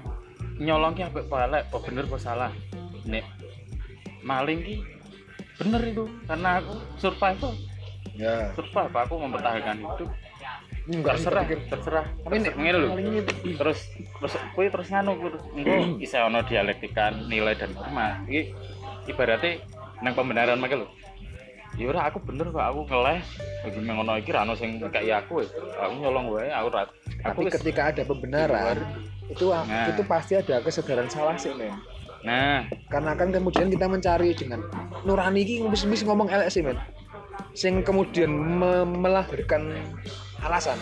[0.59, 2.51] Nyolong ki apik apa apa bener apa salah?
[3.07, 3.23] Nek
[4.23, 4.75] maling ki
[5.63, 7.55] bener itu karena aku survive tuh
[8.19, 8.51] ya.
[8.55, 10.09] Survive aku mempertahankan hidup.
[10.83, 11.59] Enggak terserah pikir.
[11.71, 12.05] terserah.
[12.27, 12.89] Tapi nek ngene lho.
[13.55, 13.79] terus
[14.19, 18.51] terus kuwi terus nganu kuwi terus engko bisa ono dialektikan nilai dan norma iki
[19.07, 19.63] ibaratnya
[20.03, 20.87] nang pembenaran make lho
[21.73, 22.85] ya ora aku bener kok aku
[23.65, 25.47] iki nang ngono iki ra ono sing kayak aku ya.
[25.81, 26.93] aku nyolong wae aku ra aku
[27.23, 28.77] tapi wis- ketika ada pembenaran
[29.31, 29.87] itu ah, Nah.
[29.89, 31.71] itu pasti ada kesadaran salah sih men.
[32.27, 32.67] Nah.
[32.91, 34.61] Karena kan kemudian kita mencari dengan
[35.07, 35.41] nurani
[35.71, 36.75] bisa bisa ngomong elek sih men.
[37.55, 39.73] Sing kemudian me- melahirkan
[40.43, 40.75] alasan.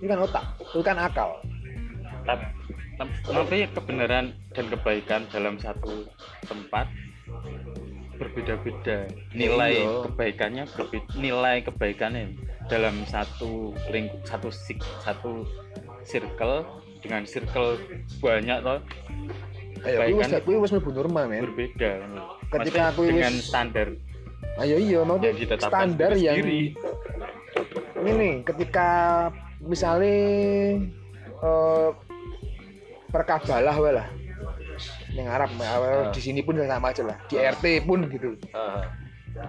[0.00, 1.30] Ini kan otak itu kan akal.
[2.24, 2.44] Tapi,
[3.28, 6.08] tapi kebenaran dan kebaikan dalam satu
[6.48, 6.88] tempat
[8.20, 9.08] berbeda-beda.
[9.32, 10.04] Nilai Iya.
[10.06, 11.10] kebaikannya berbeda.
[11.16, 12.24] nilai kebaikannya
[12.68, 15.48] dalam satu lingkup satu sik- satu
[16.04, 16.62] circle
[17.00, 17.80] dengan circle
[18.20, 18.60] banyak
[19.80, 20.28] ayo wis Kebaikan
[20.68, 21.40] mlebu norma men.
[21.42, 21.90] berbeda.
[21.96, 23.88] Ketika Maksudnya aku dengan wis- standar
[24.60, 26.76] ayo iya mau yang standar yang sendiri.
[27.98, 28.88] ini ketika
[29.58, 30.16] misalnya
[31.40, 31.88] eh,
[33.08, 34.06] perkabalah lah
[35.12, 36.10] yang Arab Ah.
[36.10, 37.16] di sini pun sama aja lah.
[37.26, 38.34] Di RT pun gitu.
[38.50, 38.86] Ah,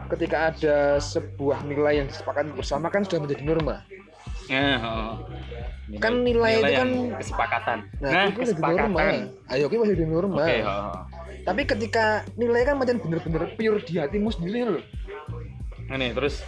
[0.09, 3.81] ketika ada sebuah nilai yang disepakati bersama kan sudah menjadi norma.
[4.51, 5.15] Oh.
[5.97, 7.77] Kan nilai itu yang kan- kesepakatan.
[7.99, 8.99] Nah, nah, itu jadi norma.
[8.99, 9.15] kesepakatan.
[9.47, 10.41] Ayo kita masih jadi norma.
[10.41, 10.95] Oke oh, oh.
[11.41, 12.05] tapi ketika
[12.35, 14.83] nilai kan macam bener-bener pure di hatimu sendiri loh.
[15.91, 16.39] Ini terus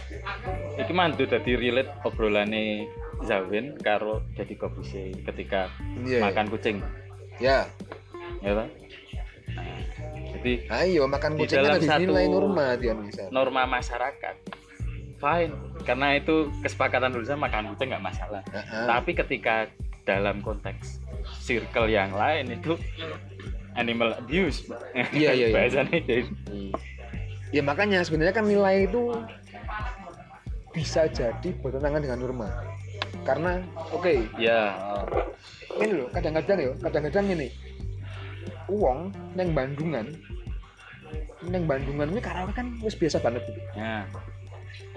[0.74, 2.88] iki mantu dadi relate obrolane
[3.24, 5.68] Zawin karo Deddy Kobuse ketika
[6.00, 6.20] Iya.
[6.24, 6.80] makan kucing,
[7.38, 7.64] ya
[8.40, 8.64] ya toh?
[8.64, 8.68] Nah,
[10.44, 14.36] jadi ayo makan Di kucing dalam satu- nilai norma dia bisa norma masyarakat
[15.16, 15.52] fine.
[15.88, 18.42] Karena itu kesepakatan dulu makan kita nggak masalah.
[18.52, 18.84] Heeh.
[18.84, 19.72] tapi ketika
[20.04, 21.00] dalam konteks
[21.40, 22.76] circle yang lain itu
[23.72, 24.68] animal abuse
[25.16, 25.54] Iya, iya, iya.
[25.56, 26.28] bahasanya jadi
[27.48, 29.16] ya makanya sebenarnya kan nilai itu
[30.76, 32.48] bisa jadi bertentangan dengan norma.
[33.24, 34.76] Karena oke ya
[35.80, 37.48] ini loh kadang-kadang ya kadang-kadang ini
[38.68, 40.12] uang neng Bandungan
[41.48, 43.60] neng Bandungan ini karena kan wis biasa banget gitu.
[43.76, 44.08] Ya.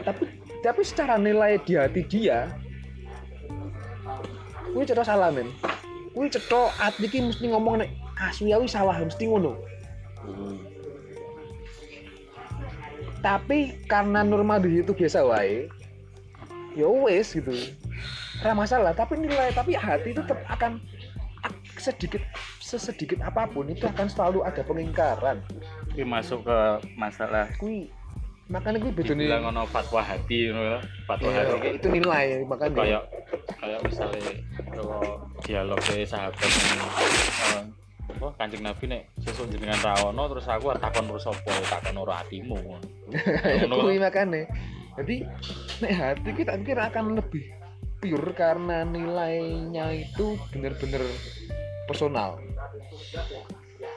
[0.04, 0.24] Tapi
[0.62, 2.50] tapi secara nilai di hati dia
[4.74, 5.50] kuwi cetok salah men.
[6.14, 9.58] Kuwi cetok hati ki mesti ngomong nek asli aku salah mesti ngono.
[13.22, 15.68] Tapi karena norma di situ biasa wae
[16.78, 17.54] ya wes gitu.
[18.46, 20.78] Ora masalah tapi nilai tapi hati itu tetap akan
[21.42, 22.22] ak- sedikit
[22.62, 25.42] sesedikit apa pun itu akan selalu ada pengingkaran
[25.98, 26.60] tapi masuk ke
[26.94, 27.90] masalah kui
[28.54, 30.80] makanya gue bedone dibilang ono fatwa hati ngono ya.
[31.10, 33.04] fatwa Iya, hati itu nilai makanya kayak
[33.58, 34.22] kayak misalnya
[34.78, 35.02] kalau
[35.42, 37.64] dialog dari sahabat ini eh,
[38.14, 42.62] apa kancing nabi nek sesuk jenengan rawono terus aku takon terus apa takon ora hatimu
[43.58, 43.90] ya Ngono.
[43.90, 44.46] kui makanya
[45.02, 45.26] jadi
[45.82, 47.42] nek hati kita pikir akan lebih
[47.98, 51.02] pure karena nilainya itu bener-bener
[51.90, 52.38] personal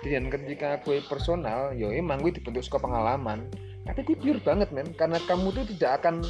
[0.00, 3.44] dan ketika gue personal ya emang gue dibentuk suka pengalaman.
[3.84, 4.88] Tapi gue pure banget men.
[4.96, 6.24] Karena kamu tuh tidak akan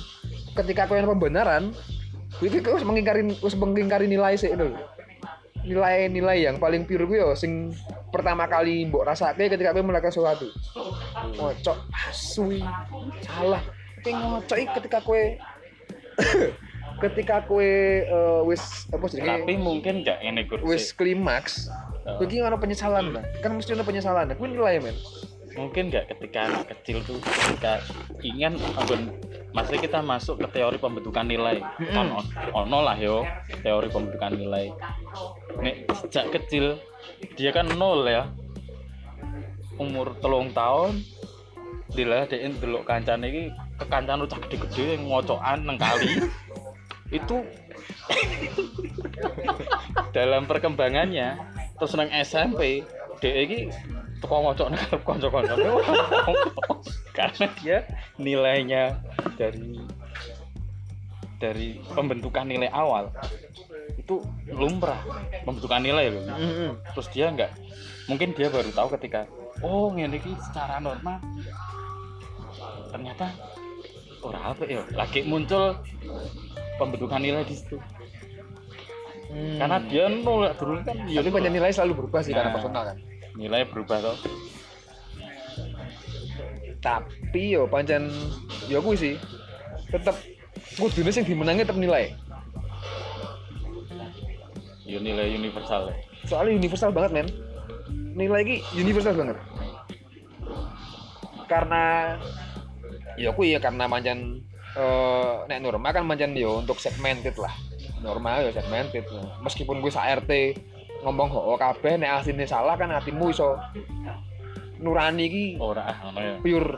[0.58, 1.70] ketika kau yang pembenaran
[2.38, 4.70] gue gue harus mengingkari harus mengingkari nilai sih itu
[5.66, 7.74] nilai-nilai yang paling pure gue yo sing
[8.14, 10.46] pertama kali mbok rasake ketika gue melakukan sesuatu.
[11.36, 11.78] Ngocok
[12.10, 12.62] asui
[13.22, 13.62] salah.
[14.00, 15.36] Tapi ngocok ketika kue
[17.04, 21.72] ketika kue eh, wis apa sih tapi mungkin gak ini wis kursi klimaks
[22.10, 22.18] Oh.
[22.18, 24.34] Gue ono penyesalan lah, kan mesti ono penyesalan.
[24.34, 24.96] Gue nilai men.
[25.50, 27.82] mungkin nggak ketika anak kecil tuh ketika
[28.22, 29.10] ingin ampun
[29.50, 31.58] maksudnya kita masuk ke teori pembentukan nilai.
[31.90, 33.26] Kan on- ono lah yo
[33.58, 34.70] teori pembentukan nilai.
[35.58, 36.78] Nih sejak kecil
[37.34, 38.30] dia kan nol ya.
[39.74, 41.02] Umur telung tahun
[41.90, 43.42] Dila dia delok kancane iki
[43.82, 46.22] kekancan ucap gede-gede yang ngocokan nang kali.
[47.10, 47.42] Itu
[50.16, 51.34] dalam perkembangannya
[51.80, 52.84] terus nang SMP
[53.24, 53.72] dia iki
[54.20, 55.54] teko ngocok nang kanca-kanca
[57.16, 57.76] karena dia
[58.20, 59.00] nilainya
[59.40, 59.80] dari
[61.40, 63.08] dari pembentukan nilai awal
[63.96, 64.20] itu
[64.52, 65.00] lumrah.
[65.40, 66.22] Pembentukan nilai loh
[66.92, 67.48] terus dia nggak
[68.12, 69.24] mungkin dia baru tahu ketika
[69.64, 71.16] oh ini iki secara norma
[72.92, 73.32] ternyata
[74.20, 75.80] ora apa ya lagi muncul
[76.76, 77.80] pembentukan nilai di situ
[79.30, 82.56] karena dia nol dulu kan ya tapi banyak nilai selalu berubah sih karena Nah.
[82.58, 82.96] personal kan.
[83.38, 84.16] nilai berubah toh
[86.80, 88.08] Tapi yo pancen
[88.66, 89.14] yo kuwi sih
[89.92, 90.16] tetep
[90.74, 92.08] kudune sing dimenangi tetep nilai.
[94.82, 95.96] ya nilai universal ya.
[96.24, 97.28] Soalnya universal banget men.
[98.16, 99.36] Nilai iki universal banget.
[101.46, 102.16] Karena
[103.14, 104.40] ya kuwi ya karena pancen
[104.74, 107.52] eh nek norma kan pancen yo untuk segmented lah.
[108.00, 109.04] Norma ya segmented.
[109.44, 110.56] Meskipun gue sa RT
[111.00, 113.56] ngomong ho kabeh nek asline salah kan hatimu iso
[114.80, 116.34] nurani iki ora ngono ya.
[116.40, 116.72] pure.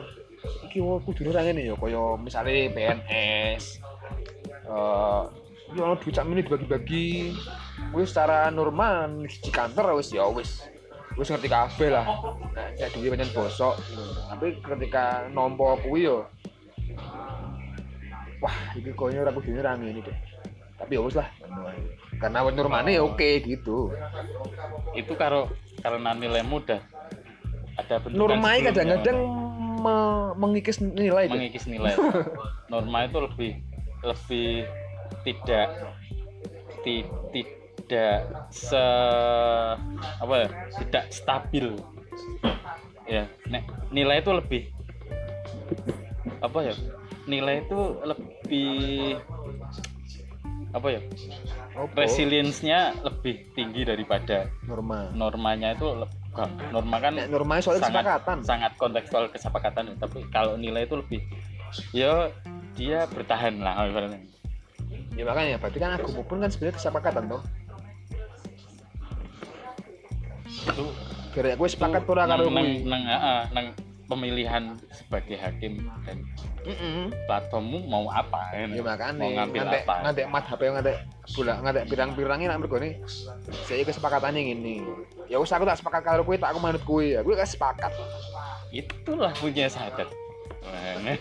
[0.71, 3.65] Iki wah kudu ora ngene ya kaya misale PNS
[4.63, 5.23] eh
[5.73, 7.35] ya ono duit menit dibagi-bagi.
[7.97, 10.67] Wis secara normal di kantor wis ya wis.
[11.19, 12.07] Wis ngerti kabeh lah.
[12.55, 13.79] Nah cek duit pancen bosok.
[14.31, 16.27] Tapi ketika nompo kuwi yo
[18.43, 20.19] wah iki koyo ora kudu ora ngene deh
[20.83, 21.29] tapi ya lah.
[22.19, 23.95] Karena wis normane ya oke gitu.
[24.99, 25.47] Itu karo
[25.79, 26.83] karena nilai mudah.
[27.79, 29.19] Ada normai kadang-kadang
[29.79, 31.95] me- mengikis nilai mengikis nilai.
[32.71, 33.53] Norma itu lebih
[34.03, 34.67] lebih
[35.23, 35.69] tidak
[36.83, 38.83] ti- tidak se
[40.19, 40.49] apa ya
[40.83, 41.79] tidak stabil.
[43.07, 44.63] Ya nek, nilai itu lebih
[46.43, 46.75] apa ya
[47.27, 49.15] nilai itu lebih
[50.73, 51.01] apa ya?
[51.73, 52.05] Apa?
[52.05, 55.13] resilience-nya lebih tinggi daripada norma.
[55.13, 58.37] normanya itu enggak, norma kan Nek norma soal sangat kesepakatan.
[58.45, 61.21] sangat kontekstual kesepakatan tapi kalau nilai itu lebih
[61.93, 62.33] ya
[62.77, 64.21] dia bertahan lah ibaratnya.
[65.13, 67.43] Ya makanya berarti kan agama pun kan sebenarnya kesepakatan toh.
[70.73, 70.85] Itu
[71.33, 73.77] gara gue sepakat pura karo nang, ah, nang
[74.13, 76.21] pemilihan sebagai hakim dan
[76.69, 77.09] Heeh.
[77.25, 78.53] platformmu mau apa?
[78.53, 79.17] Ya, ya makanya.
[79.25, 79.95] Mau ngambil ngantek apa?
[80.05, 80.97] ngantek mat HP ngantek
[81.33, 83.01] bulan ngantek pirang-pirangnya nak mergo nih
[83.65, 84.85] saya kesepakatannya gini
[85.31, 87.93] ya wis aku tak sepakat karo kuwi tak aku manut kuwi ya gue gak sepakat.
[88.69, 90.09] Itulah punya sahabat
[90.63, 91.19] Nah,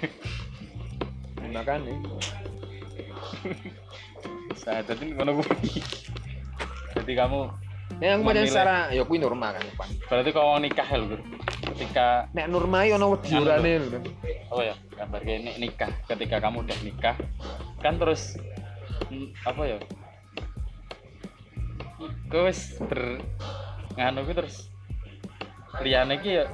[1.52, 1.92] makanya.
[4.54, 5.82] saya tadi ngono kuwi.
[6.92, 7.40] Jadi kamu
[8.00, 8.48] Nek aku Memilih.
[8.48, 9.66] secara ya kuwi normal kan
[10.08, 11.18] berarti kalau nikah ya lho
[11.76, 14.00] ketika Nek normal ya ono wedi Anu, lho.
[14.54, 15.90] oh ya gambar ini nikah.
[16.06, 17.16] Ketika kamu udah nikah
[17.82, 18.38] kan terus
[19.10, 19.78] mm, apa ya?
[22.30, 23.18] Gue wis ber
[23.98, 24.70] nganu gue terus
[25.82, 26.46] liyane iki ya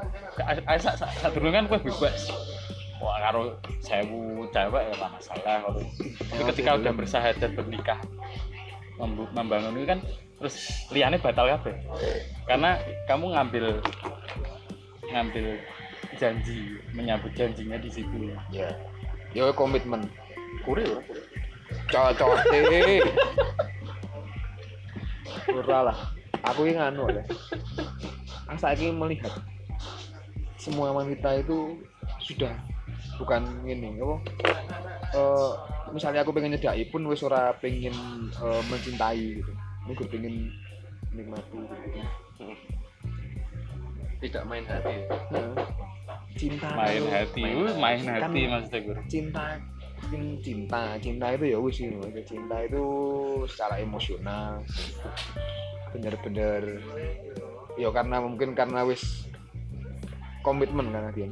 [0.79, 2.31] sak durung kan kowe bebas.
[3.03, 5.81] Wah karo sewu cewek ya lah masalah kalau
[6.33, 7.99] tapi ketika udah bersahadat bernikah
[9.35, 9.99] membangun ini kan
[10.37, 11.75] terus liane batal kabeh
[12.45, 12.77] karena
[13.09, 13.65] kamu ngambil
[15.09, 15.45] ngambil
[16.17, 18.69] janji menyambut janjinya di situ Ya.
[19.35, 20.07] Ya komitmen.
[20.63, 21.03] kuri ora
[21.91, 22.59] Cocote.
[25.51, 25.97] Ora lah.
[26.47, 27.23] Aku ini nganu oleh.
[28.47, 29.31] Aku saiki melihat
[30.55, 31.79] semua wanita itu
[32.23, 32.51] sudah
[33.19, 34.15] bukan ini apa
[35.15, 35.51] eh
[35.95, 37.95] misalnya aku pengen nyedaki pun wis ora pengen
[38.35, 39.51] eh, mencintai gitu
[39.87, 40.35] ini gue pengen
[41.09, 41.99] nikmati gitu.
[44.19, 44.95] tidak main hati
[45.29, 45.53] Nah,
[46.33, 49.43] cinta main itu- hati Wih, main kan hati maksudnya gue cinta
[50.03, 51.97] cin- cinta cinta itu ya wis gitu.
[52.23, 52.83] cinta itu
[53.47, 54.61] secara emosional
[55.89, 56.83] bener-bener
[57.75, 59.29] ya karena mungkin karena wis
[60.41, 61.29] komitmen karena dia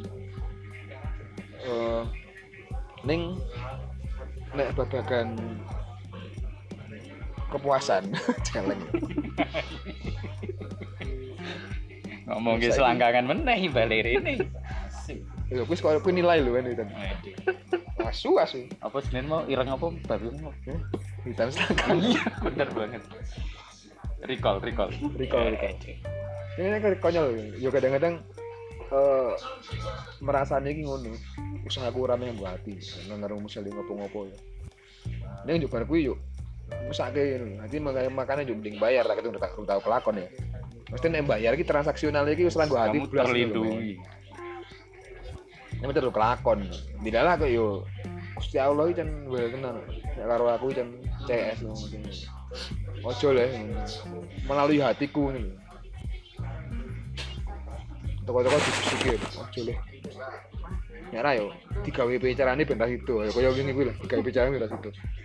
[1.65, 2.03] Eh,
[3.03, 3.41] ning
[4.53, 5.33] nek babagan
[7.51, 8.03] kepuasan.
[8.47, 8.81] Celeng
[12.25, 14.41] ngomong ke selangkangan meneh balir ini
[15.53, 16.85] ya wis kok kuwi nilai lho kan itu
[18.05, 18.65] asu asu.
[18.81, 19.45] Apa senin mau?
[19.49, 19.89] Ireng apa?
[20.05, 20.53] Babi mau
[21.25, 23.01] hitam selangkang iya bener banget.
[24.25, 24.89] Recall recall.
[25.17, 25.73] Recall, recall.
[26.55, 27.27] ini kan konyol
[27.61, 28.21] ya kadang-kadang
[28.89, 29.31] eh
[30.21, 31.13] merasa nih ngono.
[31.65, 32.77] Usaha aku rame yang hati
[33.09, 34.37] nang ngopo-ngopo ya.
[35.45, 36.17] Ini juga kuwi yuk
[36.69, 37.55] ngono.
[37.61, 40.27] Nanti makanya makanya juga mending bayar lah kita udah tak tahu kelakon ya.
[40.91, 43.97] Mesti nek bayar iki transaksional iki wis langgo hati terlindungi.
[45.75, 46.65] ini betul kelakon.
[47.03, 47.85] Tidak lah kok yo
[48.35, 49.77] Gusti Allah kan well kenal.
[50.17, 50.87] Nek karo aku kan
[51.25, 51.61] CS
[53.05, 53.49] ojo lah
[54.49, 55.53] melalui hatiku ini
[58.25, 59.77] toko-toko dipikir ojo lah
[61.13, 61.47] nyara yo
[61.85, 65.24] digawe bicarane ben ra sido ya kaya ngene kuwi lah digawe bicarane ra sido Semua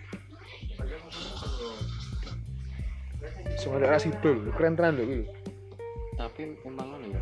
[3.61, 5.27] daerah sido lho, keren tenan lho kuwi lho.
[6.17, 7.21] tapi emang ngono ya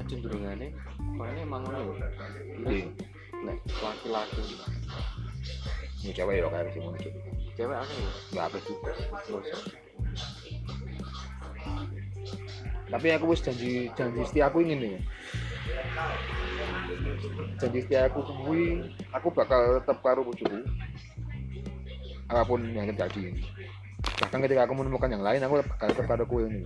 [0.00, 0.68] kecenderungannya
[1.16, 2.08] kayaknya emang ngono ya
[2.68, 2.86] Iya.
[3.44, 4.42] nek laki-laki
[6.00, 7.12] Ini cewek ya kayak sih muncul.
[7.56, 8.74] cewek apa ya Enggak apa sih.
[9.28, 9.44] Nggak
[12.90, 15.00] Tapi aku wis janji janji setia aku ingin ya.
[17.60, 18.80] Janji setia aku kuwi
[19.12, 20.64] aku bakal tetap karo bojoku.
[22.32, 23.44] Apa pun yang terjadi.
[24.00, 26.64] Bahkan ketika aku menemukan yang lain, aku bakal karo kowe ini.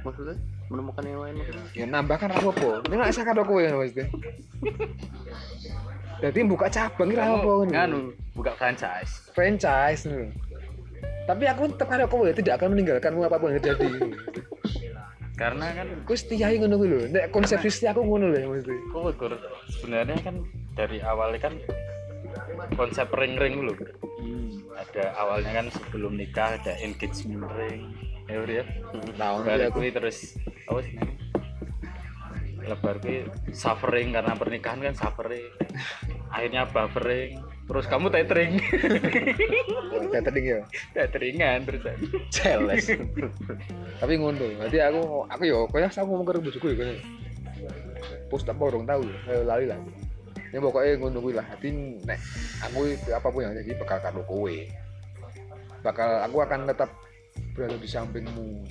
[0.00, 0.32] maksudnya
[0.72, 2.70] menemukan yang lain maksudnya Ya nambah kan ra apa.
[2.88, 4.06] Ini nggak bisa karo kowe maksudnya.
[6.24, 7.72] Jadi buka cabang ra apa ini.
[7.72, 8.00] nganu
[8.32, 10.32] buka franchise franchise nih.
[11.28, 13.90] Tapi aku tetap karo kowe, tidak akan meninggalkanmu apa pun yang terjadi.
[15.40, 17.08] karena kan Aku setia ngono lho.
[17.08, 18.76] Nek konsep setia aku ngono lho maksudnya.
[19.16, 19.32] kok
[19.72, 20.36] sebenarnya kan
[20.76, 21.54] dari awalnya kan
[22.74, 23.90] konsep ring-ring dulu Gur.
[24.76, 27.92] ada awalnya kan sebelum nikah ada engagement ring
[28.28, 28.64] ya Gur, ya
[29.16, 29.78] Tahun baru aku.
[29.90, 30.36] terus
[30.68, 31.18] apa sih namanya?
[32.60, 33.24] lebar kuwi
[33.56, 35.48] suffering karena pernikahan kan suffering
[36.28, 38.60] akhirnya buffering terus kamu tethering
[40.10, 40.60] Catering ya.
[40.90, 41.82] tetheringan terus
[42.34, 42.82] Jelas.
[44.02, 44.42] Tapi ngono.
[44.58, 46.94] Nanti aku aku yo koyo aku ngomong karo bojoku yo koyo.
[48.26, 49.46] Pos tak borong tahu ya.
[49.46, 49.78] Lali lah.
[50.50, 51.46] Ya pokoknya ngono kuwi lah.
[51.46, 51.68] Hati
[52.02, 52.18] nek
[52.66, 52.78] aku
[53.14, 54.54] apa pun yang jadi bakal karo kowe.
[55.80, 56.90] Bakal aku akan tetap
[57.54, 58.66] berada di sampingmu.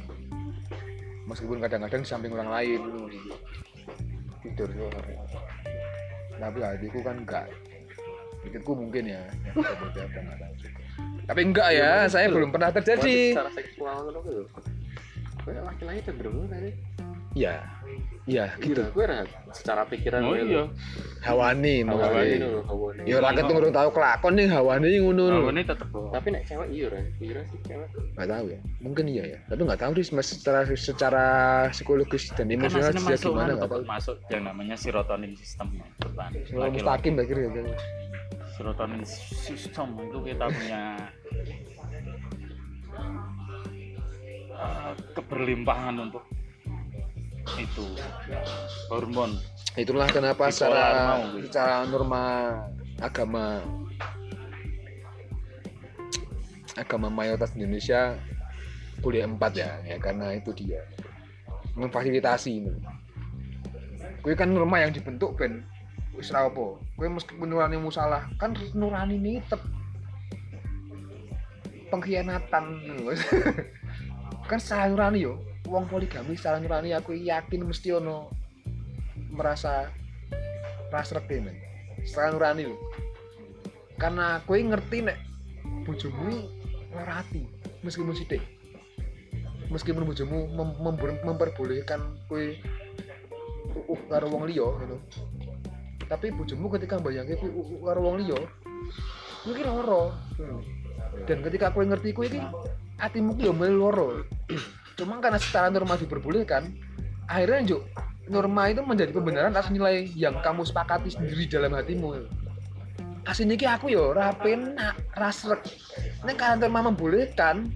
[1.29, 2.81] Meskipun kadang-kadang di samping orang lain.
[4.43, 4.69] Tidur.
[6.39, 7.45] Tapi hatiku kan enggak.
[8.39, 9.19] Pikirku mungkin ya.
[9.19, 9.53] ya.
[11.27, 13.35] Tapi enggak ya, saya belum pernah terjadi.
[13.35, 14.09] secara seksual
[15.49, 16.69] laki-laki cenderung tadi
[17.37, 17.61] Iya.
[18.29, 18.85] Iya, gitu.
[18.85, 19.05] gitu gue
[19.49, 20.63] secara pikiran oh iya
[21.19, 22.21] Hawani hawa maksudnya.
[22.29, 25.39] ini lho hawa ini Ya ora ketemu tahu kelakon nih hawani ngono lho.
[25.41, 26.13] oh, ini tetep kok.
[26.13, 28.59] tapi nek cewek iya kan iya sih cewek Enggak tahu ya.
[28.79, 29.39] Mungkin iya ya.
[29.49, 31.25] Tapi enggak tahu sih secara secara
[31.73, 33.83] psikologis dan kan emosional dia masuk gimana anu enggak tuh, tahu.
[33.89, 37.65] masuk yang namanya serotonin system Kalau mustakim akhirnya kan.
[38.53, 40.81] serotonin system itu kita punya
[44.53, 46.23] uh, keberlimpahan untuk
[47.59, 47.87] itu.
[48.91, 49.37] Hormon.
[49.77, 51.45] Itulah kenapa Bipolar secara mau, gitu.
[51.47, 52.23] secara norma
[52.99, 53.63] agama
[56.75, 58.15] agama mayoritas di Indonesia
[58.99, 60.83] kuliah empat ya ya karena itu dia.
[61.79, 62.73] Memfasilitasi ini
[64.19, 65.63] kue kan norma yang dibentuk ben
[66.15, 66.75] wis ra apa.
[66.99, 69.63] Kue meskipun nurani salah kan nurani ini tetep
[71.89, 73.15] pengkhianatan gitu.
[74.49, 78.31] kan salah nurani yo uang poligami salah nurani aku yakin mesti ono
[79.33, 79.91] merasa
[80.93, 81.57] rasrek men.
[82.07, 82.77] Salah nurani lo
[83.99, 85.19] karena kue ngerti nek
[85.83, 86.47] bojomu
[86.95, 87.43] hati
[87.83, 88.39] meskipun sidik
[89.67, 91.99] meskipun bojomu mem mem- memperbolehkan
[92.31, 92.55] kue
[93.75, 94.97] uh karo wong liya gitu
[96.07, 98.39] tapi bojomu ketika bayangke kue uh karo wong liya
[99.43, 100.15] kuwi ki loro
[101.27, 102.39] dan ketika kue ngerti kue iki
[102.97, 104.07] hatimu ki yo melu loro
[104.99, 106.67] cuma karena secara norma diperbolehkan
[107.31, 107.87] akhirnya juk
[108.27, 112.27] norma itu menjadi pembenaran atas nilai yang kamu sepakati sendiri dalam hatimu.
[113.25, 114.75] Aslinya ki aku yo rapen
[115.17, 115.63] rasrek
[116.27, 117.71] nek kantor mama membolehkan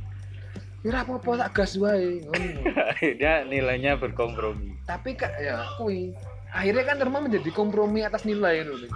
[0.83, 2.21] ya ora apa-apa tak gas wae
[3.19, 4.75] dia nilainya berkompromi.
[4.83, 6.11] Tapi kak ya kui
[6.53, 8.91] akhirnya kan norma menjadi kompromi atas nilai itu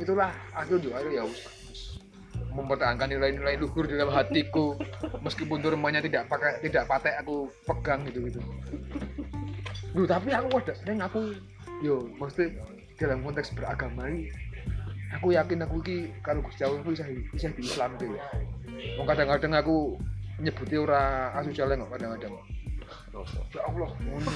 [0.00, 1.63] itulah aku juga ya wis
[2.54, 4.78] mempertahankan nilai-nilai luhur dalam hatiku.
[5.20, 8.40] Meskipun normanya tidak pakai tidak patek aku pegang gitu gitu.
[9.94, 11.34] Duh, tapi aku ada sering aku
[11.82, 12.54] yo mesti
[12.94, 14.30] dalam konteks beragama ini
[15.14, 17.94] aku yakin aku ki kalau Gusti Allah bisa bisa di Islam
[18.98, 19.98] Wong kadang-kadang aku
[20.42, 21.02] nyebutnya ora
[21.38, 22.34] asosial kok kadang-kadang.
[23.14, 24.32] Ya Allah ngono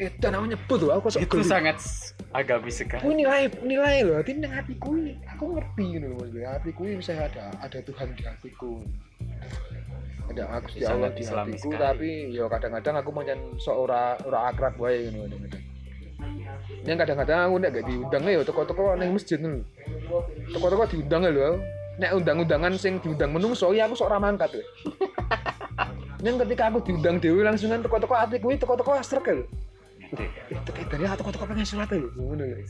[0.00, 1.76] dan aku nyebut loh aku itu sangat
[2.32, 6.48] agamis sekali aku nilai nilai loh hati nang hatiku ini, aku ngerti gitu loh maksudnya.
[6.56, 8.72] Hatiku ini bisa ada ada Tuhan di hatiku.
[10.30, 11.82] Ada aku di Allah di hatiku sekali.
[11.82, 15.64] tapi ya kadang-kadang aku macam seorang ora akrab wae gitu kadang-kadang
[16.80, 19.60] yang kadang-kadang aku nek gak diundang ya toko-toko nang masjid lho.
[20.48, 21.50] Toko-toko diundang ya lho
[22.00, 24.64] nek undang-undangan sing diundang menungso ya aku sok ora mangkat we.
[26.24, 29.44] Neng ketika aku diundang dewi langsungan toko-toko hati kuwi toko-toko asrek lho.
[30.10, 32.66] Tekan dari toko-toko pengen sholat lho ngono lho.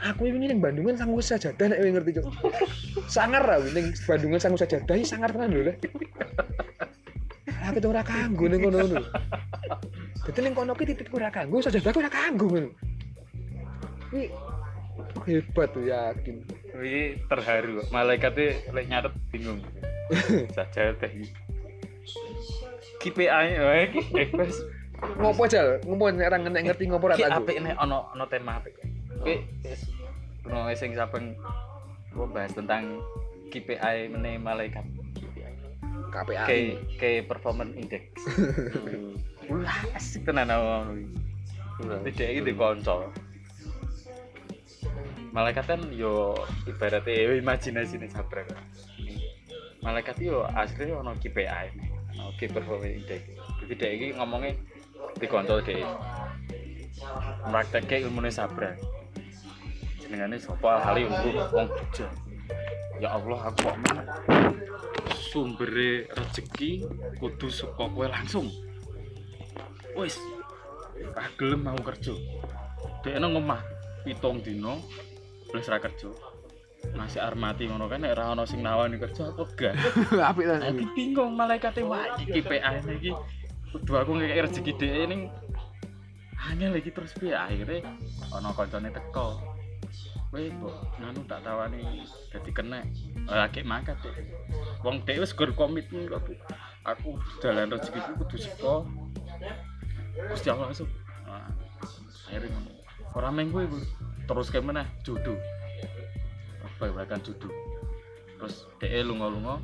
[0.00, 2.26] Aku ini ning Bandungan sanggup sajadah nek kowe ngerti, Cuk.
[3.04, 5.68] Sangar ra ning Bandungan sanggup sajadah iki sangar tenan lho.
[5.68, 5.74] Le.
[7.68, 8.96] Aku tuh ora kanggo ning kono lho.
[10.24, 12.70] Dadi ning kono ki titikku ora kanggo, sajadahku ora kanggo ngono.
[14.16, 14.32] Ini
[15.28, 16.36] hebat tuh yakin.
[16.72, 19.60] Ini terharu malaikatnya lek nyatet bingung
[20.56, 21.12] saja teh
[23.00, 24.54] KPI eh bebas
[25.00, 25.80] Ngopo jal?
[25.84, 28.76] Ngopo nek ora nek ngerti ngopo Ki tak apik nek ono ono tema apik.
[29.24, 29.88] Wis
[30.44, 31.36] ono sing saben
[32.12, 33.00] gua bahas tentang
[33.50, 34.84] KPI meneh malaikat
[35.16, 35.52] KPI.
[36.10, 36.46] KPI.
[36.46, 36.64] Key
[37.00, 38.04] key performance index.
[39.50, 40.94] Wah, asik tenan awak.
[41.80, 43.10] Tidak iki di konco.
[45.30, 46.34] Malaikat kan yo
[46.66, 48.46] ibaratnya imajinasi nih sabar.
[49.80, 51.66] Malaikat yo aslinya ono KPI,
[52.14, 53.22] ono key performance index.
[53.64, 54.54] Jadi dia ini ngomongnya
[55.20, 55.84] di kontrol dia.
[57.44, 58.76] Prakteknya ilmu sabar.
[60.00, 62.08] Jenengannya sopo hali untuk wong Jogja.
[63.00, 63.96] Ya Allah aku kok men
[65.30, 66.84] sumbere rezeki
[67.16, 68.50] kudu saka kowe langsung.
[69.96, 70.20] Wis
[71.16, 72.12] ra gelem mau kerja.
[73.00, 73.62] Dekne ngomah
[74.04, 74.82] pitung dino
[75.54, 76.12] wis ra kerja.
[76.92, 79.74] Masih armati ngono kan nek ra ono sing nawani kerja apa gak?
[80.32, 80.56] Apik ta.
[80.58, 83.12] Aku bingung malaikate wah iki PA iki
[83.70, 85.22] kudu aku ngekek rezeki dhek ning
[86.40, 87.86] hanya lagi terus piye akhirnya
[88.34, 89.38] ono koncone teko
[90.30, 92.86] Weh, kok nganu tak tawani dadi kena
[93.26, 94.14] lagi makat deh.
[94.86, 96.22] Wong dhek wis gur komitmen kok.
[96.86, 98.86] Aku dalan rezeki ku kudu seko
[100.30, 100.86] Gusti Allah langsung.
[101.26, 101.50] Nah,
[102.30, 102.70] akhirnya ngono.
[103.18, 103.78] Ora mengko iku
[104.30, 105.34] terus ke meneh jodoh.
[106.78, 107.50] Bahkan jodoh.
[108.38, 109.58] Terus dhek lunga-lunga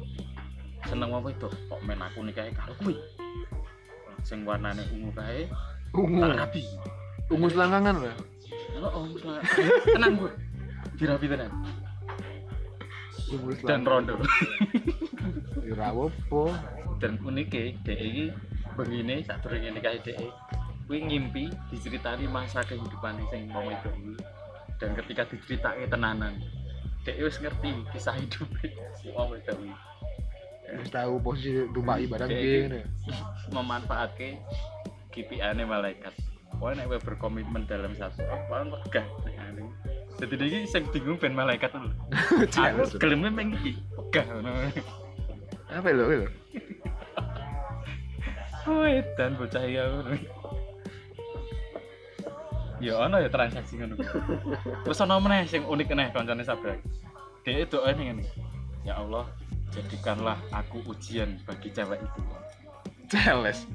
[0.90, 2.98] seneng apa itu kok men aku nikahe karo kuwi.
[4.26, 5.46] Sing warnane ungu kae
[5.94, 6.18] Ungu.
[6.18, 6.62] tak rapi.
[7.30, 8.16] Ungu selangkangan lah.
[8.82, 9.06] Oh, oh,
[9.94, 10.32] tenang gue.
[10.98, 11.50] Dirapi tenan.
[13.30, 14.18] Ungu Dan rondo.
[15.62, 16.42] Ora apa.
[16.98, 18.26] Dan unike dhek iki
[18.74, 20.18] begini saat durunge nikah dhek
[20.86, 24.14] kuwi ngimpi diceritani masa kehidupan sing mau itu
[24.78, 26.36] dan ketika diceritake tenanan
[27.02, 28.46] dhek wis ngerti kisah hidup
[29.16, 29.54] wong itu
[30.90, 32.66] tahu posisi rumah ibadah Kayak piye gitu.
[32.68, 32.80] ngene.
[33.54, 34.28] memanfaatke
[35.14, 36.14] KPI-ne malaikat
[36.56, 39.04] Wah, nek berkomitmen dalam satu apa megah.
[40.16, 41.92] Jadi dia sing bingung ben malaikat lho.
[42.56, 44.24] Aku geleme meng iki megah.
[45.68, 46.28] Apa lho lho?
[48.64, 48.88] Oh,
[49.20, 50.16] dan bocah ngono.
[52.80, 54.00] Ya ono ya transaksi ngono.
[54.88, 56.80] Terus ono meneh sing unik meneh kancane sabrak.
[57.44, 58.24] Dhek doa ning ngene.
[58.86, 59.28] ya Allah
[59.76, 62.22] jadikanlah aku ujian bagi cewek itu
[63.06, 63.68] Celes.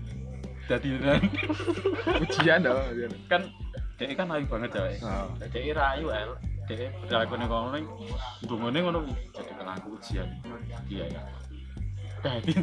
[0.67, 1.21] jadi dan
[2.19, 2.79] Ujian dong.
[3.27, 3.41] kan
[3.95, 5.27] dia kan ayu banget cewek Oh.
[5.39, 6.31] dia rayu el
[6.67, 7.83] dia berlaku nih ngono nih
[8.45, 8.99] dungane ngono
[9.31, 10.27] jadikan aku ujian
[10.87, 11.21] iya ya
[12.21, 12.53] jadi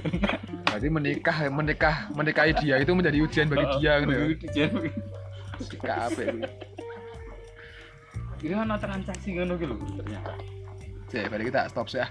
[0.71, 4.13] Berarti menikah menikah menikahi dia itu menjadi ujian bagi dia gitu.
[4.15, 4.23] ya.
[4.47, 4.71] ujian
[5.89, 6.39] apa itu?
[8.39, 10.33] ini mana transaksi ngono gitu ternyata
[11.09, 12.07] Jadi, berarti kita stop sih ya.